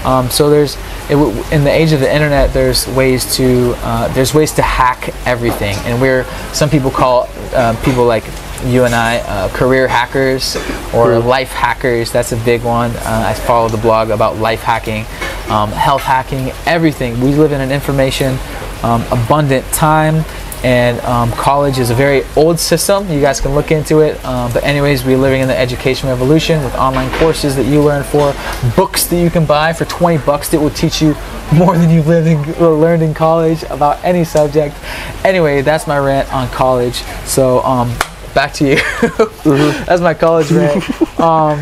um, 0.04 0.28
so 0.30 0.50
there's 0.50 0.76
w- 1.09 1.30
in 1.52 1.62
the 1.62 1.70
age 1.70 1.92
of 1.92 2.00
the 2.00 2.12
internet 2.12 2.52
there's 2.52 2.88
ways 2.88 3.37
to 3.37 3.72
uh, 3.78 4.12
there's 4.14 4.35
ways 4.35 4.52
to 4.52 4.62
hack 4.62 5.14
everything 5.24 5.76
and 5.85 6.00
we're 6.00 6.24
some 6.52 6.68
people 6.68 6.90
call 6.90 7.28
uh, 7.54 7.80
people 7.85 8.04
like 8.04 8.24
you 8.64 8.84
and 8.84 8.94
I 8.94 9.18
uh, 9.18 9.48
career 9.50 9.88
hackers 9.88 10.56
or 10.94 11.18
life 11.18 11.52
hackers 11.52 12.12
that's 12.12 12.32
a 12.32 12.36
big 12.38 12.62
one. 12.62 12.90
Uh, 12.90 13.24
I 13.26 13.34
follow 13.34 13.68
the 13.68 13.78
blog 13.78 14.10
about 14.10 14.36
life 14.36 14.62
hacking 14.62 15.04
um, 15.50 15.70
health 15.72 16.02
hacking 16.02 16.52
everything. 16.66 17.20
We 17.20 17.34
live 17.34 17.52
in 17.52 17.60
an 17.60 17.72
information 17.72 18.38
um, 18.82 19.04
abundant 19.10 19.66
time 19.72 20.24
and 20.62 21.00
um, 21.00 21.32
college 21.32 21.78
is 21.78 21.90
a 21.90 21.94
very 21.94 22.22
old 22.36 22.58
system. 22.58 23.10
You 23.10 23.20
guys 23.20 23.40
can 23.40 23.54
look 23.54 23.70
into 23.70 24.00
it. 24.00 24.22
Um, 24.24 24.52
but 24.52 24.62
anyways 24.62 25.04
we're 25.04 25.16
living 25.16 25.40
in 25.40 25.48
the 25.48 25.58
education 25.58 26.08
revolution 26.08 26.62
with 26.62 26.74
online 26.74 27.10
courses 27.18 27.56
that 27.56 27.64
you 27.64 27.82
learn 27.82 28.04
for 28.04 28.34
books 28.76 29.06
that 29.06 29.20
you 29.20 29.30
can 29.30 29.46
buy 29.46 29.72
for 29.72 29.86
20 29.86 30.24
bucks 30.24 30.50
that 30.50 30.60
will 30.60 30.70
teach 30.70 31.00
you 31.00 31.14
more 31.54 31.76
than 31.76 31.90
you've 31.90 32.06
lived 32.06 32.28
in, 32.28 32.62
learned 32.62 33.02
in 33.02 33.14
college 33.14 33.62
about 33.64 34.02
any 34.04 34.24
subject. 34.24 34.76
Anyway 35.24 35.62
that's 35.62 35.86
my 35.86 35.98
rant 35.98 36.32
on 36.32 36.48
college. 36.48 37.02
So 37.24 37.62
um, 37.62 37.90
back 38.34 38.52
to 38.52 38.68
you 38.68 38.76
that's 39.84 40.00
my 40.00 40.14
college 40.14 40.50
rant 40.50 40.82
um, 41.20 41.58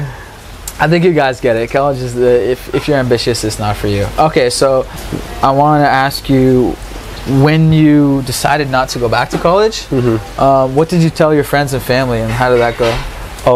I 0.81 0.87
think 0.87 1.05
you 1.05 1.13
guys 1.13 1.41
get 1.41 1.57
it. 1.57 1.71
College 1.73 1.99
is 1.99 2.15
the 2.15 2.51
if 2.53 2.73
if 2.73 2.87
you're 2.87 2.99
ambitious, 2.99 3.43
it's 3.43 3.59
not 3.59 3.77
for 3.77 3.89
you. 3.89 4.07
Okay, 4.17 4.49
so 4.49 4.87
I 5.43 5.51
want 5.51 5.83
to 5.83 5.89
ask 5.89 6.31
you 6.31 6.77
when 7.43 7.73
you 7.73 8.23
decided 8.23 8.71
not 8.71 8.89
to 8.91 9.01
go 9.01 9.09
back 9.09 9.29
to 9.31 9.39
college. 9.39 9.87
Uh, 9.91 10.69
what 10.69 10.89
did 10.89 11.03
you 11.03 11.11
tell 11.11 11.35
your 11.35 11.43
friends 11.43 11.73
and 11.73 11.83
family, 11.83 12.21
and 12.21 12.31
how 12.31 12.49
did 12.49 12.59
that 12.59 12.79
go? 12.79 12.95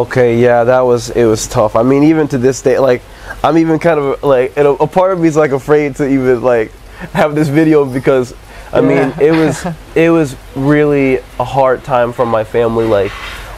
Okay, 0.03 0.40
yeah, 0.40 0.64
that 0.64 0.81
was 0.81 1.11
it 1.11 1.25
was 1.25 1.46
tough. 1.46 1.77
I 1.77 1.85
mean, 1.85 2.03
even 2.03 2.27
to 2.29 2.38
this 2.38 2.61
day, 2.61 2.81
like 2.81 3.03
I'm 3.44 3.57
even 3.57 3.79
kind 3.79 4.01
of 4.01 4.22
like 4.25 4.57
a, 4.57 4.70
a 4.70 4.87
part 4.88 5.12
of 5.12 5.20
me 5.20 5.29
is 5.29 5.37
like 5.37 5.53
afraid 5.53 5.94
to 5.96 6.09
even 6.09 6.42
like 6.42 6.72
have 7.12 7.37
this 7.37 7.48
video 7.48 7.85
because 7.85 8.35
I 8.73 8.81
mean 8.81 9.13
it 9.21 9.33
was 9.33 9.67
it 9.95 10.11
was 10.11 10.37
really 10.57 11.17
a 11.39 11.45
hard 11.45 11.85
time 11.85 12.13
for 12.13 12.25
my 12.27 12.45
family. 12.45 12.87
Like 12.87 13.13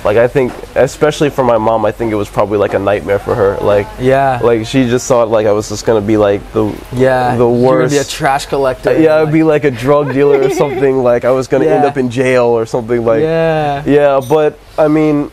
like 0.04 0.18
I 0.18 0.28
think 0.28 0.52
especially 0.74 1.30
for 1.30 1.44
my 1.44 1.56
mom, 1.56 1.84
I 1.86 1.92
think 1.92 2.12
it 2.12 2.16
was 2.16 2.28
probably 2.28 2.58
like 2.58 2.74
a 2.74 2.78
nightmare 2.78 3.18
for 3.18 3.34
her. 3.34 3.56
Like 3.56 3.86
Yeah, 3.98 4.38
like 4.42 4.66
she 4.66 4.86
just 4.86 5.08
thought 5.08 5.28
like 5.30 5.46
I 5.46 5.52
was 5.52 5.68
just 5.70 5.86
gonna 5.86 6.02
be 6.04 6.16
like 6.18 6.40
the 6.52 6.76
yeah, 6.92 7.36
the 7.36 7.48
worst. 7.48 7.94
be 7.94 7.98
a 7.98 8.04
trash 8.04 8.46
collector. 8.46 8.98
yeah, 9.00 9.16
I'd 9.16 9.32
be 9.32 9.42
like 9.42 9.64
a 9.64 9.70
drug 9.70 10.12
dealer 10.12 10.42
or 10.42 10.50
something. 10.62 10.98
Like 10.98 11.24
I 11.24 11.30
was 11.30 11.48
gonna 11.48 11.66
end 11.66 11.84
up 11.84 11.96
in 11.96 12.10
jail 12.10 12.44
or 12.44 12.66
something. 12.66 13.04
Like 13.04 13.22
yeah, 13.22 13.82
yeah, 13.86 14.20
but 14.28 14.58
I 14.76 14.88
mean, 14.88 15.30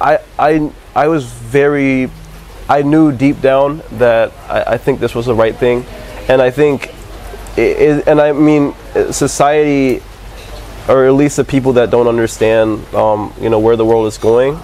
I 0.00 0.18
I 0.38 0.70
I 0.94 1.08
was 1.08 1.24
very, 1.24 2.10
I 2.68 2.82
knew 2.82 3.12
deep 3.12 3.40
down 3.40 3.82
that 3.92 4.32
I, 4.48 4.74
I 4.74 4.76
think 4.76 5.00
this 5.00 5.14
was 5.14 5.26
the 5.26 5.34
right 5.34 5.54
thing, 5.56 5.86
and 6.28 6.42
I 6.42 6.50
think, 6.50 6.92
it, 7.56 8.06
and 8.06 8.20
I 8.20 8.32
mean, 8.32 8.74
society, 9.10 10.02
or 10.88 11.06
at 11.06 11.12
least 11.14 11.36
the 11.36 11.44
people 11.44 11.74
that 11.74 11.90
don't 11.90 12.06
understand, 12.08 12.84
um, 12.94 13.32
you 13.40 13.48
know, 13.48 13.58
where 13.58 13.76
the 13.76 13.84
world 13.84 14.06
is 14.06 14.18
going, 14.18 14.58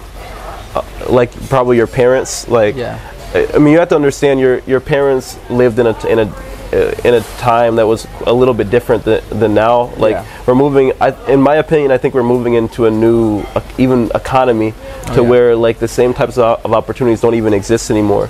uh, 0.75 0.83
like 1.09 1.31
probably 1.49 1.77
your 1.77 1.87
parents, 1.87 2.47
like. 2.47 2.75
yeah, 2.75 2.99
I 3.33 3.57
mean, 3.59 3.73
you 3.73 3.79
have 3.79 3.89
to 3.89 3.95
understand 3.95 4.39
your 4.39 4.59
your 4.59 4.79
parents 4.79 5.37
lived 5.49 5.79
in 5.79 5.85
a 5.85 6.07
in 6.07 6.19
a 6.19 7.07
in 7.07 7.13
a 7.13 7.21
time 7.39 7.75
that 7.75 7.85
was 7.87 8.07
a 8.25 8.33
little 8.33 8.53
bit 8.53 8.69
different 8.69 9.03
than, 9.03 9.21
than 9.29 9.53
now. 9.53 9.93
Like 9.95 10.13
Yeah. 10.13 10.25
we're 10.45 10.55
moving, 10.55 10.91
I, 10.99 11.09
in 11.31 11.41
my 11.41 11.55
opinion, 11.55 11.91
I 11.91 11.97
think 11.97 12.13
we're 12.13 12.23
moving 12.23 12.55
into 12.55 12.85
a 12.87 12.91
new 12.91 13.41
uh, 13.55 13.61
even 13.77 14.11
economy 14.15 14.73
to 15.13 15.21
yeah. 15.21 15.29
where 15.29 15.55
like 15.55 15.79
the 15.79 15.87
same 15.87 16.13
types 16.13 16.37
of, 16.37 16.63
of 16.65 16.73
opportunities 16.73 17.21
don't 17.21 17.35
even 17.35 17.53
exist 17.53 17.89
anymore, 17.91 18.29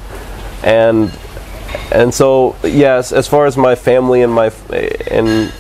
and 0.64 1.12
and 1.92 2.14
so 2.14 2.56
yes, 2.64 3.12
as 3.12 3.28
far 3.28 3.46
as 3.46 3.58
my 3.58 3.76
family 3.76 4.22
and 4.22 4.32
my 4.34 4.52
and 5.12 5.52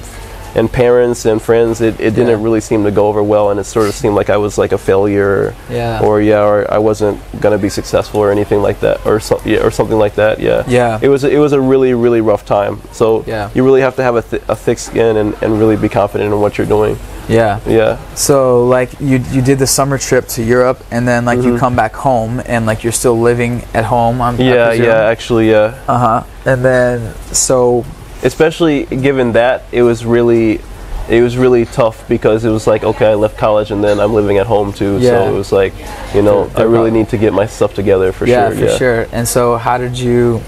and 0.57 0.71
parents 0.71 1.25
and 1.25 1.39
friends, 1.41 1.81
it, 1.81 1.99
it 1.99 2.11
didn't 2.15 2.27
Yeah. 2.39 2.43
really 2.43 2.61
seem 2.61 2.83
to 2.83 2.91
go 2.91 3.07
over 3.07 3.21
well, 3.23 3.51
and 3.51 3.59
it 3.59 3.65
sort 3.65 3.87
of 3.87 3.93
seemed 3.93 4.15
like 4.15 4.29
I 4.29 4.37
was 4.37 4.57
like 4.57 4.71
a 4.73 4.77
failure 4.77 5.53
yeah. 5.69 6.01
or 6.03 6.19
yeah, 6.21 6.41
or 6.43 6.65
I 6.73 6.79
wasn't 6.79 7.19
gonna 7.39 7.57
be 7.59 7.69
successful 7.69 8.19
or 8.19 8.31
anything 8.31 8.61
like 8.61 8.79
that, 8.81 9.05
or 9.05 9.19
so, 9.19 9.39
yeah, 9.45 9.59
or 9.65 9.71
something 9.71 9.99
like 9.99 10.15
that. 10.15 10.39
Yeah. 10.39 10.63
Yeah. 10.67 10.99
It 11.01 11.09
was 11.09 11.23
it 11.23 11.39
was 11.39 11.53
a 11.53 11.61
really 11.61 11.93
really 11.93 12.21
rough 12.21 12.43
time. 12.45 12.81
So 12.91 13.23
Yeah. 13.27 13.49
you 13.53 13.63
really 13.63 13.81
have 13.81 13.95
to 13.97 14.03
have 14.03 14.15
a, 14.15 14.21
th- 14.23 14.41
a 14.49 14.55
thick 14.55 14.79
skin 14.79 15.15
and, 15.17 15.35
and 15.41 15.59
really 15.59 15.77
be 15.77 15.89
confident 15.89 16.33
in 16.33 16.39
what 16.41 16.57
you're 16.57 16.67
doing. 16.67 16.97
yeah. 17.29 17.59
Yeah. 17.67 17.97
So 18.15 18.65
like 18.65 18.89
you 18.99 19.17
you 19.31 19.41
did 19.41 19.59
the 19.59 19.67
summer 19.67 19.97
trip 19.97 20.27
to 20.35 20.41
Europe, 20.43 20.79
and 20.91 21.07
then 21.07 21.25
like 21.25 21.41
you 21.45 21.57
come 21.59 21.75
back 21.75 21.93
home, 21.93 22.41
and 22.45 22.65
like 22.65 22.83
you're 22.83 22.97
still 23.03 23.19
living 23.19 23.63
at 23.73 23.85
home. 23.85 24.21
I'm, 24.21 24.35
Yeah. 24.41 24.71
Yeah. 24.73 25.11
Actually, 25.13 25.49
yeah. 25.51 25.75
Uh 25.87 25.99
huh. 25.99 26.23
And 26.45 26.63
then 26.63 27.13
so 27.33 27.83
Especially 28.23 28.85
given 28.85 29.33
that 29.33 29.63
it 29.71 29.83
was 29.83 30.05
really. 30.05 30.61
It 31.09 31.21
was 31.21 31.37
really 31.37 31.63
tough 31.63 32.05
because 32.09 32.43
it 32.43 32.49
was 32.49 32.67
like 32.67 32.83
okay, 32.83 33.09
I 33.09 33.13
left 33.13 33.37
college 33.37 33.71
and 33.71 33.81
then 33.81 33.97
I'm 33.97 34.13
living 34.13 34.39
at 34.39 34.45
home 34.45 34.73
too. 34.73 34.97
Yeah. 34.99 35.11
So 35.11 35.33
it 35.33 35.37
was 35.37 35.53
like, 35.53 35.73
you 36.13 36.21
know, 36.21 36.51
I 36.53 36.63
really 36.63 36.91
need 36.91 37.07
to 37.09 37.17
get 37.17 37.31
my 37.31 37.45
stuff 37.45 37.73
together 37.73 38.11
for 38.11 38.25
sure. 38.25 38.35
yeah, 38.35 38.49
sure. 38.49 38.67
for 38.67 38.77
sure. 38.77 39.07
And 39.13 39.25
so 39.25 39.55
how 39.55 39.77
did 39.77 39.97
you 39.97 40.39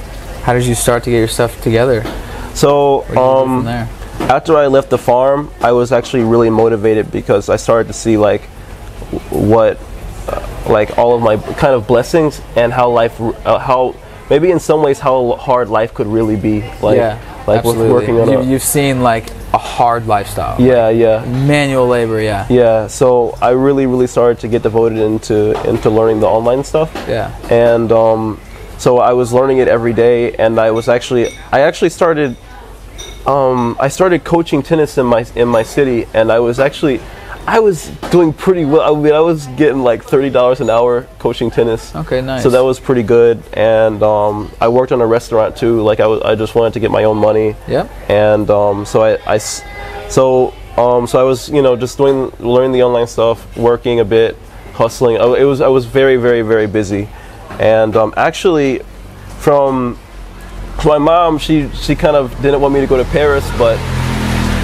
how 0.44 0.52
did 0.52 0.66
you 0.66 0.76
start 0.76 1.06
to 1.06 1.12
get 1.12 1.20
your 1.20 1.30
stuff 1.30 1.62
together? 1.62 2.04
So 2.56 3.04
Where 3.04 3.08
did 3.08 3.10
you 3.12 3.16
go 3.16 3.44
from 3.46 3.68
um, 3.68 3.90
after 4.20 4.58
I 4.58 4.68
left 4.68 4.90
the 4.90 4.98
farm, 4.98 5.52
I 5.62 5.72
was 5.72 5.92
actually 5.92 6.24
really 6.24 6.50
motivated 6.50 7.12
because 7.12 7.50
I 7.50 7.56
started 7.56 7.88
to 7.88 7.94
see 7.94 8.18
like 8.18 8.42
what, 9.32 9.80
uh, 10.28 10.66
like 10.70 10.98
all 10.98 11.16
of 11.16 11.22
my 11.22 11.38
kind 11.38 11.74
of 11.74 11.88
blessings 11.88 12.42
and 12.56 12.72
how 12.72 12.90
life, 12.90 13.20
uh, 13.20 13.58
how 13.58 13.96
maybe 14.30 14.52
in 14.52 14.60
some 14.60 14.84
ways 14.84 15.00
how 15.00 15.36
hard 15.36 15.70
life 15.70 15.94
could 15.94 16.08
really 16.08 16.36
be. 16.36 16.62
Like, 16.82 16.98
yeah, 16.98 17.18
like 17.50 17.60
absolutely. 17.60 17.92
working 17.92 18.20
on 18.20 18.30
you, 18.30 18.40
a, 18.40 18.44
you've 18.46 18.64
seen 18.64 19.02
like 19.02 19.30
a 19.54 19.58
hard 19.58 20.08
lifestyle. 20.08 20.62
yeah, 20.62 20.90
yeah, 20.90 21.26
Manual 21.26 21.88
labor. 21.88 22.22
Yeah. 22.22 22.46
yeah. 22.50 22.88
So 22.88 23.38
I 23.42 23.52
really, 23.52 23.86
really 23.86 24.08
started 24.08 24.40
to 24.40 24.48
get 24.48 24.64
devoted 24.64 25.00
into 25.00 25.60
into 25.68 25.90
learning 25.90 26.20
the 26.20 26.28
online 26.28 26.64
stuff. 26.64 26.94
Yeah. 27.08 27.36
and 27.50 27.92
um, 27.92 28.40
so 28.78 29.00
I 29.00 29.14
was 29.14 29.34
learning 29.34 29.58
it 29.58 29.68
every 29.68 29.94
day, 29.94 30.34
and 30.36 30.60
I 30.60 30.72
was 30.72 30.88
actually 30.88 31.36
I 31.52 31.62
actually 31.62 31.90
started 31.90 32.38
um, 33.26 33.78
I 33.80 33.90
started 33.90 34.24
coaching 34.24 34.64
tennis 34.64 34.98
in 34.98 35.06
my 35.06 35.26
in 35.36 35.48
my 35.48 35.64
city, 35.64 36.06
and 36.14 36.32
I 36.32 36.40
was 36.40 36.60
actually 36.60 37.02
I 37.50 37.58
was 37.62 37.88
doing 38.12 38.32
pretty 38.32 38.64
well. 38.64 38.82
I 38.96 39.02
mean, 39.02 39.12
I 39.12 39.22
was 39.22 39.48
getting 39.58 39.82
like 39.82 40.04
thirty 40.04 40.30
dollars 40.30 40.62
an 40.62 40.70
hour 40.70 41.08
coaching 41.18 41.50
tennis. 41.50 41.96
Okay. 41.96 42.22
Nice. 42.22 42.44
So 42.44 42.52
that 42.52 42.64
was 42.64 42.80
pretty 42.80 43.02
good, 43.02 43.42
and 43.54 44.04
um, 44.04 44.52
I 44.62 44.68
worked 44.68 44.92
on 44.92 45.02
a 45.02 45.08
restaurant 45.08 45.58
too. 45.58 45.82
Like 45.82 46.00
I, 46.00 46.06
was, 46.06 46.22
I 46.22 46.36
just 46.36 46.54
wanted 46.54 46.74
to 46.74 46.80
get 46.80 46.92
my 46.92 47.06
own 47.06 47.18
money, 47.18 47.56
Yep. 47.68 47.90
and 48.08 48.48
um, 48.52 48.86
so 48.86 49.02
I, 49.02 49.38
so 49.40 50.54
um, 50.78 51.08
so 51.08 51.20
I 51.20 51.24
was 51.24 51.50
you 51.50 51.64
know 51.64 51.76
just 51.76 51.98
doing 51.98 52.32
learning 52.40 52.72
the 52.72 52.84
online 52.84 53.08
stuff, 53.08 53.58
working 53.58 54.00
a 54.00 54.06
bit, 54.06 54.38
hustling. 54.74 55.18
I, 55.18 55.26
it 55.40 55.44
was 55.46 55.60
I 55.60 55.70
was 55.70 55.86
very 55.88 56.18
very 56.18 56.44
very 56.44 56.68
busy, 56.68 57.10
and 57.60 57.96
um, 57.96 58.14
actually 58.16 58.84
from 59.40 59.98
my 60.86 61.00
mom 61.00 61.40
she 61.40 61.68
she 61.70 61.96
kind 61.96 62.16
of 62.16 62.30
didn't 62.44 62.62
want 62.62 62.76
me 62.76 62.80
to 62.80 62.86
go 62.88 62.96
to 62.96 63.10
Paris, 63.10 63.50
but 63.58 63.78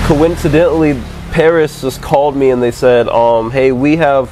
coincidentally, 0.06 1.02
Paris 1.36 1.82
just 1.82 2.02
called 2.02 2.34
me 2.34 2.50
and 2.50 2.64
they 2.64 2.72
said, 2.72 3.10
um, 3.10 3.52
"Hey, 3.52 3.74
we 3.74 3.98
have 3.98 4.32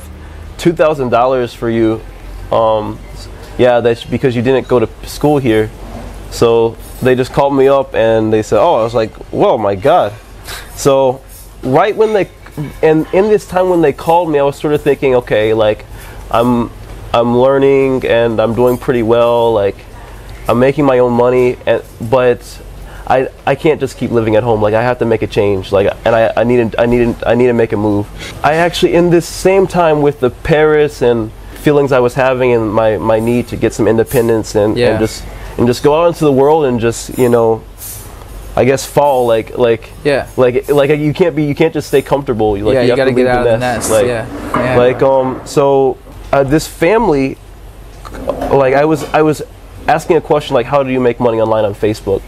two 0.58 0.72
thousand 0.72 1.10
dollars 1.10 1.54
for 1.54 1.70
you. 1.70 2.00
Um, 2.50 2.98
yeah, 3.58 3.82
that's 3.82 4.06
because 4.06 4.38
you 4.38 4.42
didn't 4.42 4.70
go 4.70 4.80
to 4.80 4.88
school 5.06 5.38
here." 5.38 5.70
So 6.32 6.78
they 7.02 7.14
just 7.14 7.34
called 7.34 7.58
me 7.58 7.68
up 7.68 7.94
and 7.94 8.32
they 8.32 8.42
said, 8.42 8.58
"Oh," 8.58 8.76
I 8.76 8.84
was 8.84 8.94
like, 8.94 9.12
"Whoa, 9.34 9.58
my 9.58 9.76
God!" 9.76 10.14
So 10.78 11.22
right 11.62 11.94
when 11.94 12.14
they 12.14 12.30
and 12.82 13.06
in 13.12 13.28
this 13.28 13.46
time 13.46 13.68
when 13.68 13.82
they 13.82 13.92
called 13.92 14.32
me, 14.32 14.40
I 14.40 14.44
was 14.44 14.56
sort 14.56 14.74
of 14.74 14.82
thinking, 14.82 15.14
okay, 15.16 15.54
like 15.54 15.86
I'm 16.32 16.72
I'm 17.14 17.38
learning 17.38 18.06
and 18.06 18.40
I'm 18.40 18.56
doing 18.56 18.78
pretty 18.78 19.04
well, 19.04 19.52
like 19.52 19.76
I'm 20.48 20.58
making 20.58 20.86
my 20.86 21.00
own 21.00 21.12
money, 21.12 21.58
and 21.66 21.84
but 22.00 22.62
I 23.08 23.30
I 23.46 23.56
can't 23.56 23.80
just 23.80 23.98
keep 23.98 24.12
living 24.12 24.36
at 24.36 24.44
home. 24.44 24.62
Like 24.62 24.74
I 24.74 24.82
have 24.82 25.00
to 25.00 25.06
make 25.06 25.22
a 25.22 25.28
change. 25.28 25.72
Like 25.72 25.96
and 26.06 26.16
I 26.16 26.32
I 26.38 26.44
need 26.44 26.72
to, 26.72 26.82
I 26.82 26.86
need 26.86 27.20
to, 27.20 27.30
I 27.30 27.36
need 27.36 27.48
to 27.48 27.54
make 27.54 27.74
a 27.74 27.78
move. 27.78 28.08
I 28.44 28.56
actually 28.56 28.94
in 28.96 29.10
this 29.10 29.28
same 29.28 29.68
time 29.68 30.02
with 30.02 30.20
the 30.20 30.30
Paris 30.30 31.02
and 31.02 31.32
feelings 31.64 31.92
I 31.92 32.00
was 32.00 32.14
having 32.14 32.52
and 32.54 32.74
my 32.74 32.98
my 32.98 33.20
need 33.20 33.48
to 33.50 33.56
get 33.58 33.74
some 33.74 33.88
independence 33.88 34.56
and, 34.56 34.78
Yeah. 34.78 34.92
and 34.92 35.00
just 35.00 35.24
and 35.58 35.68
just 35.68 35.84
go 35.84 36.02
out 36.02 36.08
into 36.08 36.26
the 36.26 36.32
world 36.32 36.66
and 36.66 36.80
just 36.80 37.18
you 37.18 37.30
know 37.30 37.64
I 38.56 38.66
guess 38.66 38.86
fall 38.86 39.26
like 39.26 39.58
like 39.58 39.90
Yeah. 40.04 40.28
like 40.38 40.70
like 40.70 40.90
you 40.92 41.14
can't 41.14 41.36
be 41.36 41.44
you 41.44 41.56
can't 41.56 41.74
just 41.74 41.88
stay 41.88 42.02
comfortable. 42.02 42.52
Like, 42.54 42.76
yeah, 42.76 42.82
you, 42.82 42.90
have 42.90 42.98
got 42.98 43.06
to 43.06 43.14
get 43.14 43.28
out 43.28 43.46
of 43.48 43.52
the 43.54 43.58
nest. 43.58 43.92
Like, 43.92 44.06
yeah. 44.06 44.28
yeah. 44.58 44.78
like 44.78 45.02
um 45.02 45.42
so 45.46 45.98
uh, 46.32 46.44
this 46.44 46.68
family 46.68 47.38
like 48.52 48.74
I 48.74 48.86
was 48.86 49.04
I 49.06 49.22
was 49.22 49.42
asking 49.88 50.18
a 50.18 50.22
question 50.22 50.54
like 50.54 50.66
how 50.66 50.84
do 50.84 50.92
you 50.92 51.00
make 51.00 51.20
money 51.20 51.40
online 51.42 51.66
on 51.66 51.74
Facebook? 51.74 52.22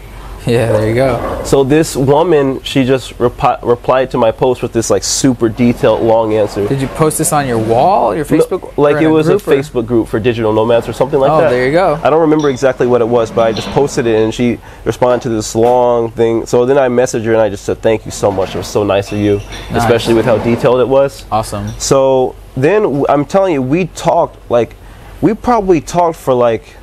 yeah, 0.50 0.70
there 0.72 0.88
you 0.88 0.94
go. 0.94 1.42
So 1.44 1.64
this 1.64 1.96
woman 1.96 2.62
she 2.62 2.84
just 2.84 3.14
repi- 3.18 3.60
replied 3.62 4.10
to 4.12 4.18
my 4.18 4.30
post 4.30 4.62
with 4.62 4.72
this 4.72 4.90
like 4.90 5.02
super 5.02 5.48
detailed 5.48 6.02
long 6.02 6.34
answer. 6.34 6.66
Did 6.68 6.80
you 6.80 6.88
post 6.88 7.18
this 7.18 7.32
on 7.32 7.46
your 7.48 7.58
wall, 7.58 8.14
your 8.14 8.24
Facebook? 8.24 8.76
like 8.76 8.96
it 8.96 9.04
in 9.04 9.10
was 9.10 9.28
a 9.28 9.34
or- 9.34 9.38
Facebook 9.38 9.86
group 9.86 10.08
for 10.08 10.20
digital 10.20 10.52
nomads 10.52 10.88
or 10.88 10.92
something 10.92 11.18
like 11.18 11.30
Oh, 11.30 11.40
that. 11.40 11.48
Oh, 11.48 11.50
there 11.50 11.66
you 11.66 11.72
go. 11.72 11.94
I 12.02 12.10
don't 12.10 12.20
remember 12.20 12.48
exactly 12.48 12.86
what 12.86 13.00
it 13.00 13.08
was, 13.08 13.30
but 13.30 13.46
I 13.46 13.52
just 13.52 13.68
posted 13.68 14.06
it 14.06 14.22
and 14.22 14.32
she 14.32 14.58
responded 14.84 15.22
to 15.22 15.28
this 15.30 15.54
long 15.54 16.10
thing. 16.12 16.46
So 16.46 16.64
then 16.64 16.78
I 16.78 16.88
messaged 16.88 17.24
her 17.24 17.32
and 17.32 17.40
I 17.42 17.48
just 17.48 17.64
said 17.64 17.78
thank 17.82 18.04
you 18.04 18.12
so 18.12 18.30
much. 18.30 18.54
It 18.54 18.58
was 18.58 18.68
so 18.68 18.84
nice 18.84 19.10
of 19.12 19.18
you, 19.18 19.40
especially 19.72 20.14
with 20.14 20.26
how 20.26 20.38
detailed 20.38 20.80
it 20.80 20.88
was. 20.88 21.24
Awesome. 21.32 21.68
So 21.78 22.36
then 22.56 23.04
I'm 23.08 23.24
telling 23.24 23.52
you, 23.52 23.62
we 23.62 23.86
talked 23.88 24.50
like 24.50 24.76
we 25.20 25.34
probably 25.34 25.80
talked 25.80 26.16
for 26.18 26.34
like 26.34 26.76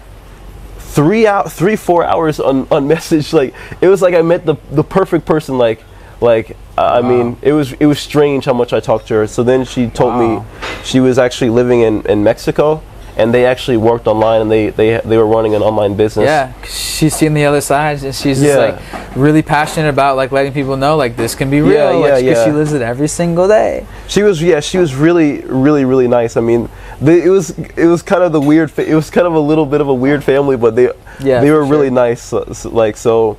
three 0.96 1.26
out 1.28 1.52
three 1.52 1.76
four 1.76 2.04
hours 2.04 2.40
on 2.40 2.68
on 2.72 2.88
message. 2.96 3.34
Like 3.34 3.54
it 3.82 3.88
was 3.88 4.02
like 4.02 4.14
I 4.16 4.22
met 4.22 4.46
the 4.46 4.56
the 4.72 4.84
perfect 4.84 5.26
person. 5.26 5.58
Like 5.58 5.80
like 6.22 6.56
I 6.78 7.02
mean 7.02 7.38
it 7.42 7.54
was 7.54 7.74
it 7.74 7.86
was 7.86 8.00
strange 8.00 8.46
how 8.46 8.54
much 8.54 8.72
I 8.74 8.80
talked 8.80 9.08
to 9.08 9.14
her. 9.16 9.28
So 9.28 9.44
then 9.44 9.66
she 9.66 9.88
told 9.90 10.14
Wow. 10.14 10.40
me 10.40 10.46
she 10.84 11.00
was 11.00 11.18
actually 11.18 11.50
living 11.50 11.82
in 11.82 12.06
in 12.06 12.24
Mexico. 12.24 12.82
And 13.16 13.32
they 13.32 13.46
actually 13.46 13.78
worked 13.78 14.08
online, 14.08 14.42
and 14.42 14.50
they, 14.50 14.70
they 14.72 15.00
they 15.06 15.18
were 15.20 15.28
running 15.28 15.54
an 15.54 15.62
online 15.62 15.94
business. 15.96 16.26
Yeah, 16.26 16.52
she's 16.64 17.14
seen 17.14 17.36
the 17.36 17.46
other 17.46 17.62
side, 17.62 18.02
and 18.04 18.16
she's 18.16 18.42
Yeah. 18.42 18.48
just 18.48 18.60
like 18.66 19.16
really 19.16 19.44
passionate 19.44 19.90
about 19.90 20.16
like 20.18 20.32
letting 20.32 20.52
people 20.52 20.78
know 20.78 20.98
like 20.98 21.16
this 21.16 21.36
can 21.36 21.52
be 21.52 21.62
real. 21.62 21.74
Yeah, 22.02 22.16
like, 22.16 22.26
yeah. 22.26 22.44
She 22.44 22.50
lives 22.52 22.74
it 22.74 22.82
every 22.82 23.08
single 23.08 23.48
day. 23.48 23.86
She 24.08 24.24
was 24.24 24.42
yeah, 24.42 24.62
she 24.62 24.80
was 24.80 24.96
really 24.96 25.42
really 25.46 25.86
really 25.86 26.08
nice. 26.08 26.36
I 26.38 26.42
mean, 26.42 26.70
they, 27.04 27.24
it 27.24 27.30
was 27.30 27.52
it 27.78 27.86
was 27.86 28.02
kind 28.02 28.24
of 28.24 28.32
the 28.32 28.42
weird. 28.42 28.72
Fa- 28.72 28.90
it 28.90 28.96
was 28.96 29.10
kind 29.10 29.28
of 29.28 29.34
a 29.34 29.40
little 29.40 29.66
bit 29.66 29.82
of 29.82 29.88
a 29.88 29.94
weird 29.94 30.24
family, 30.24 30.58
but 30.58 30.76
they 30.76 30.90
Yeah, 31.20 31.42
they 31.42 31.52
were 31.52 31.64
really 31.66 31.90
nice. 31.90 32.22
So, 32.22 32.46
so, 32.54 32.70
like 32.70 32.98
so, 32.98 33.38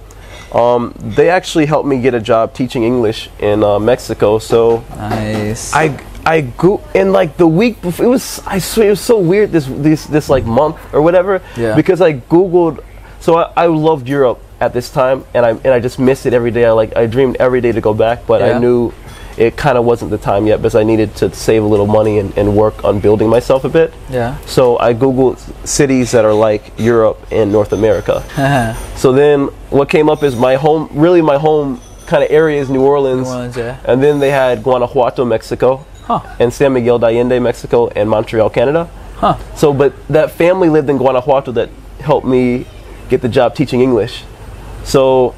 um, 0.52 0.94
they 0.98 1.30
actually 1.30 1.66
helped 1.66 1.88
me 1.88 2.00
get 2.00 2.14
a 2.14 2.20
job 2.20 2.54
teaching 2.54 2.84
English 2.84 3.30
in 3.38 3.62
uh, 3.64 3.78
Mexico. 3.78 4.38
So 4.38 4.84
Nice. 4.96 5.72
I 5.74 5.98
I 6.26 6.40
go 6.42 6.80
in 6.94 7.12
like 7.12 7.36
the 7.36 7.46
week 7.48 7.80
before. 7.82 8.06
It 8.06 8.08
was 8.08 8.40
I 8.46 8.58
swear 8.58 8.88
it 8.88 8.90
was 8.90 9.00
so 9.00 9.18
weird 9.18 9.50
this 9.52 9.66
this 9.66 10.06
this 10.06 10.28
like 10.28 10.44
month 10.44 10.76
or 10.92 11.02
whatever. 11.02 11.40
Yeah. 11.56 11.74
Because 11.74 12.00
I 12.00 12.14
googled. 12.14 12.82
So 13.20 13.36
I, 13.36 13.52
I 13.56 13.66
loved 13.66 14.08
Europe 14.08 14.40
at 14.60 14.72
this 14.72 14.90
time, 14.90 15.24
and 15.34 15.44
I 15.46 15.50
and 15.50 15.68
I 15.68 15.80
just 15.80 15.98
missed 15.98 16.26
it 16.26 16.32
every 16.34 16.50
day. 16.50 16.64
I 16.66 16.72
like 16.72 16.96
I 16.96 17.06
dreamed 17.06 17.36
every 17.40 17.60
day 17.60 17.72
to 17.72 17.80
go 17.80 17.94
back, 17.94 18.26
but 18.26 18.40
Yeah. 18.40 18.56
I 18.56 18.58
knew 18.58 18.92
it 19.36 19.56
kind 19.56 19.76
of 19.76 19.84
wasn't 19.84 20.10
the 20.10 20.18
time 20.18 20.46
yet 20.46 20.58
because 20.58 20.74
I 20.74 20.84
needed 20.84 21.14
to 21.16 21.34
save 21.34 21.62
a 21.62 21.66
little 21.66 21.86
money 21.86 22.18
and, 22.18 22.36
and 22.38 22.56
work 22.56 22.84
on 22.84 23.00
building 23.00 23.28
myself 23.28 23.64
a 23.64 23.68
bit. 23.68 23.92
yeah. 24.10 24.36
So 24.46 24.78
I 24.78 24.94
googled 24.94 25.38
cities 25.66 26.12
that 26.12 26.24
are 26.24 26.32
like 26.34 26.72
Europe 26.78 27.18
and 27.32 27.50
North 27.52 27.72
America. 27.72 28.22
So 28.96 29.12
then 29.12 29.48
what 29.70 29.88
came 29.88 30.08
up 30.08 30.22
is 30.22 30.34
my 30.36 30.54
home, 30.54 30.88
really 30.92 31.20
my 31.22 31.36
home 31.36 31.80
kind 32.06 32.22
of 32.24 32.30
area 32.30 32.60
is 32.60 32.68
New 32.70 32.82
Orleans. 32.82 33.26
New 33.28 33.34
Orleans, 33.34 33.56
yeah. 33.56 33.78
And 33.84 34.02
then 34.02 34.20
they 34.20 34.30
had 34.30 34.62
Guanajuato, 34.62 35.24
Mexico, 35.24 35.84
Huh. 36.04 36.20
and 36.38 36.52
San 36.52 36.72
Miguel 36.74 36.98
de 36.98 37.06
Allende, 37.06 37.38
Mexico, 37.40 37.88
and 37.88 38.08
Montreal, 38.10 38.50
Canada. 38.50 38.88
Huh. 39.16 39.36
So, 39.56 39.72
but 39.72 39.92
that 40.08 40.30
family 40.30 40.68
lived 40.68 40.88
in 40.90 40.98
Guanajuato 40.98 41.50
that 41.52 41.70
helped 42.00 42.26
me 42.26 42.66
get 43.08 43.20
the 43.22 43.28
job 43.28 43.54
teaching 43.54 43.80
English. 43.80 44.22
So, 44.84 45.34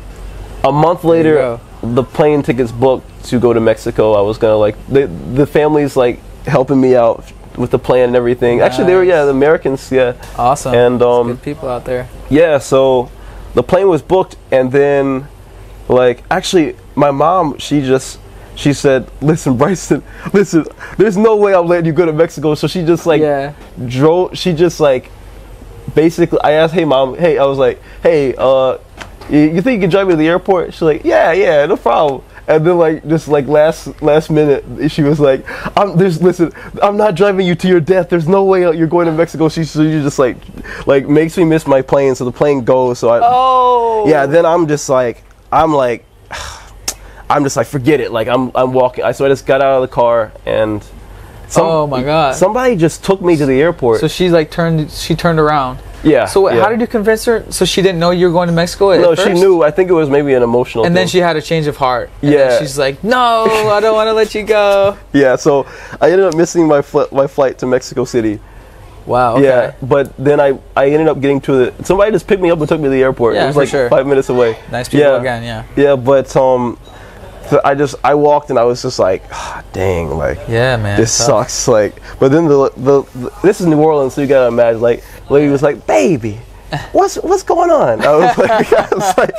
a 0.64 0.72
month 0.72 1.04
later, 1.04 1.60
the 1.82 2.02
plane 2.02 2.42
tickets 2.42 2.72
booked 2.72 3.06
to 3.30 3.38
go 3.38 3.52
to 3.52 3.60
Mexico. 3.60 4.12
I 4.14 4.20
was 4.22 4.38
gonna 4.38 4.56
like 4.56 4.76
the 4.88 5.06
the 5.34 5.46
family's 5.46 5.96
like 5.96 6.20
helping 6.46 6.80
me 6.80 6.94
out 6.96 7.24
with 7.56 7.70
the 7.70 7.78
plan 7.78 8.08
and 8.08 8.16
everything. 8.16 8.60
Actually, 8.60 8.86
they 8.86 8.94
were 8.94 9.04
yeah, 9.04 9.24
the 9.24 9.30
Americans, 9.30 9.90
yeah. 9.90 10.12
Awesome. 10.36 10.74
And, 10.74 11.02
um, 11.02 11.28
good 11.28 11.42
people 11.42 11.68
out 11.68 11.84
there. 11.84 12.08
Yeah, 12.28 12.58
so 12.58 13.10
the 13.54 13.62
plane 13.62 13.88
was 13.88 14.02
booked, 14.02 14.36
and 14.52 14.70
then, 14.70 15.26
like, 15.88 16.22
actually, 16.30 16.76
my 16.94 17.10
mom, 17.10 17.56
she 17.58 17.80
just, 17.80 18.18
she 18.56 18.72
said, 18.74 19.08
"Listen, 19.22 19.56
Bryson, 19.60 20.02
listen, 20.34 20.66
there's 20.98 21.16
no 21.16 21.36
way 21.36 21.54
I'm 21.54 21.66
letting 21.66 21.86
you 21.86 21.92
go 21.92 22.04
to 22.04 22.12
Mexico." 22.12 22.54
So 22.54 22.66
she 22.68 22.84
just 22.84 23.06
like 23.06 23.20
Yeah. 23.22 23.54
drove. 23.86 24.36
She 24.36 24.52
just 24.52 24.78
like, 24.78 25.10
basically, 25.94 26.38
I 26.42 26.52
asked, 26.52 26.74
"Hey, 26.74 26.84
mom, 26.84 27.16
hey," 27.16 27.38
I 27.38 27.44
was 27.46 27.58
like, 27.58 27.80
"Hey, 28.02 28.34
uh, 28.36 28.76
you, 29.30 29.38
you 29.38 29.62
think 29.62 29.76
you 29.76 29.80
can 29.80 29.90
drive 29.90 30.06
me 30.08 30.12
to 30.12 30.16
the 30.18 30.28
airport?" 30.28 30.74
She's 30.74 30.82
like, 30.82 31.04
"Yeah, 31.04 31.32
yeah, 31.32 31.64
no 31.66 31.76
problem." 31.76 32.22
And 32.48 32.64
then 32.64 32.78
like 32.78 33.06
just 33.08 33.26
like 33.26 33.46
last 33.46 34.00
last 34.02 34.30
minute, 34.30 34.90
she 34.90 35.02
was 35.02 35.18
like, 35.18 35.44
"I'm 35.76 35.96
there's 35.96 36.22
listen, 36.22 36.52
I'm 36.80 36.96
not 36.96 37.16
driving 37.16 37.46
you 37.46 37.54
to 37.56 37.68
your 37.68 37.80
death. 37.80 38.08
There's 38.08 38.28
no 38.28 38.44
way 38.44 38.60
you're 38.60 38.86
going 38.86 39.06
to 39.06 39.12
Mexico." 39.12 39.48
She 39.48 39.64
so 39.64 39.82
you 39.82 40.02
just 40.02 40.18
like 40.18 40.36
like 40.86 41.08
makes 41.08 41.36
me 41.36 41.44
miss 41.44 41.66
my 41.66 41.82
plane. 41.82 42.14
So 42.14 42.24
the 42.24 42.32
plane 42.32 42.64
goes. 42.64 43.00
So 43.00 43.08
I 43.08 43.20
Oh. 43.22 44.06
yeah. 44.08 44.26
Then 44.26 44.46
I'm 44.46 44.68
just 44.68 44.88
like 44.88 45.24
I'm 45.50 45.72
like 45.72 46.04
I'm 47.28 47.42
just 47.42 47.56
like 47.56 47.66
forget 47.66 48.00
it. 48.00 48.12
Like 48.12 48.28
I'm 48.28 48.52
I'm 48.54 48.72
walking. 48.72 49.02
I 49.04 49.12
so 49.12 49.24
I 49.26 49.28
just 49.28 49.46
got 49.46 49.60
out 49.60 49.82
of 49.82 49.88
the 49.88 49.94
car 49.94 50.32
and. 50.44 50.86
Oh 51.56 51.86
my 51.86 52.02
God. 52.02 52.34
Somebody 52.34 52.76
just 52.76 53.04
took 53.04 53.22
me 53.22 53.36
to 53.36 53.46
the 53.46 53.60
airport. 53.60 54.00
So 54.00 54.08
she's 54.08 54.32
like 54.32 54.50
turned. 54.50 54.90
She 54.90 55.14
turned 55.14 55.38
around. 55.38 55.78
Yeah. 56.06 56.26
So 56.26 56.48
yeah. 56.48 56.60
how 56.60 56.68
did 56.68 56.80
you 56.80 56.86
convince 56.86 57.24
her? 57.24 57.44
So 57.50 57.64
she 57.64 57.82
didn't 57.82 57.98
know 57.98 58.10
you 58.10 58.26
were 58.26 58.32
going 58.32 58.48
to 58.48 58.54
Mexico. 58.54 58.92
At 58.92 59.00
No, 59.00 59.14
she 59.14 59.32
knew. 59.32 59.62
I 59.62 59.70
think 59.70 59.90
it 59.90 59.94
was 59.94 60.08
maybe 60.08 60.34
an 60.34 60.42
emotional. 60.42 60.84
And 60.84 60.96
then 60.96 61.08
she 61.08 61.18
had 61.18 61.36
a 61.36 61.42
change 61.42 61.66
of 61.66 61.76
heart. 61.76 62.10
Yeah. 62.22 62.58
she's 62.58 62.78
like, 62.78 63.02
"No, 63.02 63.44
I 63.70 63.80
don't 63.80 63.94
want 63.94 64.08
to 64.08 64.12
let 64.12 64.34
you 64.34 64.42
go." 64.42 64.96
Yeah, 65.12 65.36
so 65.36 65.66
I 66.00 66.10
ended 66.10 66.26
up 66.26 66.34
missing 66.34 66.66
my 66.68 66.82
fl- 66.82 67.10
my 67.10 67.26
flight 67.26 67.58
to 67.58 67.66
Mexico 67.66 68.04
City. 68.04 68.38
Wow. 69.06 69.36
Okay. 69.36 69.44
Yeah, 69.44 69.74
but 69.80 70.14
then 70.18 70.40
I 70.40 70.58
I 70.76 70.90
ended 70.90 71.08
up 71.08 71.20
getting 71.20 71.40
to 71.42 71.52
the 71.52 71.84
somebody 71.84 72.10
just 72.12 72.26
picked 72.26 72.42
me 72.42 72.50
up 72.50 72.58
and 72.58 72.68
took 72.68 72.80
me 72.80 72.84
to 72.84 72.90
the 72.90 73.02
airport. 73.02 73.34
Yeah, 73.34 73.44
it 73.44 73.46
was 73.46 73.54
for 73.54 73.60
like 73.60 73.68
sure. 73.68 73.88
five 73.88 74.06
minutes 74.06 74.28
away. 74.28 74.58
Nice 74.70 74.88
people 74.88 75.06
yeah. 75.06 75.20
again. 75.20 75.42
Yeah. 75.42 75.64
Yeah, 75.76 75.96
but 75.96 76.34
um, 76.36 76.78
I 77.64 77.74
just 77.74 77.94
I 78.04 78.14
walked 78.14 78.50
and 78.50 78.58
I 78.58 78.64
was 78.64 78.82
just 78.82 78.98
like, 78.98 79.22
ah, 79.32 79.62
dang, 79.72 80.10
like 80.10 80.38
Yeah, 80.48 80.76
man. 80.76 80.98
this 81.00 81.16
tough. 81.16 81.26
sucks. 81.50 81.68
Like, 81.68 82.00
but 82.18 82.30
then 82.30 82.46
the, 82.48 82.70
the 82.76 83.02
the 83.18 83.30
this 83.42 83.60
is 83.60 83.66
New 83.66 83.78
Orleans, 83.80 84.14
so 84.14 84.20
you 84.22 84.26
gotta 84.26 84.48
imagine 84.48 84.80
like 84.80 85.02
lady 85.30 85.48
was 85.50 85.62
like, 85.62 85.86
baby, 85.86 86.38
what's 86.92 87.16
what's 87.16 87.42
going 87.42 87.70
on? 87.70 88.04
I 88.04 88.14
was 88.16 88.38
like, 88.38 88.72
I 88.72 88.88
was 88.94 89.18
like, 89.18 89.34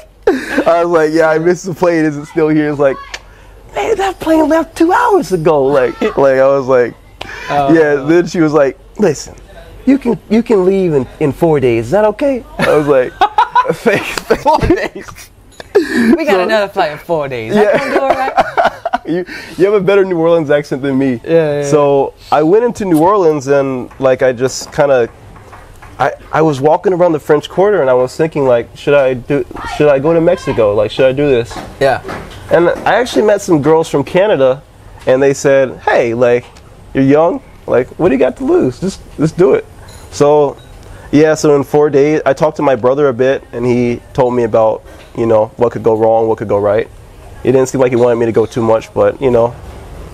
I 0.68 0.84
was 0.86 0.92
like, 0.94 1.12
yeah, 1.14 1.30
I 1.30 1.38
missed 1.40 1.66
the 1.66 1.74
plane. 1.74 2.06
Is 2.06 2.18
it 2.18 2.26
still 2.28 2.50
here? 2.50 2.70
It's 2.70 2.80
like, 2.80 2.98
man, 3.76 3.96
that 3.98 4.20
plane 4.20 4.48
left 4.50 4.78
two 4.78 4.92
hours 4.92 5.32
ago. 5.32 5.66
Like, 5.66 6.00
like 6.18 6.38
I 6.38 6.48
was 6.48 6.68
like, 6.68 6.94
Oh. 7.50 7.74
yeah. 7.74 7.96
Then 7.96 8.28
she 8.28 8.40
was 8.42 8.54
like, 8.54 8.78
listen, 9.00 9.36
you 9.86 9.98
can 9.98 10.20
you 10.30 10.44
can 10.44 10.66
leave 10.66 10.94
in, 10.94 11.08
in 11.20 11.32
four 11.32 11.60
days. 11.60 11.86
Is 11.86 11.92
that 11.92 12.06
okay? 12.06 12.44
I 12.58 12.76
was 12.76 12.88
like, 12.88 13.14
thanks. 13.84 14.08
thank 14.24 14.42
Four 14.42 14.60
days. 14.60 15.30
We 16.18 16.26
got 16.26 16.40
another 16.40 16.72
flight 16.72 16.92
in 16.92 16.98
four 16.98 17.28
days. 17.28 17.56
Yeah. 17.56 17.78
gonna 17.78 17.94
do 17.94 18.00
all 18.02 18.10
right? 18.10 19.02
you 19.06 19.26
you 19.58 19.66
have 19.66 19.74
a 19.74 19.82
better 19.82 20.04
New 20.04 20.18
Orleans 20.18 20.50
accent 20.50 20.82
than 20.82 20.98
me. 20.98 21.22
Yeah, 21.24 21.62
yeah, 21.62 21.64
So 21.64 22.14
I 22.32 22.44
went 22.44 22.66
into 22.66 22.86
New 22.86 23.00
Orleans 23.00 23.48
and 23.48 23.90
like 24.00 24.22
I 24.22 24.34
just 24.34 24.72
kind 24.72 24.92
of 24.92 25.10
I 26.00 26.14
I 26.32 26.42
was 26.42 26.60
walking 26.60 26.94
around 26.94 27.14
the 27.14 27.20
French 27.20 27.50
Quarter 27.50 27.82
and 27.82 27.90
I 27.90 27.94
was 27.94 28.16
thinking 28.16 28.46
like 28.46 28.76
should 28.76 28.94
I 28.94 29.14
do 29.14 29.46
should 29.76 29.90
I 29.90 30.00
go 30.00 30.14
to 30.14 30.22
Mexico 30.22 30.74
like 30.74 30.92
should 30.92 31.06
I 31.06 31.14
do 31.14 31.28
this? 31.30 31.58
Yeah. 31.80 32.02
And 32.52 32.70
I 32.70 32.96
actually 32.96 33.26
met 33.26 33.42
some 33.42 33.62
girls 33.62 33.90
from 33.90 34.04
Canada 34.04 34.62
and 35.06 35.22
they 35.22 35.34
said, 35.34 35.78
"Hey, 35.80 36.14
like 36.14 36.46
you're 36.94 37.04
young, 37.04 37.42
like 37.66 37.88
what 38.00 38.10
do 38.10 38.14
you 38.16 38.20
got 38.20 38.38
to 38.38 38.46
lose? 38.46 38.80
Just 38.80 39.02
just 39.18 39.38
do 39.38 39.54
it." 39.54 39.66
So 40.12 40.58
yeah, 41.12 41.36
so 41.36 41.56
in 41.56 41.64
4 41.64 41.90
days 41.90 42.22
I 42.26 42.34
talked 42.34 42.58
to 42.58 42.64
my 42.64 42.76
brother 42.76 43.08
a 43.08 43.14
bit 43.14 43.44
and 43.54 43.66
he 43.66 44.02
told 44.14 44.34
me 44.34 44.44
about, 44.44 44.84
you 45.18 45.26
know, 45.26 45.48
what 45.58 45.72
could 45.72 45.84
go 45.84 45.98
wrong, 45.98 46.28
what 46.28 46.38
could 46.38 46.48
go 46.48 46.58
right. 46.60 46.88
It 47.44 47.52
didn't 47.52 47.68
seem 47.68 47.82
like 47.82 47.92
he 47.92 47.96
wanted 47.96 48.16
me 48.18 48.26
to 48.28 48.32
go 48.32 48.46
too 48.46 48.62
much, 48.62 48.94
but 48.94 49.22
you 49.22 49.32
know, 49.32 49.56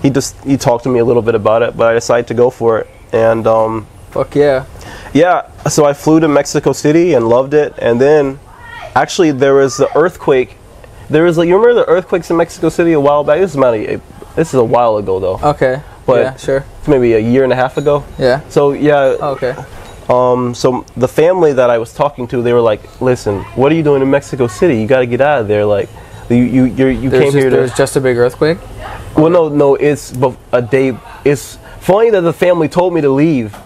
he 0.02 0.10
just 0.10 0.36
he 0.44 0.56
talked 0.56 0.84
to 0.84 0.90
me 0.90 0.98
a 1.00 1.04
little 1.04 1.22
bit 1.22 1.34
about 1.34 1.62
it. 1.62 1.76
But 1.76 1.88
I 1.88 1.94
decided 1.94 2.26
to 2.28 2.34
go 2.34 2.50
for 2.50 2.80
it, 2.80 2.86
and 3.12 3.46
um, 3.46 3.86
Fuck 4.10 4.34
yeah. 4.34 4.66
yeah. 5.12 5.50
So 5.68 5.84
I 5.84 5.92
flew 5.92 6.20
to 6.20 6.28
Mexico 6.28 6.72
City 6.72 7.14
and 7.14 7.28
loved 7.28 7.54
it, 7.54 7.74
and 7.78 8.00
then 8.00 8.38
actually 8.94 9.32
there 9.32 9.54
was 9.54 9.76
the 9.76 9.88
earthquake. 9.96 10.56
There 11.10 11.24
was 11.24 11.36
like 11.38 11.48
you 11.48 11.56
remember 11.56 11.74
the 11.84 11.88
earthquakes 11.88 12.30
in 12.30 12.36
Mexico 12.36 12.68
City 12.68 12.92
a 12.92 13.00
while 13.00 13.24
back. 13.24 13.40
This 13.40 13.50
is 13.50 13.56
about 13.56 13.74
a, 13.74 14.00
this 14.36 14.48
is 14.48 14.54
a 14.54 14.64
while 14.64 14.96
ago 14.96 15.18
though. 15.20 15.38
Okay. 15.50 15.82
But- 16.06 16.20
yeah, 16.20 16.36
sure. 16.36 16.64
It's 16.78 16.88
maybe 16.88 17.14
a 17.14 17.18
year 17.18 17.44
and 17.44 17.52
a 17.52 17.56
half 17.56 17.76
ago. 17.78 18.04
Yeah. 18.18 18.46
So 18.50 18.72
yeah, 18.72 19.16
Okay. 19.20 19.54
Um, 20.08 20.54
so 20.54 20.84
the 20.96 21.08
family 21.08 21.52
that 21.54 21.70
I 21.70 21.78
was 21.78 21.94
talking 21.94 22.26
to, 22.28 22.42
they 22.42 22.52
were 22.52 22.60
like, 22.60 23.00
"Listen, 23.00 23.42
what 23.56 23.72
are 23.72 23.74
you 23.74 23.82
doing 23.82 24.02
in 24.02 24.10
Mexico 24.10 24.46
City? 24.46 24.80
You 24.80 24.86
got 24.86 25.00
to 25.00 25.06
get 25.06 25.20
out 25.20 25.40
of 25.40 25.48
there. 25.48 25.64
Like, 25.64 25.88
you 26.28 26.36
you 26.36 26.64
you 26.64 27.10
There's 27.10 27.22
came 27.22 27.32
just, 27.32 27.36
here 27.36 27.50
there's 27.50 27.70
to. 27.70 27.76
just 27.76 27.96
a 27.96 28.00
big 28.00 28.16
earthquake. 28.18 28.58
Well, 29.16 29.30
no, 29.30 29.48
no, 29.48 29.76
it's 29.76 30.12
a 30.52 30.60
day. 30.62 30.96
It's 31.24 31.58
funny 31.80 32.10
that 32.10 32.20
the 32.20 32.32
family 32.32 32.68
told 32.68 32.92
me 32.92 33.00
to 33.00 33.08
leave 33.10 33.56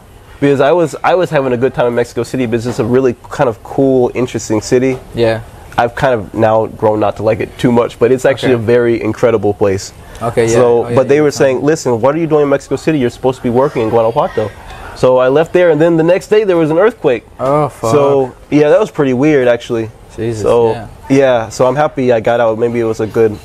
because 0.40 0.60
I 0.60 0.70
was 0.72 0.94
I 1.02 1.14
was 1.16 1.30
having 1.30 1.52
a 1.52 1.56
good 1.56 1.74
time 1.74 1.86
in 1.88 1.94
Mexico 1.96 2.22
City, 2.22 2.46
but 2.46 2.56
it's 2.56 2.64
just 2.66 2.78
a 2.78 2.84
really 2.84 3.16
kind 3.30 3.48
of 3.48 3.60
cool, 3.64 4.10
interesting 4.14 4.60
city. 4.60 4.96
Yeah. 5.14 5.42
I've 5.76 5.94
kind 5.94 6.12
of 6.12 6.34
now 6.34 6.66
grown 6.66 6.98
not 6.98 7.16
to 7.18 7.22
like 7.22 7.38
it 7.38 7.56
too 7.56 7.70
much, 7.70 8.00
but 8.00 8.10
it's 8.10 8.24
actually 8.24 8.54
Okay. 8.54 8.62
a 8.62 8.66
very 8.66 9.00
incredible 9.00 9.54
place. 9.54 9.92
Okay. 10.20 10.46
Yeah. 10.46 10.52
So, 10.54 10.84
Oh, 10.84 10.88
yeah, 10.88 10.94
but 10.96 11.08
they 11.08 11.20
were 11.20 11.30
saying, 11.30 11.62
listen, 11.62 12.00
what 12.00 12.16
are 12.16 12.18
you 12.18 12.26
doing 12.26 12.42
in 12.42 12.48
Mexico 12.48 12.74
City? 12.74 12.98
You're 12.98 13.10
supposed 13.10 13.36
to 13.38 13.42
be 13.44 13.50
working 13.50 13.82
in 13.82 13.88
Guanajuato. 13.90 14.50
So 14.98 15.18
I 15.18 15.28
left 15.28 15.52
there, 15.52 15.70
and 15.70 15.80
then 15.80 15.96
the 15.96 16.02
next 16.02 16.26
day 16.26 16.42
there 16.42 16.56
was 16.56 16.72
an 16.72 16.78
earthquake. 16.78 17.24
Oh 17.38 17.68
fuck. 17.68 17.92
So 17.92 18.34
yeah, 18.50 18.68
that 18.68 18.80
was 18.80 18.90
pretty 18.90 19.12
weird 19.14 19.46
actually. 19.46 19.90
Jesus. 20.16 20.42
So 20.42 20.72
yeah. 20.72 20.88
yeah. 21.08 21.48
so 21.50 21.66
I'm 21.66 21.76
happy 21.76 22.10
I 22.12 22.18
got 22.18 22.40
out. 22.40 22.58
Maybe 22.58 22.80
it 22.80 22.84
was 22.84 22.98
a 22.98 23.06
good. 23.06 23.38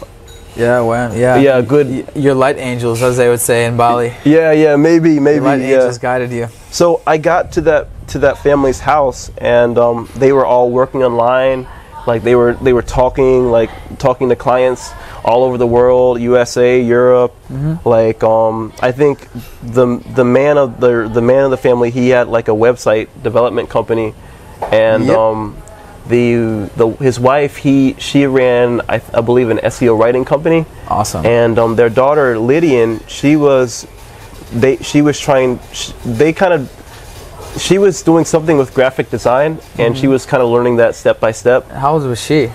Yeah. 0.55 0.81
Wow. 0.81 1.13
Yeah. 1.13 1.37
Yeah, 1.37 1.61
good. 1.61 1.87
Y- 1.87 2.05
Your 2.15 2.33
light 2.33 2.57
angels, 2.57 3.03
as 3.03 3.17
they 3.17 3.29
would 3.29 3.39
say 3.39 3.65
in 3.65 3.77
Bali. 3.77 4.13
Yeah, 4.25 4.51
yeah, 4.51 4.75
maybe, 4.75 5.19
maybe. 5.19 5.35
Your 5.35 5.43
light 5.43 5.61
Yeah. 5.61 5.75
angels 5.77 5.97
guided 5.99 6.31
you. 6.31 6.47
So 6.71 7.01
I 7.05 7.17
got 7.19 7.51
to 7.53 7.61
that 7.61 7.87
to 8.09 8.19
that 8.19 8.39
family's 8.39 8.79
house, 8.79 9.29
and 9.37 9.77
um, 9.77 10.09
they 10.15 10.31
were 10.31 10.45
all 10.47 10.71
working 10.71 11.03
online. 11.03 11.67
Like 12.05 12.23
they 12.23 12.35
were 12.35 12.53
they 12.55 12.73
were 12.73 12.81
talking 12.81 13.49
like 13.51 13.69
talking 13.97 14.29
to 14.29 14.35
clients 14.35 14.91
all 15.23 15.43
over 15.43 15.57
the 15.57 15.67
world, 15.67 16.19
USA, 16.19 16.81
Europe. 16.81 17.33
Mm-hmm. 17.49 17.87
Like 17.87 18.23
um, 18.23 18.73
I 18.81 18.91
think 18.91 19.27
the 19.63 20.03
the 20.15 20.25
man 20.25 20.57
of 20.57 20.79
the 20.81 21.07
the 21.07 21.21
man 21.21 21.45
of 21.45 21.51
the 21.51 21.57
family 21.57 21.91
he 21.91 22.09
had 22.09 22.27
like 22.27 22.47
a 22.49 22.51
website 22.51 23.07
development 23.23 23.69
company, 23.69 24.13
and 24.71 25.05
Yep. 25.05 25.17
um, 25.17 25.57
the 26.07 26.69
the 26.75 26.89
his 26.99 27.17
wife 27.21 27.55
he 27.55 27.95
she 27.97 28.25
ran 28.27 28.81
I, 28.89 29.01
I 29.13 29.21
believe 29.21 29.49
an 29.49 29.59
SEO 29.59 29.97
writing 29.97 30.25
company 30.25 30.65
Awesome. 30.89 31.25
and 31.25 31.57
um, 31.57 31.77
their 31.77 31.89
daughter 31.89 32.37
Lydian, 32.37 32.99
she 33.07 33.37
was, 33.37 33.87
they 34.51 34.75
she 34.77 35.01
was 35.01 35.17
trying, 35.17 35.59
sh 35.71 35.91
they 36.03 36.33
kind 36.33 36.51
of, 36.53 36.69
she 37.57 37.77
was 37.77 38.01
doing 38.01 38.25
something 38.25 38.57
with 38.57 38.73
graphic 38.73 39.09
design, 39.09 39.59
and 39.77 39.97
she 39.97 40.07
was 40.07 40.25
kind 40.25 40.41
of 40.41 40.49
learning 40.49 40.77
that 40.77 40.95
step 40.95 41.19
by 41.19 41.31
step. 41.31 41.69
How 41.69 41.93
old 41.93 42.03
was 42.03 42.21
she? 42.21 42.51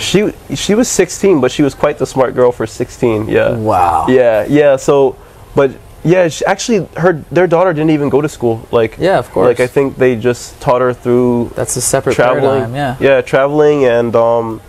She 0.00 0.32
she 0.54 0.74
was 0.74 0.88
16, 0.88 1.40
but 1.40 1.52
she 1.52 1.62
was 1.62 1.74
quite 1.74 1.98
the 1.98 2.06
smart 2.06 2.34
girl 2.34 2.50
for 2.50 2.66
16. 2.66 3.28
Yeah. 3.28 3.56
Wow. 3.56 4.06
Yeah, 4.08 4.46
yeah. 4.48 4.76
So, 4.76 5.16
but 5.54 5.70
yeah, 6.02 6.28
she, 6.28 6.44
actually, 6.46 6.88
her 6.96 7.22
their 7.30 7.46
daughter 7.46 7.72
didn't 7.72 7.90
even 7.90 8.08
go 8.08 8.20
to 8.20 8.28
school. 8.28 8.66
Like 8.72 8.96
Yeah, 8.98 9.18
of 9.18 9.30
course. 9.30 9.46
Like 9.48 9.60
I 9.60 9.66
think 9.66 9.96
they 9.96 10.16
just 10.16 10.60
taught 10.60 10.80
her 10.80 10.92
through 10.94 11.52
That's 11.54 11.76
a 11.76 11.80
separate 11.82 12.14
traveling. 12.14 12.42
paradigm. 12.72 12.74
Yeah. 12.74 12.96
Yeah, 13.00 13.20
traveling 13.20 13.84
and 13.84 14.16
um 14.16 14.60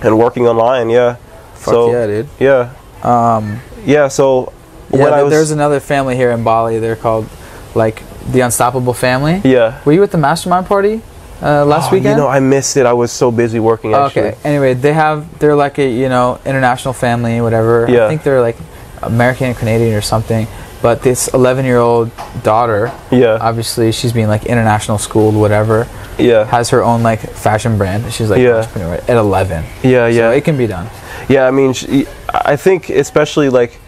and 0.00 0.16
working 0.18 0.46
online. 0.46 0.90
Yeah. 0.90 1.16
Fuck 1.54 1.74
so 1.74 1.92
yeah, 1.92 2.06
dude. 2.06 2.28
yeah. 2.38 2.72
Um, 3.02 3.60
Yeah, 3.84 4.08
so 4.08 4.52
yeah, 4.92 5.02
when 5.04 5.12
I 5.12 5.22
was 5.24 5.32
there's 5.32 5.50
another 5.50 5.80
family 5.80 6.16
here 6.16 6.30
in 6.30 6.44
Bali. 6.44 6.78
They're 6.78 6.96
called 6.96 7.28
like 7.74 8.02
the 8.32 8.40
Unstoppable 8.40 8.94
Family. 8.94 9.40
yeah. 9.44 9.80
Were 9.84 9.92
you 9.92 10.02
at 10.02 10.10
the 10.10 10.18
mastermind 10.18 10.66
party 10.66 11.00
uh, 11.42 11.64
last 11.64 11.90
Oh, 11.90 11.94
weekend? 11.94 12.16
You 12.18 12.24
know, 12.24 12.28
I 12.28 12.40
missed 12.40 12.76
it. 12.76 12.86
I 12.86 12.92
was 12.92 13.12
so 13.12 13.30
busy 13.30 13.60
working. 13.60 13.94
Oh, 13.94 14.06
Actually. 14.06 14.28
okay. 14.28 14.38
Anyway, 14.44 14.74
they 14.74 14.92
have 14.92 15.38
they're 15.38 15.54
like 15.56 15.78
a 15.78 15.88
you 15.88 16.08
know 16.08 16.38
international 16.44 16.94
family, 16.94 17.40
whatever. 17.40 17.86
Yeah. 17.88 18.04
I 18.04 18.08
think 18.08 18.22
they're 18.22 18.40
like 18.40 18.56
American 19.02 19.48
and 19.48 19.56
Canadian 19.56 19.94
or 19.94 20.00
something. 20.02 20.46
But 20.82 21.02
this 21.02 21.28
11 21.28 21.64
year 21.64 21.78
old 21.78 22.10
daughter, 22.42 22.92
Yeah. 23.10 23.38
obviously 23.40 23.92
she's 23.92 24.12
being 24.12 24.28
like 24.28 24.44
international 24.46 24.98
schooled, 24.98 25.34
whatever, 25.34 25.86
yeah. 26.18 26.44
has 26.44 26.70
her 26.70 26.82
own 26.84 27.02
like 27.02 27.20
fashion 27.20 27.78
brand. 27.78 28.12
She's 28.12 28.28
like 28.30 28.40
Yeah. 28.42 28.56
entrepreneur 28.58 28.94
at 28.94 29.16
11. 29.16 29.64
Yeah. 29.82 29.90
So 29.90 30.06
Yeah. 30.08 30.30
it 30.32 30.44
can 30.44 30.56
be 30.56 30.66
done. 30.66 30.86
yeah. 31.28 31.46
I 31.48 31.50
mean, 31.50 31.72
she, 31.72 32.06
I 32.30 32.56
think 32.56 32.90
especially 32.90 33.48
like, 33.48 33.78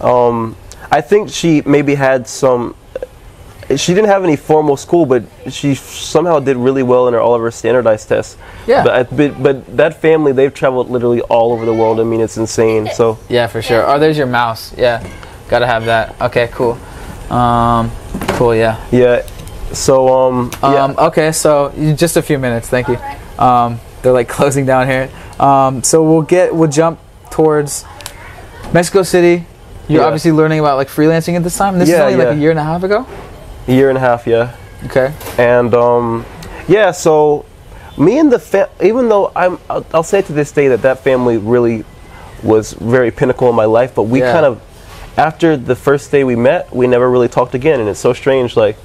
um, 0.00 0.54
I 0.90 1.00
think 1.00 1.30
she 1.30 1.62
maybe 1.66 1.94
had 1.96 2.28
some. 2.28 2.74
She 3.74 3.94
didn't 3.94 4.08
have 4.10 4.22
any 4.22 4.36
formal 4.36 4.76
school, 4.76 5.06
but 5.06 5.24
she 5.50 5.74
somehow 5.74 6.38
did 6.38 6.56
really 6.56 6.84
well 6.84 7.08
in 7.08 7.14
her 7.14 7.20
all 7.20 7.34
of 7.34 7.40
her 7.40 7.50
standardized 7.50 8.08
tests. 8.08 8.36
Yeah. 8.66 8.84
But, 8.84 8.94
I, 8.94 9.02
but 9.02 9.42
but 9.42 9.76
that 9.76 10.00
family, 10.00 10.30
they've 10.32 10.54
traveled 10.54 10.88
literally 10.88 11.20
all 11.22 11.52
over 11.52 11.64
the 11.64 11.74
world. 11.74 11.98
I 11.98 12.04
mean, 12.04 12.20
it's 12.20 12.36
insane. 12.36 12.88
So 12.94 13.18
Yeah, 13.28 13.48
for 13.48 13.62
sure. 13.62 13.84
Oh, 13.88 13.98
there's 13.98 14.16
your 14.16 14.28
mouse. 14.28 14.72
Yeah, 14.78 15.04
gotta 15.48 15.66
have 15.66 15.86
that. 15.86 16.20
Okay, 16.20 16.48
cool. 16.52 16.78
Um, 17.28 17.90
cool. 18.38 18.54
Yeah. 18.54 18.80
yeah. 18.92 19.26
So 19.72 20.08
um. 20.14 20.50
yeah. 20.62 20.84
Um, 20.84 20.94
okay, 20.98 21.32
so 21.32 21.72
just 21.96 22.16
a 22.16 22.22
few 22.22 22.38
minutes. 22.38 22.68
Thank 22.68 22.86
you. 22.86 22.98
Um, 23.36 23.80
they're 24.02 24.12
like 24.12 24.28
closing 24.38 24.64
down 24.64 24.86
here. 24.86 25.10
Um, 25.40 25.82
so 25.82 26.04
we'll 26.04 26.22
get 26.22 26.54
we'll 26.54 26.70
jump 26.70 27.00
towards 27.30 27.84
Mexico 28.72 29.02
City. 29.02 29.44
You're 29.88 30.02
Yeah. 30.02 30.06
obviously 30.06 30.30
learning 30.32 30.60
about 30.60 30.76
like 30.76 30.88
freelancing 30.88 31.34
at 31.34 31.42
this 31.42 31.56
time. 31.56 31.78
This 31.80 31.88
is 31.88 31.94
Yeah, 31.96 32.04
only 32.04 32.16
like 32.16 32.36
a 32.36 32.40
year 32.40 32.50
and 32.50 32.60
a 32.60 32.64
half 32.64 32.84
ago. 32.84 33.06
A 33.68 33.72
year 33.72 33.88
and 33.88 33.96
a 33.98 34.00
half. 34.00 34.26
Yeah. 34.26 34.54
Okay. 34.84 35.12
and 35.38 35.74
um, 35.74 36.24
yeah, 36.68 36.90
so 36.90 37.44
me 37.96 38.18
and 38.18 38.30
the 38.30 38.38
fa- 38.38 38.68
even 38.82 39.08
though 39.08 39.32
I'm, 39.34 39.58
I'll, 39.70 39.86
I'll 39.94 40.02
say 40.02 40.20
to 40.22 40.32
this 40.32 40.52
day 40.52 40.68
that 40.68 40.82
that 40.82 41.00
family 41.00 41.38
really 41.38 41.84
was 42.42 42.74
very 42.74 43.10
pinnacle 43.10 43.48
in 43.48 43.54
my 43.54 43.64
life, 43.64 43.94
but 43.94 44.02
we 44.04 44.20
Yeah. 44.20 44.32
kind 44.32 44.44
of 44.46 44.60
after 45.16 45.56
the 45.56 45.74
first 45.74 46.10
day 46.12 46.24
we 46.24 46.36
met, 46.36 46.74
we 46.74 46.86
never 46.86 47.10
really 47.10 47.28
talked 47.28 47.54
again, 47.54 47.80
and 47.80 47.88
it's 47.88 47.98
so 48.00 48.12
strange. 48.12 48.54
Like, 48.54 48.76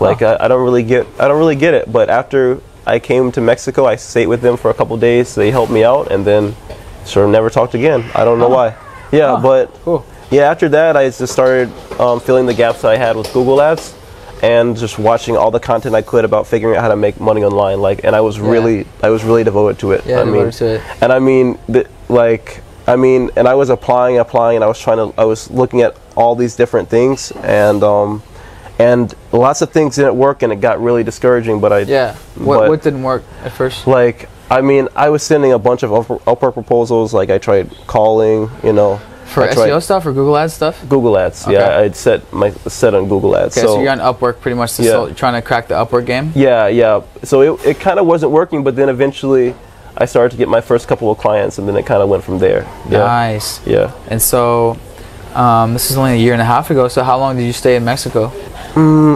like 0.00 0.20
I, 0.20 0.36
I 0.38 0.48
don't 0.48 0.62
really 0.62 0.82
get, 0.82 1.06
I 1.18 1.26
don't 1.28 1.38
really 1.38 1.56
get 1.56 1.72
it. 1.72 1.90
But 1.90 2.10
after 2.10 2.60
I 2.86 2.98
came 2.98 3.32
to 3.32 3.40
Mexico, 3.40 3.86
I 3.86 3.96
stayed 3.96 4.26
with 4.26 4.42
them 4.42 4.58
for 4.58 4.70
a 4.70 4.74
couple 4.74 4.96
days. 4.98 5.34
They 5.34 5.50
helped 5.50 5.72
me 5.72 5.82
out, 5.84 6.12
and 6.12 6.26
then 6.26 6.54
sort 7.06 7.24
of 7.24 7.32
never 7.32 7.48
talked 7.48 7.72
again. 7.74 8.04
I 8.14 8.24
don't 8.24 8.38
know 8.38 8.50
Huh. 8.50 8.54
why. 8.54 8.74
Yeah, 9.16 9.36
Huh. 9.36 9.40
but 9.42 9.74
Cool. 9.82 10.04
yeah, 10.30 10.50
after 10.50 10.68
that, 10.68 10.94
I 10.94 11.08
just 11.08 11.32
started 11.32 11.72
um, 11.98 12.20
filling 12.20 12.44
the 12.44 12.52
gaps 12.54 12.82
that 12.82 12.90
I 12.92 12.98
had 12.98 13.16
with 13.16 13.32
Google 13.32 13.62
Ads 13.62 13.94
and 14.42 14.76
just 14.76 14.98
watching 14.98 15.36
all 15.36 15.50
the 15.50 15.60
content 15.60 15.94
I 15.94 16.02
could 16.02 16.24
about 16.24 16.46
figuring 16.46 16.76
out 16.76 16.82
how 16.82 16.88
to 16.88 16.96
make 16.96 17.20
money 17.20 17.42
online. 17.44 17.80
Like, 17.80 18.04
and 18.04 18.14
I 18.14 18.20
was 18.20 18.38
Yeah. 18.38 18.50
really, 18.50 18.86
I 19.02 19.10
was 19.10 19.24
really 19.24 19.44
devoted 19.44 19.78
to 19.80 19.92
it. 19.92 20.04
Yeah, 20.06 20.20
I 20.20 20.24
mean, 20.24 20.34
devoted 20.34 20.52
to 20.58 20.66
it. 20.76 20.82
and 21.00 21.12
I 21.12 21.18
mean, 21.18 21.58
the, 21.68 21.86
like, 22.08 22.62
I 22.86 22.96
mean, 22.96 23.30
and 23.36 23.46
I 23.48 23.54
was 23.54 23.68
applying, 23.70 24.18
applying, 24.18 24.56
and 24.56 24.64
I 24.64 24.68
was 24.68 24.78
trying 24.78 24.96
to, 24.98 25.12
I 25.20 25.24
was 25.24 25.50
looking 25.50 25.82
at 25.82 25.96
all 26.16 26.34
these 26.34 26.56
different 26.56 26.88
things, 26.88 27.32
and 27.42 27.82
um, 27.82 28.22
and 28.78 29.12
lots 29.32 29.60
of 29.60 29.70
things 29.72 29.96
didn't 29.96 30.16
work, 30.16 30.42
and 30.42 30.52
it 30.52 30.60
got 30.60 30.80
really 30.80 31.02
discouraging. 31.04 31.60
But 31.60 31.72
I, 31.72 31.78
Yeah. 31.80 32.14
What 32.36 32.60
But- 32.60 32.68
what 32.70 32.82
didn't 32.82 33.02
work 33.02 33.24
at 33.44 33.52
first? 33.52 33.86
like, 33.86 34.28
I 34.50 34.62
mean, 34.62 34.88
I 34.96 35.10
was 35.10 35.22
sending 35.22 35.52
a 35.52 35.58
bunch 35.58 35.82
of 35.82 35.90
Upwork, 35.90 36.22
Upwork 36.22 36.54
proposals. 36.54 37.12
Like, 37.12 37.28
I 37.28 37.36
tried 37.38 37.70
calling, 37.86 38.50
you 38.62 38.72
know, 38.72 38.98
For 39.28 39.42
I 39.44 39.52
tried- 39.52 39.68
SEO 39.70 39.82
stuff 39.82 40.06
or 40.06 40.12
Google 40.12 40.36
Ads 40.36 40.54
stuff? 40.54 40.82
Google 40.88 41.18
Ads. 41.18 41.44
Okay. 41.44 41.52
Yeah, 41.54 41.78
I'd 41.78 41.94
set 41.96 42.30
my 42.32 42.50
set 42.66 42.94
on 42.94 43.08
Google 43.08 43.36
Ads. 43.36 43.56
Okay, 43.58 43.66
so, 43.66 43.80
you're 43.80 43.90
on 43.92 43.98
Upwork 44.00 44.40
pretty 44.40 44.56
much 44.56 44.74
to 44.76 44.82
Yeah. 44.82 44.90
sol- 44.92 45.10
trying 45.10 45.34
to 45.34 45.42
crack 45.42 45.68
the 45.68 45.74
Upwork 45.74 46.06
game. 46.06 46.32
yeah, 46.34 46.66
yeah. 46.68 47.00
So 47.24 47.42
it, 47.42 47.66
it 47.66 47.80
kind 47.80 47.98
of 47.98 48.06
wasn't 48.06 48.32
working, 48.32 48.64
but 48.64 48.74
then 48.76 48.88
eventually 48.88 49.54
I 49.96 50.04
started 50.06 50.30
to 50.30 50.36
get 50.36 50.48
my 50.48 50.60
first 50.60 50.88
couple 50.88 51.10
of 51.10 51.18
clients, 51.18 51.58
and 51.58 51.68
then 51.68 51.76
it 51.76 51.84
kind 51.84 52.02
of 52.02 52.08
went 52.08 52.24
from 52.24 52.38
there. 52.38 52.66
Yeah, 52.88 52.98
Nice. 53.00 53.60
yeah. 53.66 53.90
And 54.08 54.20
so, 54.22 54.76
um, 55.34 55.72
this 55.74 55.90
is 55.90 55.96
only 55.98 56.12
a 56.12 56.16
year 56.16 56.32
and 56.32 56.40
a 56.42 56.44
half 56.46 56.70
ago. 56.70 56.88
So 56.88 57.02
how 57.02 57.18
long 57.18 57.36
did 57.36 57.44
you 57.44 57.52
stay 57.52 57.76
in 57.76 57.84
Mexico? 57.84 58.32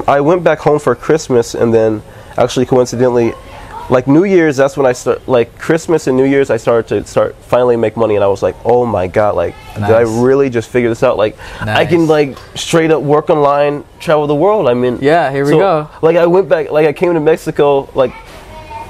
I 0.09 0.21
went 0.21 0.43
back 0.43 0.59
home 0.59 0.79
for 0.81 0.95
Christmas, 0.95 1.55
and 1.55 1.73
then 1.73 2.03
actually 2.37 2.67
coincidentally, 2.67 3.33
like 3.93 4.07
New 4.07 4.25
Year's, 4.25 4.57
that's 4.57 4.77
when 4.77 4.87
I 4.87 4.93
start. 4.93 5.29
Like 5.29 5.59
Christmas 5.59 6.07
and 6.07 6.17
New 6.17 6.25
Year's, 6.25 6.49
I 6.49 6.57
started 6.57 6.89
to 6.89 7.05
start 7.09 7.37
finally 7.37 7.77
make 7.77 7.95
money, 7.97 8.15
and 8.15 8.25
I 8.25 8.27
was 8.27 8.43
like, 8.43 8.57
oh 8.65 8.87
my 8.87 9.07
god, 9.07 9.37
like 9.37 9.55
did 9.75 9.85
I 9.85 10.01
really 10.01 10.49
just 10.49 10.71
figure 10.71 10.89
this 10.89 11.03
out? 11.03 11.19
Like 11.19 11.37
I 11.61 11.85
can 11.85 12.07
like 12.07 12.39
straight 12.55 12.91
up 12.91 13.03
work 13.03 13.29
online, 13.29 13.85
travel 14.01 14.27
the 14.27 14.35
world. 14.35 14.67
I 14.69 14.75
mean, 14.75 14.99
Yeah, 15.03 15.31
here 15.31 15.45
we 15.45 15.53
go. 15.53 15.91
Like 16.01 16.17
I 16.17 16.27
went 16.27 16.49
back, 16.49 16.71
like 16.71 16.87
I 16.87 16.93
came 16.95 17.13
to 17.13 17.21
Mexico, 17.21 17.89
like 17.95 18.13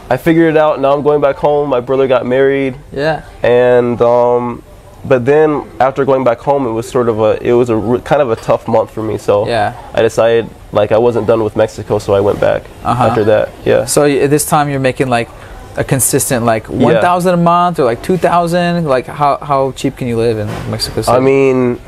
I 0.08 0.16
figured 0.16 0.54
it 0.54 0.56
out. 0.56 0.78
Now 0.80 0.92
I'm 0.92 1.02
going 1.02 1.20
back 1.20 1.36
home. 1.36 1.68
My 1.68 1.80
brother 1.80 2.06
got 2.06 2.24
married, 2.24 2.78
Yeah. 2.92 3.24
and 3.42 4.00
um, 4.00 4.62
but 5.04 5.24
then 5.24 5.66
after 5.80 6.04
going 6.04 6.24
back 6.24 6.38
home, 6.38 6.66
it 6.66 6.70
was 6.72 6.88
sort 6.88 7.08
of 7.08 7.18
a 7.20 7.42
it 7.42 7.52
was 7.52 7.68
a 7.70 7.76
re- 7.76 8.00
kind 8.00 8.22
of 8.22 8.30
a 8.30 8.36
tough 8.36 8.68
month 8.68 8.90
for 8.90 9.02
me. 9.02 9.18
So 9.18 9.46
Yeah. 9.48 9.74
I 9.94 10.02
decided 10.02 10.48
like 10.72 10.92
I 10.92 10.98
wasn't 10.98 11.26
done 11.26 11.42
with 11.42 11.56
Mexico, 11.56 11.98
so 11.98 12.14
I 12.14 12.20
went 12.20 12.40
back 12.40 12.62
Uh-huh. 12.84 13.04
after 13.06 13.24
that. 13.24 13.48
Yeah. 13.64 13.84
So 13.86 14.02
y- 14.02 14.18
at 14.18 14.30
this 14.30 14.44
time 14.46 14.68
you're 14.70 14.80
making 14.80 15.08
like 15.08 15.28
a 15.76 15.82
consistent 15.84 16.44
like 16.44 16.68
one 16.68 17.00
thousand 17.00 17.34
a 17.34 17.42
month 17.42 17.78
or 17.80 17.84
like 17.84 18.02
two 18.02 18.16
thousand? 18.18 18.84
Like 18.84 19.06
how 19.06 19.38
how 19.38 19.72
cheap 19.72 19.96
can 19.96 20.06
you 20.06 20.16
live 20.18 20.38
in 20.38 20.46
Mexico 20.70 21.00
City? 21.02 21.16
I 21.16 21.20
mean, 21.20 21.80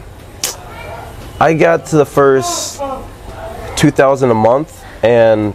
I 1.41 1.55
got 1.55 1.87
to 1.87 1.97
the 1.97 2.07
first 2.07 2.81
two 3.77 3.91
thousand 3.91 4.31
a 4.31 4.35
month, 4.35 4.83
and 5.05 5.55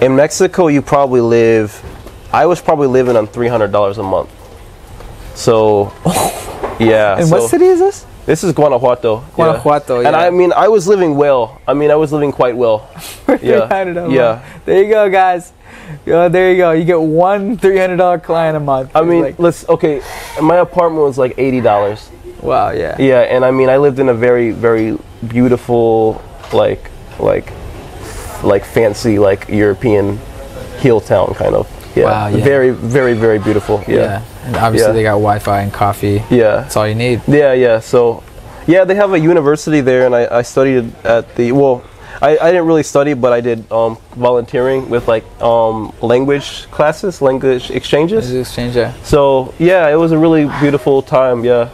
in 0.00 0.16
Mexico 0.16 0.66
you 0.68 0.82
probably 0.82 1.20
live. 1.20 1.80
I 2.32 2.44
was 2.46 2.60
probably 2.60 2.88
living 2.88 3.16
on 3.16 3.26
three 3.26 3.48
hundred 3.48 3.70
dollars 3.72 3.98
a 3.98 4.02
month. 4.02 4.28
So, 5.36 5.92
yeah. 6.80 7.18
and 7.18 7.28
so 7.28 7.36
what 7.36 7.50
city 7.50 7.66
is 7.66 7.78
this? 7.78 8.06
This 8.24 8.42
is 8.42 8.52
Guanajuato. 8.52 9.22
Guanajuato, 9.34 10.00
yeah. 10.00 10.02
Guanajuato, 10.02 10.06
And. 10.06 10.16
I 10.16 10.30
mean, 10.30 10.52
I 10.52 10.66
was 10.66 10.88
living 10.88 11.16
well. 11.16 11.60
I 11.68 11.74
mean, 11.74 11.92
I 11.92 11.94
was 11.94 12.12
living 12.12 12.32
quite 12.32 12.56
well. 12.56 12.88
Yeah. 13.42 13.68
$300 13.68 14.12
Yeah. 14.14 14.42
There 14.64 14.82
you 14.82 14.88
go, 14.90 15.10
guys. 15.10 15.52
Yeah, 16.06 16.28
there 16.28 16.50
you 16.50 16.56
go. 16.56 16.72
You 16.72 16.84
get 16.84 17.00
one 17.00 17.56
three 17.58 17.78
hundred 17.78 17.98
dollar 17.98 18.18
client 18.18 18.56
a 18.56 18.60
month. 18.60 18.90
I 18.94 19.02
mean, 19.02 19.22
like, 19.22 19.38
let's 19.38 19.68
okay. 19.68 20.00
My 20.40 20.56
apartment 20.56 21.04
was 21.04 21.18
like 21.18 21.34
eighty 21.38 21.60
dollars. 21.60 22.10
wow, 22.40 22.70
yeah. 22.70 22.96
Yeah, 22.98 23.20
and 23.20 23.44
I 23.44 23.50
mean, 23.50 23.68
I 23.68 23.76
lived 23.76 23.98
in 23.98 24.08
a 24.08 24.14
very, 24.14 24.50
very 24.50 24.98
beautiful, 25.28 26.22
like, 26.52 26.90
like, 27.20 27.52
like 28.42 28.64
fancy, 28.64 29.18
like 29.18 29.48
European 29.48 30.18
hill 30.78 31.00
town 31.00 31.34
kind 31.34 31.54
of. 31.54 31.68
Yeah. 31.94 32.04
Wow, 32.04 32.26
yeah. 32.28 32.44
Very, 32.44 32.70
very, 32.70 33.14
very 33.14 33.38
beautiful. 33.38 33.84
Yeah. 33.86 33.94
Yeah. 33.94 34.22
And 34.46 34.56
obviously 34.56 34.88
Yeah. 34.88 34.92
they 34.94 35.02
got 35.02 35.12
Wi-Fi 35.18 35.60
and 35.62 35.72
coffee. 35.72 36.22
Yeah. 36.30 36.56
That's 36.62 36.76
all 36.76 36.86
you 36.88 36.94
need. 36.94 37.20
Yeah, 37.28 37.52
yeah. 37.52 37.80
So, 37.80 38.22
yeah, 38.66 38.84
they 38.84 38.94
have 38.94 39.12
a 39.12 39.18
university 39.18 39.80
there, 39.80 40.06
and 40.06 40.14
I, 40.14 40.38
I 40.38 40.42
studied 40.42 40.92
at 41.04 41.34
the 41.36 41.52
well. 41.52 41.82
I, 42.22 42.38
I 42.38 42.50
didn't 42.50 42.66
really 42.66 42.82
study, 42.82 43.12
but 43.12 43.34
I 43.34 43.42
did 43.42 43.70
um, 43.70 43.98
volunteering 44.16 44.88
with 44.88 45.06
like 45.06 45.24
um, 45.42 45.92
language 46.00 46.64
classes, 46.70 47.20
language 47.20 47.70
exchanges. 47.70 48.30
Just 48.30 48.48
exchange 48.48 48.74
that. 48.74 48.94
So 49.04 49.52
yeah, 49.58 49.86
it 49.90 49.96
was 49.96 50.12
a 50.12 50.18
really 50.18 50.46
beautiful 50.60 51.02
time. 51.02 51.44
Yeah, 51.44 51.68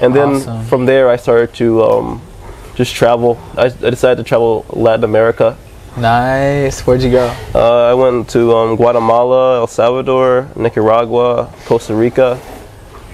and 0.00 0.14
then 0.14 0.28
Awesome. 0.36 0.64
from 0.66 0.86
there 0.86 1.08
I 1.10 1.16
started 1.16 1.52
to 1.54 1.82
um, 1.82 2.22
just 2.76 2.94
travel. 2.94 3.36
I, 3.56 3.64
I 3.66 3.90
decided 3.90 4.18
to 4.22 4.28
travel 4.28 4.64
Latin 4.70 5.02
America. 5.04 5.56
Nice. 6.00 6.86
Where'd 6.86 7.02
you 7.02 7.10
go? 7.10 7.34
Uh, 7.54 7.90
I 7.90 7.94
went 7.94 8.28
to 8.30 8.52
um, 8.54 8.76
Guatemala, 8.76 9.56
El 9.58 9.66
Salvador, 9.66 10.48
Nicaragua, 10.56 11.52
Costa 11.64 11.94
Rica, 11.94 12.40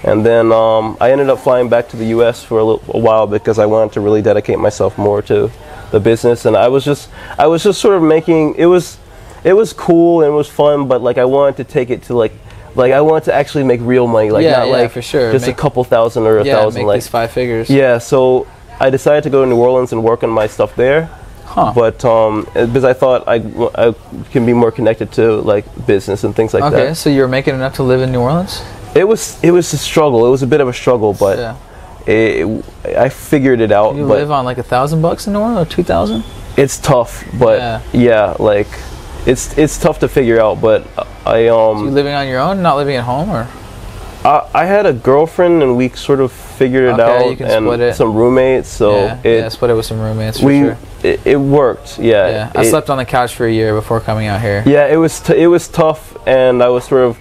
and 0.03 0.25
then 0.25 0.51
um, 0.51 0.97
I 1.01 1.11
ended 1.11 1.29
up 1.29 1.39
flying 1.39 1.67
back 1.67 1.89
to 1.89 1.97
the 1.97 2.05
U.S. 2.07 2.43
for 2.43 2.59
a, 2.59 2.63
little, 2.63 2.95
a 2.95 2.99
while 2.99 3.25
because 3.27 3.57
I 3.57 3.65
wanted 3.65 3.93
to 3.93 4.01
really 4.01 4.21
dedicate 4.21 4.59
myself 4.59 4.97
more 4.97 5.21
to 5.23 5.51
the 5.91 5.99
business. 5.99 6.45
And 6.45 6.55
I 6.55 6.67
was 6.67 6.85
just, 6.85 7.09
I 7.37 7.47
was 7.47 7.63
just 7.63 7.81
sort 7.81 7.95
of 7.95 8.03
making 8.03 8.55
it 8.55 8.67
was, 8.67 8.97
it 9.43 9.53
was 9.53 9.73
cool 9.73 10.21
and 10.21 10.31
it 10.31 10.35
was 10.35 10.47
fun, 10.49 10.87
but 10.87 11.01
like 11.01 11.17
I 11.17 11.25
wanted 11.25 11.57
to 11.57 11.63
take 11.63 11.89
it 11.89 12.03
to 12.03 12.13
like, 12.15 12.33
like 12.75 12.91
I 12.91 13.01
wanted 13.01 13.25
to 13.25 13.33
actually 13.33 13.63
make 13.63 13.81
real 13.81 14.05
money, 14.05 14.29
like 14.29 14.43
Yeah, 14.43 14.57
not 14.59 14.67
yeah, 14.67 14.71
like 14.73 14.91
for 14.91 15.01
sure. 15.01 15.31
just 15.31 15.47
Make- 15.47 15.55
a 15.57 15.59
couple 15.59 15.83
thousand 15.83 16.23
or 16.23 16.37
a 16.39 16.45
yeah, 16.45 16.55
thousand, 16.55 16.81
make 16.81 16.87
like 16.87 16.97
these 16.97 17.07
five 17.07 17.31
figures. 17.31 17.69
yeah. 17.69 17.97
So 17.97 18.47
I 18.79 18.89
decided 18.89 19.23
to 19.23 19.29
go 19.29 19.43
to 19.43 19.49
New 19.49 19.55
Orleans 19.57 19.91
and 19.91 20.03
work 20.03 20.23
on 20.23 20.29
my 20.29 20.45
stuff 20.47 20.75
there 20.75 21.09
Huh. 21.45 21.71
but 21.73 22.03
um, 22.03 22.45
because 22.53 22.83
I 22.83 22.93
thought 22.93 23.27
I, 23.27 23.35
I 23.75 23.93
can 24.31 24.45
be 24.45 24.53
more 24.53 24.71
connected 24.71 25.11
to 25.13 25.35
like 25.37 25.65
business 25.85 26.23
and 26.23 26.35
things 26.35 26.53
like 26.53 26.63
okay, 26.63 26.75
that. 26.75 26.83
Okay, 26.83 26.93
so 26.93 27.09
you're 27.09 27.27
making 27.27 27.55
enough 27.55 27.75
to 27.75 27.83
live 27.83 28.01
in 28.01 28.11
New 28.11 28.19
Orleans? 28.19 28.61
It 28.95 29.07
was 29.07 29.41
it 29.43 29.51
was 29.51 29.71
a 29.73 29.77
struggle. 29.77 30.25
It 30.25 30.31
was 30.31 30.43
a 30.43 30.47
bit 30.47 30.59
of 30.59 30.67
a 30.67 30.73
struggle, 30.73 31.13
but 31.13 31.37
yeah. 31.37 31.57
it, 32.07 32.65
I 32.97 33.09
figured 33.09 33.61
it 33.61 33.71
out. 33.71 33.95
You 33.95 34.05
live 34.05 34.31
on 34.31 34.43
like 34.43 34.57
a 34.57 34.63
thousand 34.63 35.01
bucks 35.01 35.27
in 35.27 35.33
New 35.33 35.39
Orleans 35.39 35.67
or 35.67 35.69
two 35.69 35.83
thousand? 35.83 36.23
it's 36.57 36.77
tough. 36.79 37.23
But 37.37 37.59
Yeah. 37.59 37.81
yeah. 37.93 38.35
like 38.39 38.67
it's 39.25 39.57
it's 39.57 39.77
tough 39.77 39.99
to 39.99 40.07
figure 40.07 40.39
out. 40.41 40.61
But 40.61 40.85
I 41.25 41.47
um. 41.47 41.77
So 41.77 41.83
You 41.85 41.91
living 41.91 42.13
on 42.13 42.27
your 42.27 42.39
own, 42.39 42.61
not 42.61 42.77
living 42.77 42.95
at 42.95 43.03
home, 43.03 43.29
or 43.29 43.47
I, 44.25 44.49
I 44.53 44.65
had 44.65 44.85
a 44.85 44.93
girlfriend 44.93 45.61
and 45.63 45.77
we 45.77 45.89
sort 45.89 46.19
of 46.19 46.31
figured 46.31 46.85
it 46.89 46.99
Okay, 46.99 47.25
out 47.25 47.29
you 47.29 47.37
can 47.37 47.47
and 47.67 47.81
it. 47.81 47.95
some 47.95 48.13
roommates. 48.15 48.69
So 48.69 48.95
yeah, 48.95 49.19
it 49.23 49.37
yeah, 49.39 49.49
split 49.49 49.71
it 49.71 49.75
with 49.75 49.85
some 49.85 49.99
roommates 50.01 50.39
for 50.39 50.47
we 50.47 50.59
sure. 50.59 50.77
it, 51.03 51.25
it 51.25 51.37
worked. 51.37 51.99
Yeah. 51.99 52.27
Yeah, 52.29 52.51
I 52.55 52.61
It- 52.61 52.69
slept 52.69 52.89
on 52.89 52.97
the 52.97 53.05
couch 53.05 53.35
for 53.35 53.45
a 53.45 53.51
year 53.51 53.73
before 53.75 53.99
coming 53.99 54.27
out 54.27 54.41
here. 54.41 54.63
Yeah, 54.65 54.87
it 54.87 54.97
was 54.97 55.19
t- 55.19 55.35
it 55.41 55.47
was 55.47 55.67
tough, 55.67 56.17
and 56.27 56.61
I 56.63 56.69
was 56.69 56.83
sort 56.85 57.03
of. 57.03 57.17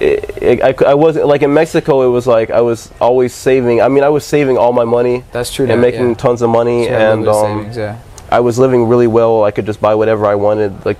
I, 0.00 0.74
I 0.84 0.94
wasn't 0.94 1.26
like 1.26 1.42
in 1.42 1.54
Mexico. 1.54 2.02
It 2.02 2.08
was 2.10 2.26
like 2.26 2.50
I 2.50 2.60
was 2.60 2.90
always 3.00 3.32
saving. 3.32 3.80
I 3.80 3.86
mean, 3.88 4.02
I 4.02 4.08
was 4.08 4.24
saving 4.24 4.58
all 4.58 4.72
my 4.72 4.84
money 4.84 5.22
That's 5.30 5.52
true. 5.52 5.70
and 5.70 5.80
making 5.80 6.08
yeah. 6.08 6.14
tons 6.14 6.42
of 6.42 6.50
money, 6.50 6.84
So 6.86 6.90
you 6.90 6.96
had 6.96 7.02
a 7.02 7.12
and 7.12 7.22
little 7.22 7.42
bit 7.42 7.50
of 7.50 7.50
um, 7.50 7.58
savings, 7.60 7.76
yeah. 7.76 7.98
I 8.30 8.40
was 8.40 8.58
living 8.58 8.88
really 8.88 9.06
well. 9.06 9.44
I 9.44 9.50
could 9.52 9.64
just 9.66 9.80
buy 9.80 9.94
whatever 9.94 10.26
I 10.26 10.34
wanted. 10.34 10.84
Like, 10.84 10.98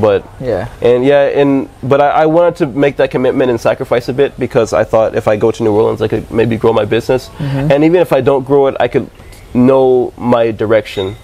but 0.00 0.24
Yeah. 0.40 0.68
and 0.80 1.04
yeah, 1.04 1.40
and 1.40 1.68
but 1.82 2.00
I, 2.00 2.08
I 2.22 2.26
wanted 2.26 2.56
to 2.56 2.66
make 2.66 2.96
that 2.96 3.10
commitment 3.10 3.50
and 3.50 3.60
sacrifice 3.60 4.08
a 4.08 4.12
bit 4.12 4.38
because 4.38 4.72
I 4.72 4.84
thought 4.84 5.14
if 5.14 5.26
I 5.28 5.36
go 5.36 5.50
to 5.50 5.62
New 5.62 5.72
Orleans, 5.72 6.00
I 6.02 6.08
could 6.08 6.30
maybe 6.30 6.56
grow 6.56 6.72
my 6.72 6.84
business, 6.84 7.28
Mm-hmm. 7.38 7.70
and 7.72 7.84
even 7.84 8.00
if 8.00 8.12
I 8.12 8.20
don't 8.20 8.44
grow 8.44 8.66
it, 8.68 8.76
I 8.80 8.88
could 8.88 9.08
know 9.54 10.12
my 10.16 10.50
direction 10.50 11.16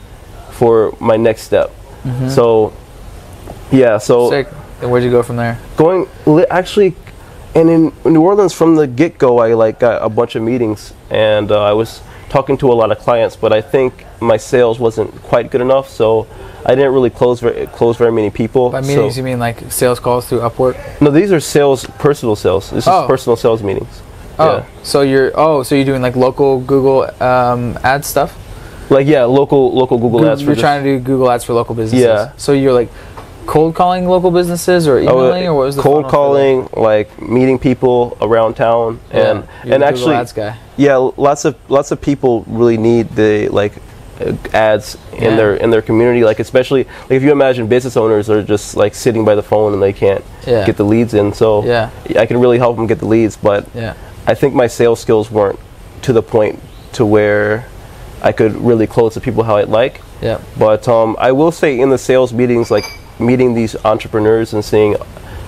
for 0.50 0.94
my 1.00 1.16
next 1.16 1.42
step. 1.42 1.70
So, 2.28 2.72
yeah, 3.70 3.98
so 3.98 4.30
Mm-hmm. 4.30 4.30
Sick. 4.30 4.48
And 4.82 4.90
where'd 4.90 5.04
you 5.04 5.10
go 5.10 5.22
from 5.22 5.36
there? 5.36 5.58
going 5.76 6.06
li- 6.26 6.46
actually 6.50 6.94
and 7.54 7.68
in 7.70 7.92
new 8.04 8.20
orleans 8.20 8.52
from 8.52 8.76
the 8.76 8.86
get-go 8.86 9.38
i 9.38 9.54
like 9.54 9.80
got 9.80 10.02
a 10.02 10.08
bunch 10.08 10.36
of 10.36 10.42
meetings 10.42 10.92
and 11.10 11.50
uh, 11.50 11.62
i 11.64 11.72
was 11.72 12.00
talking 12.28 12.56
to 12.58 12.70
a 12.70 12.74
lot 12.74 12.90
of 12.92 12.98
clients 12.98 13.36
but 13.36 13.52
i 13.52 13.60
think 13.60 14.04
my 14.20 14.36
sales 14.36 14.78
wasn't 14.78 15.10
quite 15.22 15.50
good 15.50 15.60
enough 15.60 15.88
so 15.88 16.26
i 16.66 16.74
didn't 16.74 16.92
really 16.92 17.10
close 17.10 17.40
very, 17.40 17.66
close 17.68 17.96
very 17.96 18.12
many 18.12 18.30
people 18.30 18.70
By 18.70 18.82
So- 18.82 19.08
you 19.08 19.22
mean 19.22 19.38
like 19.38 19.70
sales 19.72 19.98
calls 20.00 20.26
through 20.28 20.40
Upwork? 20.40 20.76
no 21.00 21.10
these 21.10 21.32
are 21.32 21.40
sales 21.40 21.86
personal 21.98 22.36
sales 22.36 22.70
this 22.70 22.86
Oh. 22.86 23.02
is 23.04 23.06
personal 23.08 23.36
sales 23.36 23.62
meetings 23.62 24.02
Oh, 24.40 24.58
Yeah. 24.58 24.64
so 24.84 25.00
you're 25.00 25.32
oh, 25.34 25.62
so 25.64 25.74
you're 25.74 25.84
doing 25.84 26.00
like 26.02 26.14
local 26.14 26.60
Google 26.60 27.10
um, 27.20 27.76
ad 27.82 28.04
stuff? 28.04 28.36
like 28.90 29.06
yeah 29.06 29.24
local 29.24 29.74
local 29.74 29.98
google 29.98 30.20
Goo- 30.20 30.28
ads 30.30 30.42
you're 30.42 30.54
trying 30.56 30.82
to 30.84 30.98
do 30.98 30.98
Google 31.04 31.30
ads 31.30 31.44
for 31.44 31.52
local 31.54 31.74
businesses. 31.74 32.06
Yeah. 32.06 32.32
So 32.36 32.52
you're 32.52 32.72
like 32.72 32.88
cold 33.48 33.74
calling 33.74 34.06
local 34.06 34.30
businesses 34.30 34.86
or 34.86 34.98
Oh, 34.98 35.00
emailing, 35.00 35.46
or 35.48 35.54
what 35.54 35.64
was 35.66 35.76
the 35.76 35.82
cold 35.82 36.06
calling 36.08 36.68
like 36.74 37.08
meeting 37.20 37.58
people 37.58 38.16
around 38.20 38.54
town 38.54 39.00
that? 39.08 39.16
Yeah, 39.16 39.30
and 39.64 39.72
and 39.74 39.82
actually 39.82 40.14
ads 40.16 40.32
guy. 40.32 40.56
yeah 40.76 40.96
lots 41.16 41.44
of 41.46 41.56
lots 41.70 41.90
of 41.90 41.98
people 42.00 42.44
really 42.46 42.76
need 42.76 43.08
the 43.22 43.48
like 43.48 43.72
uh, 44.20 44.34
ads 44.52 44.98
in 45.12 45.36
their 45.38 45.54
in 45.56 45.70
their 45.70 45.80
community 45.80 46.22
like 46.24 46.40
especially 46.40 46.84
like 46.84 47.12
if 47.18 47.22
you 47.22 47.32
imagine 47.32 47.66
business 47.68 47.96
owners 47.96 48.28
are 48.28 48.42
just 48.42 48.76
like 48.76 48.94
sitting 48.94 49.24
by 49.24 49.34
the 49.34 49.42
phone 49.42 49.72
and 49.72 49.82
they 49.82 49.92
can't 49.94 50.24
Yeah. 50.46 50.66
get 50.66 50.76
the 50.76 50.84
leads 50.84 51.14
in 51.14 51.32
so 51.32 51.64
Yeah. 51.64 51.88
i 52.22 52.26
can 52.26 52.36
really 52.44 52.58
help 52.58 52.76
them 52.76 52.86
get 52.86 52.98
the 52.98 53.06
leads 53.16 53.36
but 53.36 53.64
Yeah. 53.74 53.94
i 54.26 54.34
think 54.34 54.54
my 54.54 54.66
sales 54.68 55.00
skills 55.00 55.30
weren't 55.30 55.58
to 56.02 56.12
the 56.12 56.22
point 56.22 56.58
to 56.98 57.06
where 57.06 57.64
i 58.22 58.32
could 58.32 58.54
really 58.70 58.86
close 58.86 59.14
the 59.14 59.20
people 59.20 59.42
how 59.44 59.56
i'd 59.56 59.68
like 59.82 59.94
Yeah. 60.20 60.38
but 60.58 60.86
um, 60.88 61.16
I 61.28 61.30
will 61.32 61.52
say 61.52 61.70
in 61.80 61.90
the 61.90 61.98
sales 61.98 62.32
meetings, 62.32 62.70
like 62.76 62.84
meeting 63.20 63.54
these 63.54 63.76
entrepreneurs 63.84 64.52
and 64.54 64.64
seeing 64.64 64.96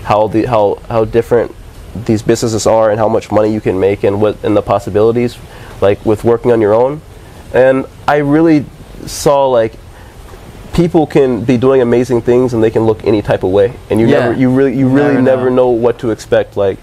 how 0.05 0.27
the 0.29 0.47
how 0.47 0.79
how 0.89 1.05
different 1.05 1.55
these 2.07 2.23
businesses 2.23 2.67
are 2.67 2.91
and 2.91 2.99
how 2.99 3.09
much 3.09 3.31
money 3.33 3.53
you 3.53 3.61
can 3.61 3.79
make 3.79 4.05
and 4.05 4.21
what 4.21 4.43
and 4.45 4.57
the 4.57 4.63
possibilities, 4.63 5.37
like 5.81 6.05
with 6.07 6.25
working 6.25 6.53
on 6.53 6.61
your 6.61 6.75
own, 6.75 7.01
and 7.53 7.87
I 8.07 8.19
really 8.19 8.65
saw 9.07 9.47
like 9.49 9.75
people 10.73 11.07
can 11.07 11.45
be 11.45 11.57
doing 11.57 11.83
amazing 11.83 12.23
things 12.23 12.55
and 12.55 12.63
they 12.63 12.71
can 12.71 12.85
look 12.85 13.05
any 13.05 13.23
type 13.23 13.43
of 13.43 13.51
way, 13.51 13.73
and 13.91 14.01
you 14.01 14.07
Yeah. 14.07 14.21
never 14.21 14.33
you 14.35 14.51
really 14.51 14.77
you 14.77 14.89
really 14.89 15.15
never 15.15 15.23
never 15.23 15.51
know. 15.51 15.57
know 15.57 15.69
what 15.71 15.99
to 16.01 16.11
expect. 16.11 16.57
Like 16.57 16.79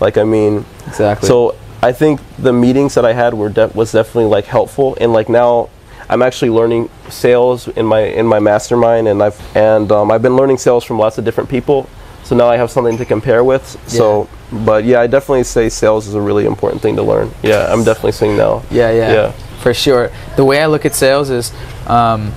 like 0.00 0.18
I 0.18 0.24
mean, 0.24 0.64
Exactly. 0.86 1.26
so 1.28 1.54
I 1.82 1.92
think 1.92 2.20
the 2.38 2.52
meetings 2.52 2.94
that 2.94 3.04
I 3.06 3.12
had 3.14 3.32
were 3.34 3.48
de- 3.48 3.70
was 3.74 3.92
definitely 3.92 4.26
like 4.36 4.44
helpful, 4.46 4.96
and 5.00 5.12
like 5.12 5.28
now 5.28 5.68
I'm 6.10 6.22
actually 6.22 6.50
learning 6.50 6.90
sales 7.08 7.68
in 7.68 7.86
my 7.86 8.00
in 8.00 8.26
my 8.26 8.40
mastermind, 8.40 9.06
and 9.08 9.22
I've 9.22 9.40
and 9.56 9.90
um, 9.92 10.10
I've 10.10 10.22
been 10.22 10.36
learning 10.36 10.58
sales 10.58 10.84
from 10.84 10.98
lots 10.98 11.18
of 11.18 11.24
different 11.24 11.48
people. 11.48 11.88
So 12.24 12.36
now 12.36 12.48
I 12.48 12.56
have 12.56 12.70
something 12.70 12.98
to 12.98 13.04
compare 13.04 13.42
with. 13.42 13.64
So, 13.88 14.28
but 14.52 14.84
yeah, 14.84 15.00
I 15.00 15.06
definitely 15.06 15.44
say 15.44 15.68
sales 15.68 16.06
is 16.06 16.14
a 16.14 16.20
really 16.20 16.46
important 16.46 16.82
thing 16.82 16.96
to 16.96 17.02
learn. 17.02 17.30
Yeah, 17.42 17.72
I'm 17.72 17.84
definitely 17.84 18.12
seeing 18.12 18.36
now. 18.36 18.62
Yeah, 18.70 18.90
yeah, 18.92 19.12
Yeah. 19.12 19.32
for 19.62 19.72
sure. 19.72 20.10
The 20.36 20.44
way 20.44 20.60
I 20.62 20.66
look 20.66 20.84
at 20.84 20.94
sales 20.94 21.30
is 21.30 21.52
um, 21.86 22.32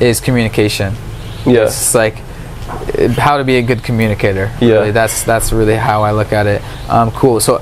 is 0.00 0.20
communication. 0.20 0.94
Yeah, 1.44 1.64
It's 1.66 1.94
like 1.94 2.16
how 3.18 3.36
to 3.38 3.44
be 3.44 3.56
a 3.56 3.62
good 3.62 3.82
communicator. 3.82 4.50
Yeah. 4.60 4.74
Really. 4.74 4.90
That's 4.92 5.24
that's 5.24 5.52
really 5.52 5.76
how 5.76 6.02
I 6.02 6.12
look 6.12 6.32
at 6.32 6.46
it. 6.46 6.62
Um, 6.88 7.10
cool. 7.10 7.40
So 7.40 7.58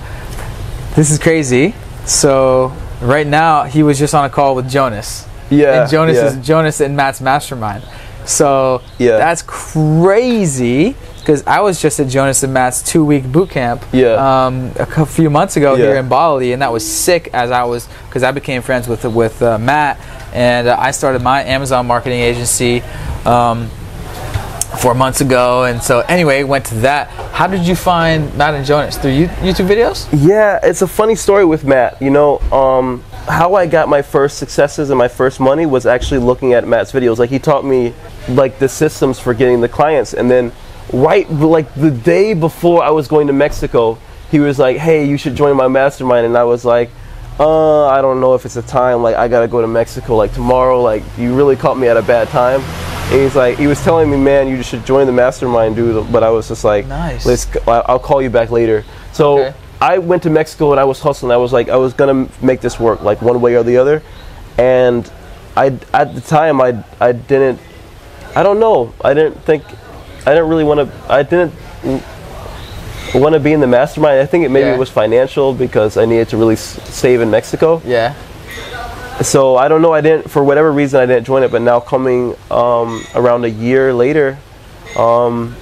this 0.96 1.10
is 1.10 1.18
crazy. 1.18 1.74
So 2.04 2.72
right 3.00 3.26
now 3.26 3.64
he 3.64 3.82
was 3.82 3.98
just 3.98 4.14
on 4.14 4.24
a 4.24 4.30
call 4.30 4.54
with 4.54 4.68
Jonas. 4.70 5.26
Yeah. 5.50 5.82
and 5.82 5.90
Jonas 5.90 6.16
yeah. 6.16 6.26
is 6.26 6.46
Jonas 6.46 6.80
and 6.80 6.96
Matt's 6.96 7.20
mastermind. 7.20 7.82
So 8.24 8.82
Yeah. 8.98 9.16
that's 9.18 9.42
crazy 9.42 10.94
because 11.18 11.42
I 11.46 11.60
was 11.60 11.80
just 11.80 12.00
at 12.00 12.08
Jonas 12.08 12.42
and 12.42 12.52
Matt's 12.52 12.82
two 12.82 13.04
week 13.04 13.24
boot 13.30 13.50
camp 13.50 13.84
Yeah. 13.92 14.14
um, 14.46 14.72
a 14.78 15.06
few 15.06 15.30
months 15.30 15.56
ago 15.56 15.74
Yeah. 15.74 15.86
here 15.86 15.96
in 15.96 16.08
Bali, 16.08 16.52
and 16.52 16.62
that 16.62 16.72
was 16.72 16.86
sick. 16.86 17.28
As 17.32 17.50
I 17.50 17.64
was 17.64 17.88
because 18.06 18.22
I 18.22 18.30
became 18.32 18.62
friends 18.62 18.88
with 18.88 19.04
with 19.04 19.42
uh, 19.42 19.58
Matt, 19.58 19.98
and 20.32 20.68
uh, 20.68 20.76
I 20.78 20.90
started 20.92 21.22
my 21.22 21.42
Amazon 21.44 21.86
marketing 21.86 22.20
agency. 22.20 22.82
Um, 23.24 23.68
four 24.78 24.94
months 24.94 25.20
ago 25.20 25.64
and 25.64 25.82
so 25.82 25.98
anyway 26.08 26.44
went 26.44 26.64
to 26.64 26.74
that 26.76 27.08
how 27.32 27.46
did 27.48 27.66
you 27.66 27.74
find 27.74 28.32
Matt 28.38 28.54
and 28.54 28.64
Jonas 28.64 28.96
through 28.96 29.10
you- 29.10 29.26
YouTube 29.42 29.66
videos? 29.66 30.06
Yeah, 30.12 30.60
it's 30.62 30.80
a 30.80 30.86
funny 30.86 31.16
story 31.16 31.44
with 31.44 31.64
Matt. 31.64 32.00
You 32.00 32.10
know, 32.10 32.38
um, 32.52 33.02
how 33.28 33.54
I 33.54 33.66
got 33.66 33.88
my 33.88 34.02
first 34.02 34.38
successes 34.38 34.90
and 34.90 34.98
my 34.98 35.08
first 35.08 35.40
money 35.40 35.66
was 35.66 35.86
actually 35.86 36.20
looking 36.20 36.52
at 36.54 36.66
Matt's 36.66 36.92
videos. 36.92 37.18
Like 37.18 37.30
he 37.30 37.38
taught 37.38 37.64
me 37.64 37.94
like 38.28 38.58
the 38.58 38.68
systems 38.68 39.18
for 39.18 39.34
getting 39.34 39.60
the 39.60 39.68
clients, 39.68 40.14
and 40.14 40.30
then 40.30 40.52
right 40.92 41.30
like 41.30 41.72
the 41.74 41.90
day 41.90 42.34
before 42.34 42.82
I 42.82 42.90
was 42.90 43.08
going 43.08 43.26
to 43.28 43.32
Mexico, 43.32 43.98
he 44.30 44.40
was 44.40 44.58
like, 44.58 44.76
"Hey, 44.78 45.04
you 45.06 45.16
should 45.16 45.34
join 45.36 45.56
my 45.56 45.68
mastermind," 45.68 46.26
and 46.26 46.36
I 46.36 46.44
was 46.44 46.64
like. 46.64 46.90
Uh, 47.38 47.86
I 47.86 48.02
don't 48.02 48.20
know 48.20 48.34
if 48.34 48.44
it's 48.44 48.56
a 48.56 48.62
time. 48.62 49.02
Like, 49.02 49.16
I 49.16 49.26
gotta 49.26 49.48
go 49.48 49.62
to 49.62 49.66
Mexico 49.66 50.14
like 50.14 50.34
tomorrow. 50.34 50.82
Like, 50.82 51.02
you 51.16 51.34
really 51.34 51.56
caught 51.56 51.78
me 51.78 51.88
at 51.88 51.96
a 51.96 52.02
bad 52.02 52.28
time. 52.28 52.60
And 52.60 53.22
he's 53.22 53.34
like, 53.34 53.56
he 53.56 53.66
was 53.66 53.82
telling 53.82 54.10
me, 54.10 54.18
man, 54.18 54.46
you 54.46 54.62
should 54.62 54.84
join 54.84 55.06
the 55.06 55.12
mastermind, 55.12 55.74
dude. 55.74 56.12
But 56.12 56.22
I 56.22 56.28
was 56.28 56.48
just 56.48 56.64
like, 56.64 56.86
Nice. 56.86 57.24
let's. 57.24 57.46
I'll 57.66 57.98
call 57.98 58.20
you 58.20 58.28
back 58.28 58.50
later. 58.50 58.84
So 59.14 59.38
Okay. 59.46 59.56
I 59.80 59.98
went 59.98 60.22
to 60.24 60.30
Mexico 60.30 60.72
and 60.72 60.80
I 60.80 60.84
was 60.84 61.00
hustling. 61.00 61.32
I 61.32 61.36
was 61.38 61.52
like, 61.52 61.68
I 61.68 61.76
was 61.76 61.94
gonna 61.94 62.28
make 62.42 62.60
this 62.60 62.78
work, 62.78 63.00
like 63.02 63.22
one 63.22 63.40
way 63.40 63.54
or 63.56 63.62
the 63.62 63.76
other. 63.78 64.02
And 64.58 65.10
I, 65.56 65.66
at 65.94 66.14
the 66.14 66.20
time, 66.20 66.60
I, 66.60 66.84
I 67.00 67.12
didn't, 67.12 67.58
I 68.36 68.42
don't 68.42 68.60
know. 68.60 68.92
I 69.02 69.14
didn't 69.14 69.40
think, 69.42 69.64
I 70.26 70.34
didn't 70.34 70.48
really 70.48 70.64
want 70.64 70.80
to. 70.90 71.12
I 71.12 71.22
didn't 71.22 71.52
want 73.14 73.32
to 73.34 73.40
be 73.40 73.52
in 73.52 73.60
the 73.60 73.66
mastermind. 73.66 74.20
I 74.20 74.26
think 74.26 74.44
it 74.44 74.50
maybe 74.50 74.66
Yeah. 74.66 74.74
it 74.74 74.78
was 74.78 74.90
financial 74.90 75.54
because 75.54 75.96
I 75.96 76.04
needed 76.04 76.28
to 76.28 76.36
really 76.36 76.54
s- 76.54 76.78
save 76.88 77.20
in 77.22 77.30
Mexico. 77.30 77.80
Yeah. 77.84 78.14
So 79.22 79.56
I 79.56 79.68
don't 79.68 79.82
know. 79.82 79.92
I 79.92 80.00
didn't, 80.02 80.30
for 80.30 80.44
whatever 80.44 80.70
reason, 80.72 81.00
I 81.00 81.06
didn't 81.06 81.24
join 81.24 81.42
it. 81.42 81.50
But 81.50 81.62
now 81.62 81.80
coming 81.80 82.36
um, 82.50 83.02
around 83.14 83.44
a 83.44 83.48
year 83.50 83.92
later, 83.94 84.38
um, 84.96 85.56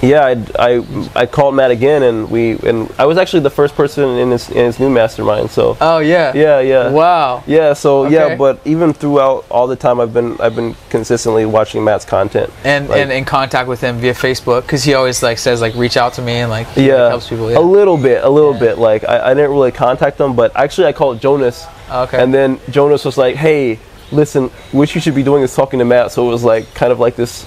yeah, 0.00 0.24
I, 0.24 0.36
I, 0.58 1.08
I 1.16 1.26
called 1.26 1.54
Matt 1.56 1.70
again, 1.70 2.02
and 2.04 2.30
we 2.30 2.52
and 2.60 2.88
I 2.98 3.06
was 3.06 3.18
actually 3.18 3.40
the 3.40 3.50
first 3.50 3.74
person 3.74 4.08
in 4.18 4.30
his 4.30 4.48
in 4.50 4.64
his 4.66 4.78
new 4.78 4.88
mastermind. 4.90 5.50
So 5.50 5.76
Oh 5.80 5.98
yeah. 5.98 6.32
yeah, 6.34 6.60
yeah, 6.60 6.90
Wow. 6.90 7.42
yeah. 7.46 7.72
So 7.72 8.04
Okay. 8.06 8.14
yeah, 8.14 8.36
but 8.36 8.60
even 8.64 8.92
throughout 8.92 9.44
all 9.50 9.66
the 9.66 9.76
time, 9.76 9.98
I've 10.00 10.14
been 10.14 10.40
I've 10.40 10.54
been 10.54 10.76
consistently 10.88 11.46
watching 11.46 11.82
Matt's 11.84 12.04
content. 12.04 12.52
And 12.64 12.88
Like- 12.88 13.00
and 13.00 13.10
in 13.10 13.24
contact 13.24 13.68
with 13.68 13.80
him 13.80 13.98
via 13.98 14.14
Facebook 14.14 14.62
because 14.62 14.84
he 14.84 14.94
always 14.94 15.22
like 15.22 15.38
says 15.38 15.60
like 15.60 15.74
reach 15.74 15.96
out 15.96 16.12
to 16.14 16.22
me 16.22 16.34
and 16.34 16.50
like 16.50 16.68
yeah, 16.76 17.08
helps 17.08 17.28
people. 17.28 17.48
a 17.48 17.58
little 17.58 17.96
bit, 17.96 18.22
a 18.22 18.28
little 18.28 18.54
Yeah. 18.54 18.60
bit. 18.60 18.78
Like 18.78 19.02
I, 19.08 19.30
I 19.30 19.34
didn't 19.34 19.50
really 19.50 19.72
contact 19.72 20.16
them, 20.18 20.34
but 20.36 20.52
actually 20.54 20.86
I 20.86 20.92
called 20.92 21.20
Jonas, 21.20 21.66
Okay. 21.90 22.22
and 22.22 22.32
then 22.32 22.60
Jonas 22.70 23.04
was 23.04 23.18
like, 23.18 23.34
"Hey, 23.34 23.78
listen, 24.12 24.50
what 24.72 24.94
you 24.94 25.00
should 25.00 25.14
be 25.16 25.22
doing 25.24 25.42
is 25.42 25.54
talking 25.56 25.80
to 25.80 25.84
Matt." 25.84 26.12
So 26.12 26.28
it 26.28 26.30
was 26.30 26.44
like 26.44 26.72
kind 26.74 26.92
of 26.92 27.00
like 27.00 27.16
this 27.16 27.44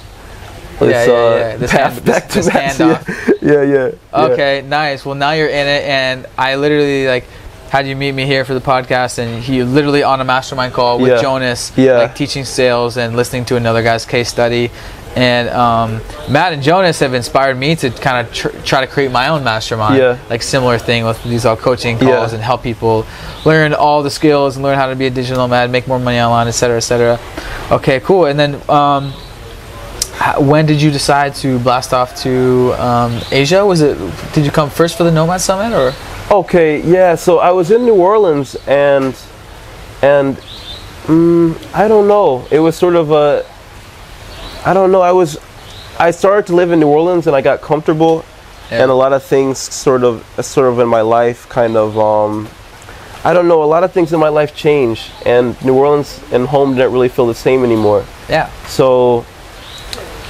Yeah, 0.90 1.06
yeah, 1.06 1.12
uh, 1.14 1.36
yeah. 1.36 1.58
This 1.58 1.72
path 1.72 2.06
back 2.06 2.30
to 2.30 2.44
Matt. 2.46 3.08
Yeah, 3.42 3.64
yeah. 3.64 3.92
Okay, 4.14 4.62
nice. 4.62 5.04
Well, 5.04 5.16
now 5.16 5.32
you're 5.32 5.48
in 5.50 5.68
it, 5.68 5.84
and 5.86 6.28
I 6.38 6.56
literally 6.56 7.08
like 7.08 7.26
had 7.70 7.88
you 7.88 7.96
meet 7.96 8.12
me 8.12 8.26
here 8.26 8.46
for 8.46 8.54
the 8.54 8.60
podcast, 8.62 9.18
and 9.18 9.42
he 9.44 9.64
literally 9.64 10.04
on 10.04 10.22
a 10.22 10.24
mastermind 10.24 10.74
call 10.74 11.00
with 11.00 11.12
Yeah. 11.12 11.22
Jonas, 11.22 11.72
Yeah. 11.76 11.98
like 11.98 12.16
teaching 12.16 12.46
sales 12.46 12.98
and 12.98 13.16
listening 13.16 13.46
to 13.46 13.56
another 13.56 13.82
guy's 13.82 14.06
case 14.06 14.30
study. 14.30 14.70
And 15.16 15.50
um, 15.50 16.00
Matt 16.30 16.54
and 16.54 16.62
Jonas 16.64 17.00
have 17.00 17.14
inspired 17.14 17.58
me 17.58 17.76
to 17.78 17.90
kind 17.90 18.26
of 18.28 18.34
tr- 18.34 18.50
try 18.64 18.80
to 18.82 18.88
create 18.88 19.12
my 19.12 19.28
own 19.30 19.44
mastermind, 19.44 19.98
Yeah. 19.98 20.18
like 20.30 20.42
similar 20.44 20.78
thing 20.78 21.04
with 21.04 21.22
these 21.24 21.46
all 21.46 21.58
coaching 21.58 21.98
calls 21.98 22.32
and 22.34 22.42
help 22.44 22.62
people 22.64 23.06
learn 23.44 23.74
all 23.74 24.04
the 24.04 24.10
skills 24.12 24.56
and 24.56 24.64
learn 24.64 24.78
how 24.78 24.88
to 24.88 24.96
be 24.96 25.08
a 25.08 25.10
digital 25.10 25.44
nomad, 25.48 25.70
make 25.72 25.88
more 25.88 26.00
money 26.00 26.20
online, 26.20 26.48
et 26.48 26.52
cetera, 26.52 26.78
et 26.78 26.82
cetera. 26.82 27.20
Okay, 27.72 28.00
cool. 28.02 28.26
And 28.28 28.40
then. 28.40 28.62
Um, 28.70 29.14
when 30.40 30.66
did 30.66 30.82
you 30.82 30.92
decide 30.92 31.36
to 31.36 31.60
blast 31.60 31.94
off 31.94 32.16
to 32.24 32.74
um, 32.78 33.20
Asia? 33.32 33.66
Was 33.66 33.82
it 33.82 33.98
did 34.34 34.46
you 34.46 34.52
come 34.52 34.70
first 34.70 34.98
for 34.98 35.04
the 35.04 35.12
Nomad 35.12 35.42
Summit 35.42 35.76
or? 35.76 35.94
Okay, 36.32 36.82
yeah. 36.82 37.16
So 37.16 37.40
I 37.40 37.52
was 37.52 37.72
in 37.72 37.86
New 37.86 37.96
Orleans, 37.96 38.56
and 38.68 39.16
and 40.02 40.38
mm, 41.08 41.76
I 41.76 41.88
don't 41.88 42.08
know. 42.08 42.48
It 42.52 42.60
was 42.60 42.76
sort 42.76 42.96
of 42.96 43.12
a. 43.12 43.46
I 44.66 44.74
don't 44.74 44.92
know. 44.92 45.02
I 45.02 45.12
was. 45.12 45.38
I 46.00 46.12
started 46.12 46.48
to 46.48 46.56
live 46.56 46.72
in 46.72 46.80
New 46.80 46.88
Orleans, 46.88 47.28
and 47.28 47.36
I 47.36 47.42
got 47.42 47.62
comfortable, 47.62 48.24
Yeah. 48.72 48.84
and 48.84 48.92
a 48.92 48.96
lot 48.96 49.14
of 49.14 49.24
things 49.24 49.58
sort 49.60 50.04
of 50.04 50.24
sort 50.44 50.68
of 50.72 50.80
in 50.80 50.88
my 50.88 51.02
life 51.02 51.50
kind 51.50 51.76
of. 51.76 51.98
Um, 51.98 52.48
I 53.24 53.34
don't 53.34 53.48
know. 53.48 53.62
A 53.64 53.66
lot 53.66 53.84
of 53.84 53.92
things 53.92 54.14
in 54.14 54.20
my 54.20 54.30
life 54.30 54.56
changed, 54.56 55.12
and 55.26 55.56
New 55.66 55.76
Orleans 55.76 56.20
and 56.32 56.48
home 56.48 56.76
didn't 56.76 56.92
really 56.94 57.10
feel 57.10 57.28
the 57.28 57.36
same 57.36 57.64
anymore. 57.64 58.06
Yeah. 58.30 58.50
So 58.68 59.26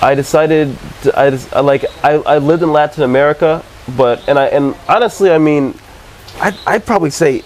I 0.01 0.15
decided 0.15 0.75
to, 1.03 1.19
I, 1.19 1.29
just, 1.29 1.53
I 1.53 1.59
like 1.59 1.85
I, 2.03 2.13
I 2.13 2.37
lived 2.39 2.63
in 2.63 2.71
Latin 2.71 3.03
America, 3.03 3.63
but 3.95 4.27
and 4.27 4.39
I 4.39 4.47
and 4.47 4.75
honestly, 4.89 5.31
I 5.31 5.37
mean, 5.37 5.75
I 6.39 6.57
I'd 6.65 6.85
probably 6.85 7.11
say 7.11 7.43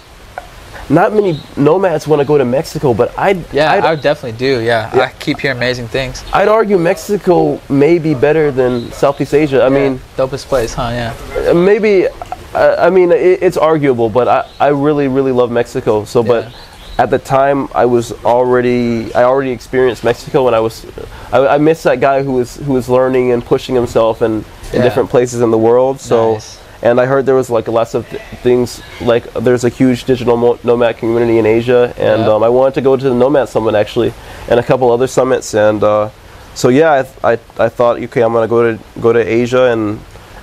not 0.89 1.14
many 1.14 1.39
nomads 1.58 2.08
want 2.08 2.20
to 2.22 2.26
go 2.26 2.38
to 2.38 2.45
Mexico, 2.45 2.93
but 2.93 3.18
I'd 3.18 3.51
Yeah, 3.53 3.72
I'd, 3.72 3.84
I 3.84 3.91
would 3.91 4.01
definitely 4.01 4.38
do. 4.38 4.62
Yeah, 4.62 4.95
Yeah. 4.95 5.03
I 5.03 5.12
keep 5.20 5.39
hearing 5.39 5.58
amazing 5.58 5.88
things. 5.88 6.24
I'd 6.32 6.47
argue 6.47 6.78
Mexico 6.78 7.60
may 7.70 7.97
be 7.99 8.14
better 8.14 8.51
than 8.51 8.91
Southeast 8.91 9.34
Asia. 9.34 9.64
I 9.64 9.70
mean, 9.70 9.99
dopest 10.16 10.45
place, 10.45 10.74
huh? 10.74 10.89
Yeah. 10.91 11.49
uh, 11.49 11.53
maybe 11.53 12.08
I, 12.53 12.88
I 12.88 12.89
mean 12.89 13.12
it, 13.12 13.41
it's 13.41 13.58
arguable, 13.58 14.10
but 14.10 14.28
I, 14.28 14.49
I 14.60 14.68
really 14.70 15.08
really 15.08 15.32
love 15.32 15.51
Mexico. 15.51 16.06
So, 16.06 16.24
but 16.24 16.45
Yeah. 16.45 16.51
At 16.98 17.10
the 17.10 17.20
time 17.20 17.68
I 17.76 17.86
was 17.86 18.12
already 18.24 19.14
I 19.14 19.24
already 19.24 19.52
experienced 19.52 20.04
Mexico, 20.04 20.48
and 20.48 20.56
I 20.56 20.60
was 20.60 20.86
I, 21.32 21.56
I 21.56 21.58
missed 21.58 21.84
that 21.84 22.00
guy 22.00 22.24
who 22.24 22.34
was 22.34 22.56
who 22.58 22.74
was 22.74 22.88
learning 22.89 23.32
and 23.32 23.43
pushing 23.43 23.76
himself 23.76 24.22
in, 24.22 24.46
in 24.74 24.82
different 24.82 25.10
places 25.10 25.41
in 25.41 25.52
the 25.52 25.58
world. 25.58 26.00
So. 26.00 26.34
Nice. 26.34 26.62
And 26.82 27.00
I 27.02 27.08
heard 27.08 27.26
there 27.26 27.36
was 27.36 27.50
like 27.50 27.68
lots 27.68 27.96
of 27.96 28.08
th- 28.08 28.22
things 28.43 28.80
like 29.02 29.34
there's 29.34 29.64
a 29.64 29.70
huge 29.70 30.04
digital 30.04 30.38
mo- 30.38 30.60
nomad 30.64 30.98
community 30.98 31.39
in 31.39 31.46
Asia, 31.46 31.91
and 31.98 32.22
Yeah. 32.22 32.34
um, 32.34 32.43
I 32.43 32.50
wanted 32.50 32.76
to 32.76 32.82
go 32.82 32.96
to 32.96 33.04
the 33.10 33.16
Nomad 33.16 33.50
Summit 33.50 33.74
actually, 33.74 34.14
and 34.50 34.60
a 34.60 34.64
couple 34.64 34.91
other 34.91 35.08
summits, 35.08 35.56
and 35.56 35.84
uh, 35.84 36.10
so 36.54 36.70
yeah, 36.70 36.93
I, 36.93 37.02
th- 37.02 37.16
I, 37.24 37.64
I 37.66 37.70
thought 37.70 38.00
okay, 38.04 38.22
I'm 38.22 38.34
gonna 38.34 38.48
go 38.48 38.62
to 38.76 38.80
go 39.02 39.12
to 39.14 39.20
Asia 39.20 39.72
and 39.72 40.00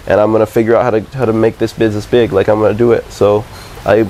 and 0.08 0.18
I'm 0.20 0.32
gonna 0.32 0.46
figure 0.46 0.74
out 0.74 0.82
how 0.82 0.90
to 0.90 1.00
how 1.16 1.26
to 1.26 1.32
make 1.32 1.58
this 1.58 1.72
business 1.74 2.06
big. 2.06 2.32
Like 2.32 2.48
I'm 2.48 2.60
gonna 2.60 2.74
do 2.74 2.90
it. 2.90 3.04
So 3.12 3.44
I 3.84 4.04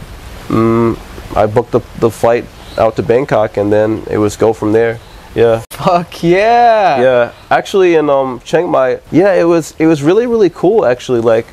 mm, 0.48 0.96
I 1.34 1.46
booked 1.46 1.72
the 1.72 1.80
the 1.98 2.10
flight 2.10 2.44
out 2.78 2.96
to 2.96 3.02
Bangkok, 3.02 3.56
and 3.56 3.72
then 3.72 4.02
it 4.10 4.18
was 4.18 4.36
go 4.36 4.52
from 4.52 4.72
there. 4.72 4.98
Yeah, 5.34 5.64
Fuck 5.70 6.22
yeah. 6.22 7.00
yeah. 7.00 7.32
Actually, 7.50 7.94
in 7.94 8.10
um 8.10 8.40
Chiang 8.44 8.70
Mai, 8.70 9.00
yeah, 9.10 9.32
it 9.34 9.44
was 9.44 9.74
it 9.78 9.86
was 9.86 10.02
really 10.02 10.26
really 10.26 10.50
cool. 10.50 10.84
Actually, 10.84 11.20
like 11.20 11.46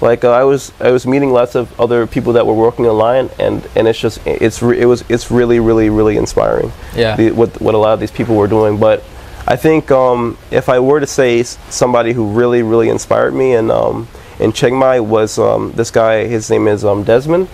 like 0.00 0.24
uh, 0.24 0.30
I 0.30 0.44
was 0.44 0.72
I 0.80 0.90
was 0.90 1.06
meeting 1.06 1.32
lots 1.32 1.54
of 1.54 1.78
other 1.80 2.06
people 2.06 2.34
that 2.34 2.46
were 2.46 2.54
working 2.54 2.86
online, 2.86 3.30
and 3.38 3.66
and 3.74 3.88
it's 3.88 3.98
just 3.98 4.24
it's 4.26 4.62
re- 4.62 4.80
it 4.80 4.86
was 4.86 5.04
it's 5.08 5.30
really 5.30 5.58
really 5.60 5.90
really 5.90 6.16
inspiring. 6.16 6.72
Yeah. 6.94 7.16
The, 7.16 7.32
what 7.32 7.60
what 7.60 7.74
a 7.74 7.78
lot 7.78 7.94
of 7.94 8.00
these 8.00 8.12
people 8.12 8.36
were 8.36 8.48
doing, 8.48 8.78
but. 8.78 9.02
I 9.48 9.54
think 9.54 9.92
um, 9.92 10.36
if 10.50 10.68
I 10.68 10.80
were 10.80 10.98
to 10.98 11.06
say 11.06 11.44
somebody 11.44 12.12
who 12.12 12.32
really, 12.32 12.64
really 12.64 12.88
inspired 12.88 13.32
me 13.32 13.54
in 13.54 13.70
um, 13.70 14.08
in 14.40 14.52
Chiang 14.52 14.76
Mai 14.76 14.98
was 14.98 15.38
um, 15.38 15.70
this 15.76 15.92
guy. 15.92 16.26
His 16.26 16.50
name 16.50 16.66
is 16.66 16.84
um, 16.84 17.04
Desmond. 17.04 17.48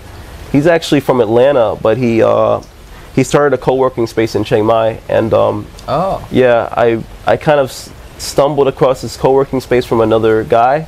He's 0.53 0.67
actually 0.67 1.01
from 1.01 1.19
Atlanta, 1.19 1.75
but 1.81 1.97
he 1.97 2.21
uh, 2.23 2.61
he 3.15 3.23
started 3.23 3.53
a 3.53 3.57
co-working 3.57 4.07
space 4.07 4.35
in 4.35 4.43
Chiang 4.45 4.65
Mai, 4.65 4.99
and 5.09 5.33
um, 5.33 5.67
Oh. 5.87 6.25
yeah, 6.31 6.69
I 6.71 7.03
I 7.25 7.35
kind 7.37 7.59
of 7.59 7.69
s- 7.69 7.89
stumbled 8.19 8.67
across 8.69 9.01
this 9.01 9.17
co-working 9.17 9.59
space 9.61 9.85
from 9.85 9.99
another 9.99 10.43
guy, 10.45 10.87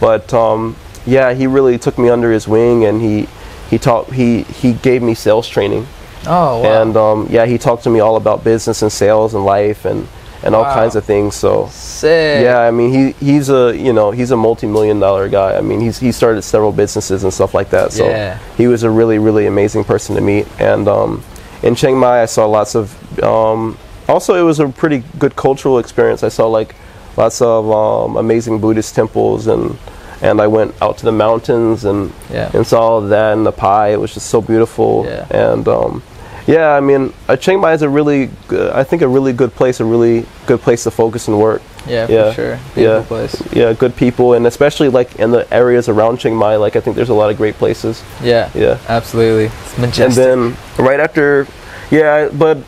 but 0.00 0.34
um, 0.34 0.76
yeah, 1.06 1.32
he 1.32 1.46
really 1.46 1.78
took 1.78 1.96
me 1.96 2.10
under 2.10 2.30
his 2.32 2.46
wing, 2.48 2.84
and 2.84 3.00
he 3.00 3.28
he 3.70 3.78
taught 3.78 4.12
he 4.12 4.42
he 4.42 4.72
gave 4.74 5.00
me 5.00 5.14
sales 5.14 5.48
training, 5.48 5.86
Oh. 6.26 6.60
Wow. 6.60 6.82
and 6.82 6.96
um, 6.96 7.26
yeah, 7.30 7.46
he 7.46 7.56
talked 7.56 7.84
to 7.84 7.90
me 7.90 8.00
all 8.00 8.16
about 8.16 8.42
business 8.44 8.82
and 8.82 8.90
sales 8.92 9.32
and 9.34 9.44
life 9.44 9.84
and 9.84 10.06
and 10.44 10.54
all 10.54 10.62
Wow. 10.62 10.74
kinds 10.74 10.94
of 10.94 11.04
things. 11.04 11.34
So 11.34 11.68
Sick. 11.72 12.44
yeah, 12.44 12.60
I 12.60 12.70
mean 12.70 12.92
he 12.92 13.12
he's 13.24 13.48
a 13.48 13.74
you 13.76 13.92
know 13.92 14.12
he's 14.12 14.30
a 14.30 14.36
multi-million 14.36 15.00
dollar 15.00 15.28
guy. 15.28 15.56
I 15.56 15.60
mean 15.62 15.80
he's 15.80 15.98
he 15.98 16.12
started 16.12 16.42
several 16.42 16.70
businesses 16.70 17.24
and 17.24 17.32
stuff 17.32 17.52
like 17.54 17.70
that. 17.70 17.92
So 17.92 18.04
Yeah. 18.06 18.38
he 18.56 18.66
was 18.68 18.82
a 18.84 18.90
really 18.90 19.18
really 19.18 19.46
amazing 19.46 19.84
person 19.84 20.14
to 20.14 20.20
meet. 20.20 20.46
And 20.60 20.86
um, 20.86 21.22
in 21.62 21.74
Chiang 21.74 21.98
Mai, 21.98 22.22
I 22.22 22.26
saw 22.26 22.46
lots 22.46 22.74
of. 22.76 22.94
Um, 23.22 23.76
also, 24.06 24.34
it 24.34 24.42
was 24.42 24.60
a 24.60 24.68
pretty 24.68 25.02
good 25.18 25.34
cultural 25.34 25.78
experience. 25.78 26.22
I 26.22 26.28
saw 26.28 26.46
like 26.46 26.74
lots 27.16 27.40
of 27.40 27.70
um, 27.70 28.16
amazing 28.16 28.60
Buddhist 28.60 28.94
temples 28.94 29.46
and. 29.48 29.76
And 30.22 30.40
I 30.40 30.46
went 30.46 30.72
out 30.80 30.96
to 30.98 31.04
the 31.04 31.12
mountains 31.12 31.84
and 31.84 32.10
Yeah. 32.32 32.48
and 32.54 32.66
saw 32.66 33.00
that 33.00 33.32
and 33.36 33.44
the 33.44 33.52
Pai. 33.52 33.92
It 33.92 34.00
was 34.00 34.14
just 34.14 34.28
so 34.30 34.40
beautiful. 34.40 35.04
Yeah. 35.04 35.26
And 35.30 35.68
um, 35.68 36.02
yeah, 36.46 36.70
I 36.72 36.80
mean, 36.80 37.12
uh, 37.28 37.36
Chiang 37.36 37.60
Mai 37.60 37.72
is 37.72 37.82
a 37.82 37.88
really, 37.88 38.30
good, 38.48 38.72
I 38.72 38.84
think, 38.84 39.02
a 39.02 39.08
really 39.08 39.32
good 39.32 39.54
place, 39.54 39.80
a 39.80 39.84
really 39.84 40.26
good 40.46 40.60
place 40.60 40.84
to 40.84 40.90
focus 40.90 41.28
and 41.28 41.38
work. 41.38 41.62
Yeah, 41.86 42.06
Yeah. 42.08 42.28
for 42.30 42.34
sure. 42.34 42.58
Beautiful 42.74 43.00
Yeah. 43.00 43.02
place. 43.28 43.42
Yeah, 43.52 43.72
good 43.72 43.94
people, 43.96 44.32
and 44.34 44.46
especially 44.46 44.88
like 44.88 45.16
in 45.16 45.30
the 45.30 45.46
areas 45.52 45.88
around 45.88 46.18
Chiang 46.18 46.36
Mai, 46.36 46.56
like 46.56 46.76
I 46.76 46.80
think 46.80 46.96
there's 46.96 47.10
a 47.10 47.14
lot 47.14 47.30
of 47.30 47.36
great 47.36 47.58
places. 47.58 48.02
Yeah. 48.22 48.48
Yeah. 48.54 48.78
Absolutely. 48.88 49.46
It's 49.46 49.78
majestic. 49.78 50.06
And 50.06 50.14
then 50.14 50.56
right 50.78 51.00
after, 51.00 51.46
yeah, 51.90 52.28
but 52.32 52.58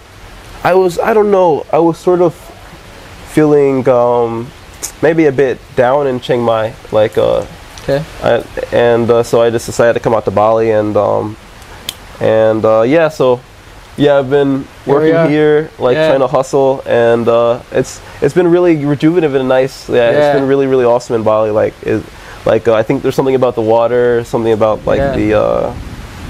I 0.64 0.74
was, 0.74 0.98
I 0.98 1.14
don't 1.14 1.30
know, 1.30 1.64
I 1.72 1.78
was 1.78 1.96
sort 1.98 2.20
of 2.20 2.34
feeling, 3.28 3.88
um, 3.88 4.48
maybe 5.02 5.26
a 5.26 5.32
bit 5.32 5.58
down 5.76 6.06
in 6.06 6.20
Chiang 6.20 6.42
Mai. 6.42 6.72
Like, 6.92 7.16
uh, 7.18 7.44
Okay. 7.88 8.02
I, 8.22 8.42
and 8.72 9.08
uh, 9.10 9.22
so 9.22 9.40
I 9.40 9.48
just 9.50 9.64
decided 9.66 9.92
to 9.94 10.00
come 10.00 10.12
out 10.12 10.24
to 10.24 10.32
Bali 10.32 10.72
and 10.72 10.96
um, 10.96 11.36
and 12.20 12.64
uh, 12.64 12.82
yeah, 12.82 13.08
so 13.08 13.38
yeah, 13.96 14.18
I've 14.18 14.30
been 14.30 14.66
working 14.86 15.30
here, 15.30 15.70
like 15.78 15.94
Yeah. 15.96 16.08
trying 16.08 16.20
to 16.20 16.26
hustle, 16.26 16.82
and 16.86 17.26
uh, 17.28 17.60
it's 17.72 18.00
it's 18.20 18.34
been 18.34 18.48
really 18.48 18.76
rejuvenative 18.76 19.34
and 19.34 19.48
nice. 19.48 19.88
Yeah, 19.88 19.96
Yeah. 20.10 20.10
it's 20.18 20.38
been 20.38 20.48
really 20.48 20.66
really 20.66 20.84
awesome 20.84 21.16
in 21.16 21.22
Bali. 21.22 21.50
Like 21.50 21.74
it, 21.82 22.02
like 22.44 22.68
uh, 22.68 22.74
I 22.74 22.82
think 22.82 23.02
there's 23.02 23.14
something 23.14 23.34
about 23.34 23.54
the 23.54 23.62
water, 23.62 24.22
something 24.24 24.52
about 24.52 24.86
like 24.86 24.98
Yeah. 24.98 25.16
the 25.16 25.34
uh, 25.40 25.74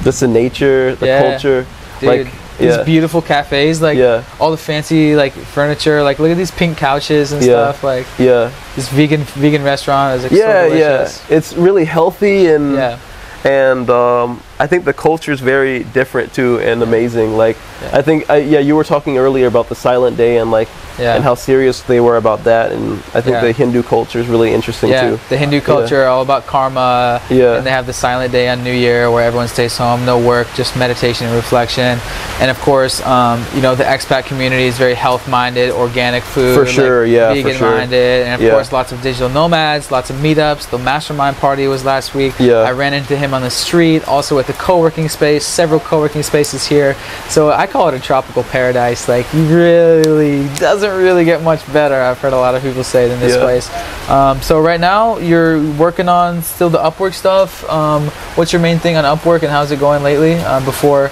just 0.04 0.20
the 0.20 0.28
nature, 0.28 0.94
the 0.96 1.06
culture, 1.06 1.66
Dude, 2.00 2.08
like 2.08 2.26
these 2.58 2.78
beautiful 2.84 3.20
cafes, 3.20 3.82
like 3.82 3.98
Yeah. 3.98 4.22
all 4.40 4.50
the 4.50 4.56
fancy 4.56 5.14
like 5.16 5.32
furniture. 5.32 6.02
Like 6.02 6.18
look 6.18 6.30
at 6.30 6.36
these 6.38 6.50
pink 6.52 6.78
couches 6.78 7.32
and 7.32 7.42
stuff. 7.42 7.82
Like 7.84 8.06
yeah, 8.18 8.50
this 8.76 8.88
vegan 8.88 9.22
vegan 9.36 9.62
restaurant 9.64 10.16
is 10.16 10.22
like 10.22 10.32
yeah, 10.32 10.68
so 10.68 10.74
yeah. 10.74 11.36
It's 11.36 11.52
really 11.54 11.84
healthy 11.84 12.48
and 12.48 12.74
Yeah. 12.74 12.98
and 13.44 13.90
um, 13.90 14.40
I 14.58 14.66
think 14.66 14.84
the 14.84 14.92
culture 14.94 15.32
is 15.32 15.40
very 15.40 15.84
different 15.84 16.32
too 16.32 16.58
and 16.60 16.82
amazing. 16.82 17.36
Like 17.36 17.56
Yeah. 17.82 17.98
I 17.98 18.02
think, 18.02 18.30
I, 18.30 18.36
yeah, 18.38 18.58
you 18.60 18.74
were 18.74 18.84
talking 18.84 19.18
earlier 19.18 19.46
about 19.46 19.68
the 19.68 19.74
Silent 19.74 20.16
Day 20.16 20.38
and 20.38 20.50
like 20.50 20.68
Yeah. 20.98 21.14
and 21.14 21.22
how 21.22 21.34
serious 21.34 21.82
they 21.82 22.00
were 22.00 22.16
about 22.16 22.44
that, 22.44 22.72
and 22.72 22.94
I 23.14 23.20
think 23.20 23.34
Yeah. 23.36 23.42
the 23.42 23.52
Hindu 23.52 23.82
culture 23.82 24.18
is 24.18 24.28
really 24.28 24.54
interesting 24.54 24.88
Yeah, 24.90 25.10
too. 25.10 25.18
the 25.28 25.36
Hindu 25.36 25.60
culture, 25.60 26.06
all 26.06 26.22
about 26.22 26.46
karma. 26.46 27.20
Yeah. 27.28 27.56
And 27.56 27.66
they 27.66 27.70
have 27.70 27.84
the 27.84 27.92
silent 27.92 28.32
day 28.32 28.48
on 28.48 28.64
New 28.64 28.72
Year 28.72 29.10
where 29.10 29.22
everyone 29.22 29.48
stays 29.48 29.76
home, 29.76 30.06
no 30.06 30.16
work, 30.18 30.46
just 30.56 30.74
meditation 30.74 31.26
and 31.26 31.36
reflection. 31.36 32.00
And 32.40 32.50
of 32.50 32.58
course, 32.62 33.04
um, 33.04 33.44
you 33.54 33.60
know, 33.60 33.74
the 33.74 33.84
expat 33.84 34.24
community 34.24 34.64
is 34.72 34.78
very 34.78 34.94
health 34.94 35.28
minded, 35.28 35.70
organic 35.70 36.22
food. 36.22 36.54
For 36.56 36.64
sure, 36.64 37.04
yeah, 37.04 37.28
for 37.28 37.34
Vegan 37.34 37.56
sure. 37.58 37.70
minded. 37.76 38.24
And 38.26 38.34
of 38.36 38.40
Yeah. 38.40 38.52
course, 38.52 38.72
lots 38.72 38.90
of 38.90 39.02
digital 39.02 39.28
nomads, 39.28 39.90
lots 39.90 40.08
of 40.08 40.16
meetups. 40.16 40.70
The 40.70 40.78
mastermind 40.78 41.36
party 41.38 41.66
was 41.68 41.84
last 41.84 42.14
week. 42.14 42.32
Yeah. 42.38 42.60
I 42.70 42.72
ran 42.72 42.94
into 42.94 43.16
him 43.16 43.34
on 43.34 43.42
the 43.42 43.50
street, 43.50 44.00
also 44.08 44.38
at 44.38 44.45
the 44.46 44.52
co 44.54 44.80
working 44.80 45.08
space, 45.08 45.44
several 45.44 45.80
co 45.80 46.00
working 46.00 46.22
spaces 46.22 46.66
here. 46.66 46.94
So 47.28 47.50
I 47.50 47.66
call 47.66 47.88
it 47.88 47.94
a 47.94 48.00
tropical 48.00 48.42
paradise. 48.44 49.08
Like, 49.08 49.26
really 49.32 50.46
doesn't 50.58 50.96
really 50.96 51.24
get 51.24 51.42
much 51.42 51.70
better, 51.72 51.94
I've 51.96 52.18
heard 52.18 52.32
a 52.32 52.36
lot 52.36 52.54
of 52.54 52.62
people 52.62 52.84
say, 52.84 53.08
than 53.08 53.20
this 53.20 53.34
Yeah. 53.34 53.42
place. 53.42 54.10
Um, 54.10 54.40
so 54.42 54.60
right 54.60 54.80
now 54.80 55.18
you're 55.18 55.60
working 55.74 56.08
on 56.08 56.42
still 56.42 56.70
the 56.70 56.78
Upwork 56.78 57.14
stuff. 57.14 57.68
Um, 57.70 58.08
what's 58.36 58.52
your 58.52 58.62
main 58.62 58.78
thing 58.78 58.96
on 58.96 59.04
Upwork 59.04 59.42
and 59.42 59.50
how's 59.50 59.70
it 59.70 59.80
going 59.80 60.02
lately? 60.02 60.34
Uh, 60.34 60.60
before 60.60 61.10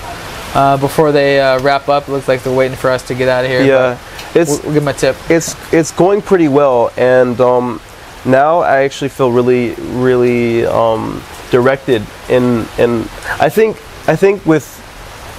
uh, 0.54 0.76
before 0.76 1.10
they 1.10 1.40
uh, 1.40 1.58
wrap 1.60 1.88
up, 1.88 2.06
it 2.08 2.12
looks 2.12 2.28
like 2.28 2.42
they're 2.44 2.52
waiting 2.52 2.76
for 2.76 2.88
us 2.90 3.02
to 3.08 3.14
get 3.14 3.28
out 3.28 3.44
of 3.44 3.50
here. 3.50 3.64
Yeah, 3.64 3.98
it's 4.34 4.50
we'll, 4.50 4.60
we'll 4.62 4.72
give 4.74 4.84
them 4.84 4.88
a 4.88 4.92
tip. 4.92 5.16
it's 5.28 5.56
it's 5.72 5.90
going 5.90 6.22
pretty 6.22 6.46
well, 6.46 6.92
and 6.96 7.40
um, 7.40 7.80
now 8.24 8.60
I 8.60 8.82
actually 8.82 9.08
feel 9.08 9.32
really 9.32 9.74
really 9.74 10.64
um, 10.64 11.20
directed 11.58 12.02
in 12.28 12.66
in. 12.78 13.02
I 13.46 13.48
think 13.48 13.76
I 14.08 14.16
think 14.16 14.44
with 14.44 14.66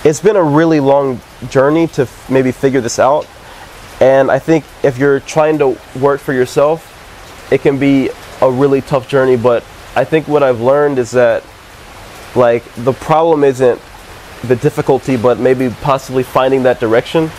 it's 0.05 0.21
been 0.21 0.37
a 0.37 0.43
really 0.59 0.79
long 0.79 1.19
journey 1.49 1.87
to 1.87 2.03
f- 2.03 2.29
maybe 2.29 2.51
figure 2.53 2.79
this 2.81 2.99
out, 2.99 3.27
and 3.99 4.31
I 4.31 4.39
think 4.39 4.63
if 4.81 4.97
you're 4.97 5.19
trying 5.19 5.57
to 5.59 5.77
work 5.99 6.21
for 6.21 6.31
yourself, 6.33 6.79
it 7.51 7.61
can 7.61 7.77
be 7.77 8.09
a 8.41 8.49
really 8.49 8.81
tough 8.81 9.09
journey. 9.09 9.35
But 9.35 9.61
I 9.95 10.05
think 10.05 10.27
what 10.29 10.41
I've 10.41 10.61
learned 10.61 10.99
is 10.99 11.11
that 11.11 11.43
like 12.35 12.63
the 12.85 12.93
problem 12.93 13.43
isn't 13.43 13.81
the 14.47 14.55
difficulty, 14.55 15.17
but 15.17 15.37
maybe 15.39 15.69
possibly 15.81 16.23
finding 16.23 16.63
that 16.63 16.79
direction. 16.79 17.29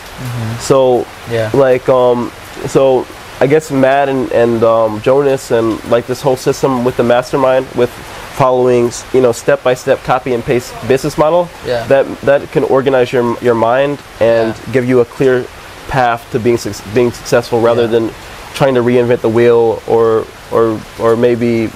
So 0.60 1.06
Yeah. 1.30 1.50
like 1.54 1.88
um 1.88 2.30
so 2.66 3.06
I 3.40 3.46
guess 3.46 3.70
Matt 3.70 4.08
and, 4.08 4.32
and 4.32 4.62
um, 4.64 5.00
Jonas 5.02 5.50
and 5.50 5.66
like 5.90 6.06
this 6.06 6.22
whole 6.22 6.36
system 6.38 6.84
with 6.86 6.96
the 6.96 7.02
mastermind 7.04 7.66
with 7.74 7.90
following 8.36 8.90
you 9.14 9.20
know 9.22 9.32
step 9.32 9.62
by 9.62 9.72
step 9.74 9.98
copy 10.04 10.34
and 10.34 10.44
paste 10.44 10.74
business 10.86 11.16
model 11.16 11.48
Yeah. 11.64 11.86
that 11.86 12.04
that 12.20 12.40
can 12.52 12.64
organize 12.64 13.10
your 13.12 13.36
your 13.40 13.54
mind 13.54 13.98
and 14.20 14.54
Yeah. 14.54 14.72
give 14.72 14.84
you 14.88 15.00
a 15.00 15.04
clear 15.04 15.46
path 15.88 16.20
to 16.32 16.38
being 16.38 16.58
suc- 16.58 16.84
being 16.94 17.12
successful 17.12 17.60
rather 17.60 17.82
Yeah. 17.82 17.94
than 17.94 18.10
trying 18.54 18.74
to 18.74 18.82
reinvent 18.82 19.20
the 19.22 19.28
wheel 19.38 19.80
or 19.86 20.24
or 20.52 20.78
or 20.98 21.16
maybe 21.16 21.70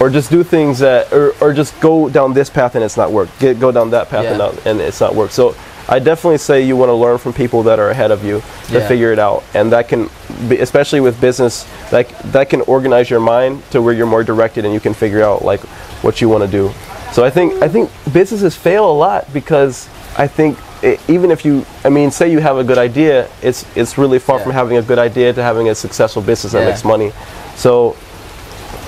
or 0.00 0.08
just 0.10 0.30
do 0.30 0.42
things 0.42 0.78
that 0.78 1.12
or, 1.12 1.34
or 1.40 1.52
just 1.52 1.78
go 1.80 2.08
down 2.08 2.32
this 2.32 2.48
path 2.50 2.74
and 2.74 2.82
it's 2.84 2.96
not 2.96 3.10
work 3.12 3.28
get 3.38 3.60
go 3.60 3.70
down 3.70 3.90
that 3.90 4.08
path 4.08 4.24
and, 4.24 4.38
not, 4.38 4.54
and 4.66 4.80
it's 4.80 5.00
not 5.00 5.14
work 5.14 5.30
so 5.30 5.54
i 5.88 5.98
definitely 5.98 6.38
say 6.38 6.62
you 6.62 6.76
want 6.76 6.88
to 6.88 6.94
learn 6.94 7.18
from 7.18 7.32
people 7.32 7.62
that 7.62 7.78
are 7.78 7.90
ahead 7.90 8.10
of 8.10 8.24
you 8.24 8.42
to 8.68 8.74
Yeah. 8.78 8.88
figure 8.88 9.12
it 9.12 9.18
out 9.18 9.42
and 9.54 9.70
that 9.72 9.88
can 9.88 10.08
be, 10.48 10.58
especially 10.58 11.00
with 11.00 11.20
business 11.20 11.66
like 11.92 12.08
that 12.32 12.50
can 12.50 12.60
organize 12.62 13.08
your 13.10 13.20
mind 13.20 13.62
to 13.70 13.80
where 13.80 13.94
you're 13.94 14.06
more 14.06 14.24
directed 14.24 14.64
and 14.64 14.74
you 14.74 14.80
can 14.80 14.94
figure 14.94 15.22
out 15.22 15.44
like 15.44 15.60
what 16.02 16.20
you 16.20 16.28
want 16.28 16.42
to 16.44 16.50
do 16.50 16.70
so 17.12 17.24
i 17.24 17.30
think 17.30 17.62
i 17.62 17.68
think 17.68 17.90
businesses 18.12 18.56
fail 18.56 18.90
a 18.90 18.96
lot 19.06 19.32
because 19.32 19.88
i 20.18 20.26
think 20.26 20.58
i 20.82 20.98
even 21.08 21.30
if 21.30 21.44
you 21.44 21.64
i 21.84 21.88
mean 21.88 22.10
say 22.10 22.30
you 22.30 22.40
have 22.40 22.58
a 22.58 22.64
good 22.64 22.78
idea 22.78 23.28
it's 23.42 23.64
it's 23.76 23.96
really 23.96 24.18
far 24.18 24.38
Yeah. 24.38 24.44
from 24.44 24.52
having 24.52 24.76
a 24.78 24.82
good 24.82 24.98
idea 24.98 25.32
to 25.32 25.42
having 25.42 25.68
a 25.68 25.74
successful 25.74 26.20
business 26.22 26.52
that 26.52 26.60
Yeah. 26.62 26.68
makes 26.70 26.84
money 26.84 27.12
so 27.56 27.96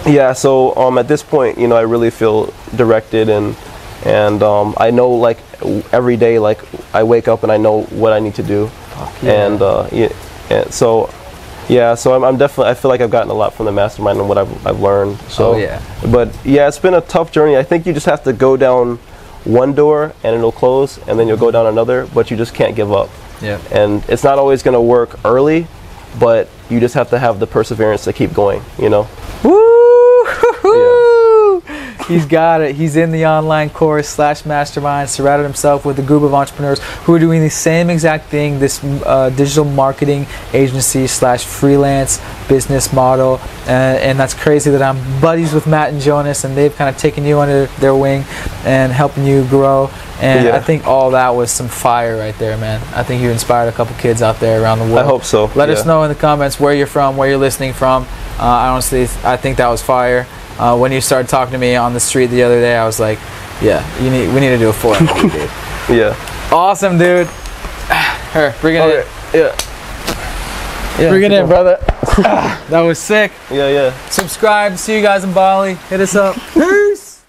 yeah 0.07 0.33
so 0.33 0.75
um, 0.77 0.99
at 0.99 1.09
this 1.09 1.23
point 1.23 1.59
you 1.59 1.67
know 1.69 1.77
i 1.77 1.81
really 1.83 2.11
feel 2.11 2.53
directed 2.77 3.29
and 3.29 3.55
and 4.05 4.43
um, 4.43 4.75
i 4.79 4.91
know 4.91 5.11
like 5.11 5.39
every 5.93 6.17
day 6.17 6.39
like 6.39 6.61
i 6.95 7.03
wake 7.03 7.29
up 7.29 7.43
and 7.43 7.51
i 7.53 7.57
know 7.57 7.83
what 7.85 8.13
i 8.13 8.19
need 8.19 8.35
to 8.35 8.43
do 8.43 8.71
yeah. 9.23 9.47
and 9.47 9.63
uh, 9.63 9.89
yeah, 9.93 10.09
and 10.51 10.73
so 10.73 11.11
yeah 11.69 11.95
so 11.95 12.15
I'm, 12.15 12.25
I'm 12.25 12.37
definitely 12.39 12.71
i 12.71 12.75
feel 12.75 12.91
like 12.91 13.01
i've 13.01 13.11
gotten 13.11 13.31
a 13.31 13.35
lot 13.35 13.55
from 13.55 13.67
the 13.67 13.73
mastermind 13.73 14.19
and 14.19 14.29
what 14.29 14.39
i've, 14.39 14.67
I've 14.67 14.81
learned 14.81 15.19
so 15.23 15.55
Oh, 15.55 15.57
yeah. 15.57 15.83
but 16.13 16.29
yeah 16.45 16.69
it's 16.69 16.79
been 16.79 16.95
a 16.95 17.01
tough 17.03 17.31
journey 17.33 17.57
i 17.57 17.63
think 17.63 17.87
you 17.87 17.93
just 17.93 18.07
have 18.07 18.23
to 18.25 18.33
go 18.33 18.57
down 18.57 18.97
one 19.45 19.75
door 19.75 20.13
and 20.25 20.35
it'll 20.37 20.53
close 20.53 20.99
and 21.09 21.19
then 21.19 21.27
you'll 21.29 21.37
go 21.37 21.51
down 21.51 21.67
another 21.67 22.07
but 22.15 22.31
you 22.31 22.37
just 22.37 22.55
can't 22.55 22.75
give 22.77 22.93
up 22.93 23.09
Yeah. 23.43 23.61
and 23.73 24.03
it's 24.09 24.25
not 24.25 24.39
always 24.39 24.63
going 24.63 24.75
to 24.75 24.81
work 24.81 25.19
early 25.25 25.67
but 26.19 26.49
you 26.71 26.81
just 26.81 26.95
have 26.95 27.11
to 27.11 27.19
have 27.19 27.39
the 27.39 27.47
perseverance 27.47 28.05
to 28.05 28.13
keep 28.13 28.33
going 28.33 28.63
you 28.79 28.89
know 28.91 29.07
Woo! 29.45 29.78
He's 32.09 32.27
got 32.27 32.63
it. 32.63 32.75
He's 32.75 32.97
in 32.97 33.13
the 33.13 33.27
online 33.27 33.71
course 33.71 34.09
slash 34.09 34.47
mastermind, 34.47 35.11
surrounded 35.11 35.45
himself 35.45 35.85
with 35.85 35.99
a 35.99 36.03
group 36.03 36.23
of 36.23 36.33
entrepreneurs 36.33 36.81
who 37.05 37.15
are 37.15 37.19
doing 37.19 37.43
the 37.43 37.51
same 37.51 37.91
exact 37.91 38.27
thing. 38.27 38.59
This 38.59 38.83
uh, 38.83 39.31
digital 39.31 39.65
marketing 39.67 40.27
agency 40.55 41.07
slash 41.07 41.45
freelance 41.45 42.21
business 42.49 42.93
model, 42.93 43.35
uh, 43.67 43.69
and 43.69 44.19
that's 44.19 44.35
crazy 44.35 44.71
that 44.71 44.83
I'm 44.83 44.99
buddies 45.21 45.53
with 45.53 45.67
Matt 45.67 45.93
and 45.93 46.01
Jonas, 46.01 46.45
and 46.45 46.57
they've 46.57 46.75
kind 46.75 46.89
of 46.95 47.01
taken 47.01 47.25
you 47.25 47.39
under 47.41 47.67
their 47.79 47.95
wing 47.95 48.25
and 48.65 48.91
helping 48.91 49.27
you 49.27 49.45
grow. 49.47 49.91
And 50.21 50.47
Yeah. 50.47 50.57
I 50.57 50.61
think 50.61 50.87
all 50.87 51.11
that 51.11 51.31
was 51.31 51.51
some 51.51 51.69
fire 51.69 52.17
right 52.17 52.37
there, 52.39 52.57
man. 52.57 52.81
I 52.95 53.03
think 53.03 53.23
you 53.23 53.31
inspired 53.31 53.69
a 53.69 53.73
couple 53.73 53.95
kids 53.97 54.23
out 54.23 54.41
there 54.41 54.63
around 54.63 54.79
the 54.81 54.87
world. 54.87 54.99
i 54.99 55.05
hope 55.05 55.25
so 55.25 55.51
Let 55.55 55.69
yeah. 55.69 55.75
us 55.75 55.87
know 55.87 56.03
in 56.03 56.09
the 56.09 56.15
comments 56.15 56.59
where 56.59 56.75
you're 56.75 56.87
from, 56.89 57.17
where 57.17 57.29
you're 57.29 57.39
listening 57.39 57.73
from. 57.73 58.05
Uh, 58.39 58.45
I 58.45 58.69
honestly, 58.69 59.03
I 59.25 59.37
think 59.37 59.59
that 59.59 59.69
was 59.69 59.83
fire. 59.83 60.27
Uh, 60.59 60.77
when 60.77 60.91
you 60.93 61.01
started 61.01 61.29
talking 61.29 61.53
to 61.53 61.59
me 61.59 61.77
on 61.77 61.93
the 61.95 62.01
street 62.01 62.27
the 62.27 62.43
other 62.43 62.61
day, 62.61 62.77
I 62.77 62.85
was 62.85 62.99
like, 62.99 63.19
"Yeah, 63.63 63.83
you 64.03 64.11
need, 64.11 64.29
we 64.35 64.41
need 64.41 64.49
to 64.51 64.59
do 64.59 64.69
a 64.69 64.73
four 64.73 64.97
dude." 64.99 65.51
yeah 65.89 66.15
Awesome, 66.53 66.99
dude. 66.99 67.27
Her, 68.33 68.55
bring 68.61 68.77
it 68.77 68.81
Okay. 68.81 69.09
yeah 69.35 69.53
in, 70.99 71.03
yeah 71.03 71.09
bring 71.11 71.23
it 71.23 71.33
in, 71.33 71.47
going. 71.47 71.49
brother. 71.49 71.77
that 72.71 72.81
was 72.81 72.99
sick. 72.99 73.33
yeah 73.51 73.69
yeah 73.69 74.09
Subscribe. 74.09 74.77
See 74.79 74.97
you 74.97 75.03
guys 75.03 75.25
in 75.25 75.33
Bali. 75.33 75.75
Hit 75.75 76.01
us 76.01 76.15
up. 76.17 76.35
Peace. 76.55 77.23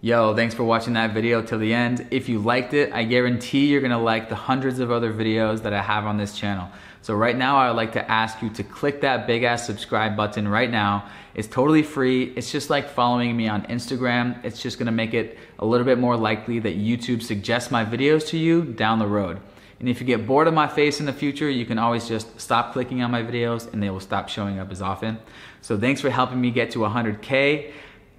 Yo, 0.00 0.34
thanks 0.34 0.54
for 0.54 0.64
watching 0.64 0.94
that 0.94 1.12
video 1.14 1.42
till 1.42 1.58
the 1.58 1.72
end. 1.72 2.06
If 2.10 2.28
you 2.28 2.40
liked 2.40 2.74
it, 2.74 2.92
I 2.92 3.04
guarantee 3.04 3.66
you're 3.68 3.80
gonna 3.82 4.02
like 4.02 4.28
the 4.28 4.34
hundreds 4.34 4.78
of 4.80 4.90
other 4.90 5.12
videos 5.12 5.62
that 5.62 5.72
I 5.72 5.82
have 5.82 6.06
on 6.06 6.16
this 6.16 6.36
channel. 6.36 6.68
So 7.02 7.14
right 7.14 7.36
now, 7.36 7.56
I 7.56 7.68
would 7.68 7.76
like 7.76 7.92
to 7.92 8.10
ask 8.10 8.40
you 8.42 8.48
to 8.50 8.62
click 8.62 9.00
that 9.00 9.26
big 9.26 9.42
ass 9.42 9.66
subscribe 9.66 10.16
button 10.16 10.46
right 10.46 10.70
now. 10.70 11.08
It's 11.34 11.48
totally 11.48 11.82
free. 11.82 12.32
It's 12.36 12.52
just 12.52 12.70
like 12.70 12.88
following 12.88 13.36
me 13.36 13.48
on 13.48 13.62
Instagram. 13.64 14.42
It's 14.44 14.62
just 14.62 14.78
gonna 14.78 14.92
make 14.92 15.12
it 15.12 15.36
a 15.58 15.66
little 15.66 15.84
bit 15.84 15.98
more 15.98 16.16
likely 16.16 16.60
that 16.60 16.76
YouTube 16.78 17.20
suggests 17.22 17.72
my 17.72 17.84
videos 17.84 18.26
to 18.28 18.38
you 18.38 18.62
down 18.62 19.00
the 19.00 19.06
road. 19.06 19.40
And 19.80 19.88
if 19.88 20.00
you 20.00 20.06
get 20.06 20.28
bored 20.28 20.46
of 20.46 20.54
my 20.54 20.68
face 20.68 21.00
in 21.00 21.06
the 21.06 21.12
future, 21.12 21.50
you 21.50 21.66
can 21.66 21.76
always 21.76 22.06
just 22.06 22.40
stop 22.40 22.72
clicking 22.72 23.02
on 23.02 23.10
my 23.10 23.24
videos 23.24 23.70
and 23.72 23.82
they 23.82 23.90
will 23.90 23.98
stop 23.98 24.28
showing 24.28 24.60
up 24.60 24.70
as 24.70 24.80
often. 24.80 25.18
So 25.60 25.76
thanks 25.76 26.00
for 26.00 26.08
helping 26.08 26.40
me 26.40 26.52
get 26.52 26.70
to 26.72 26.84
100K. 26.84 27.72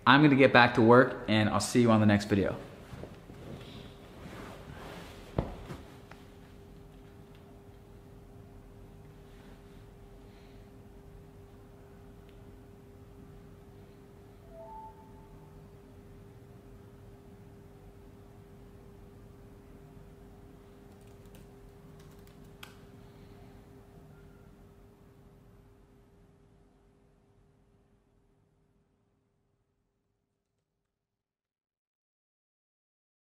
I'm 0.05 0.21
gonna 0.21 0.35
get 0.35 0.51
back 0.51 0.73
to 0.73 0.81
work 0.81 1.23
and 1.29 1.49
I'll 1.49 1.61
see 1.61 1.79
you 1.79 1.89
on 1.89 2.01
the 2.01 2.05
next 2.05 2.25
video. 2.25 2.57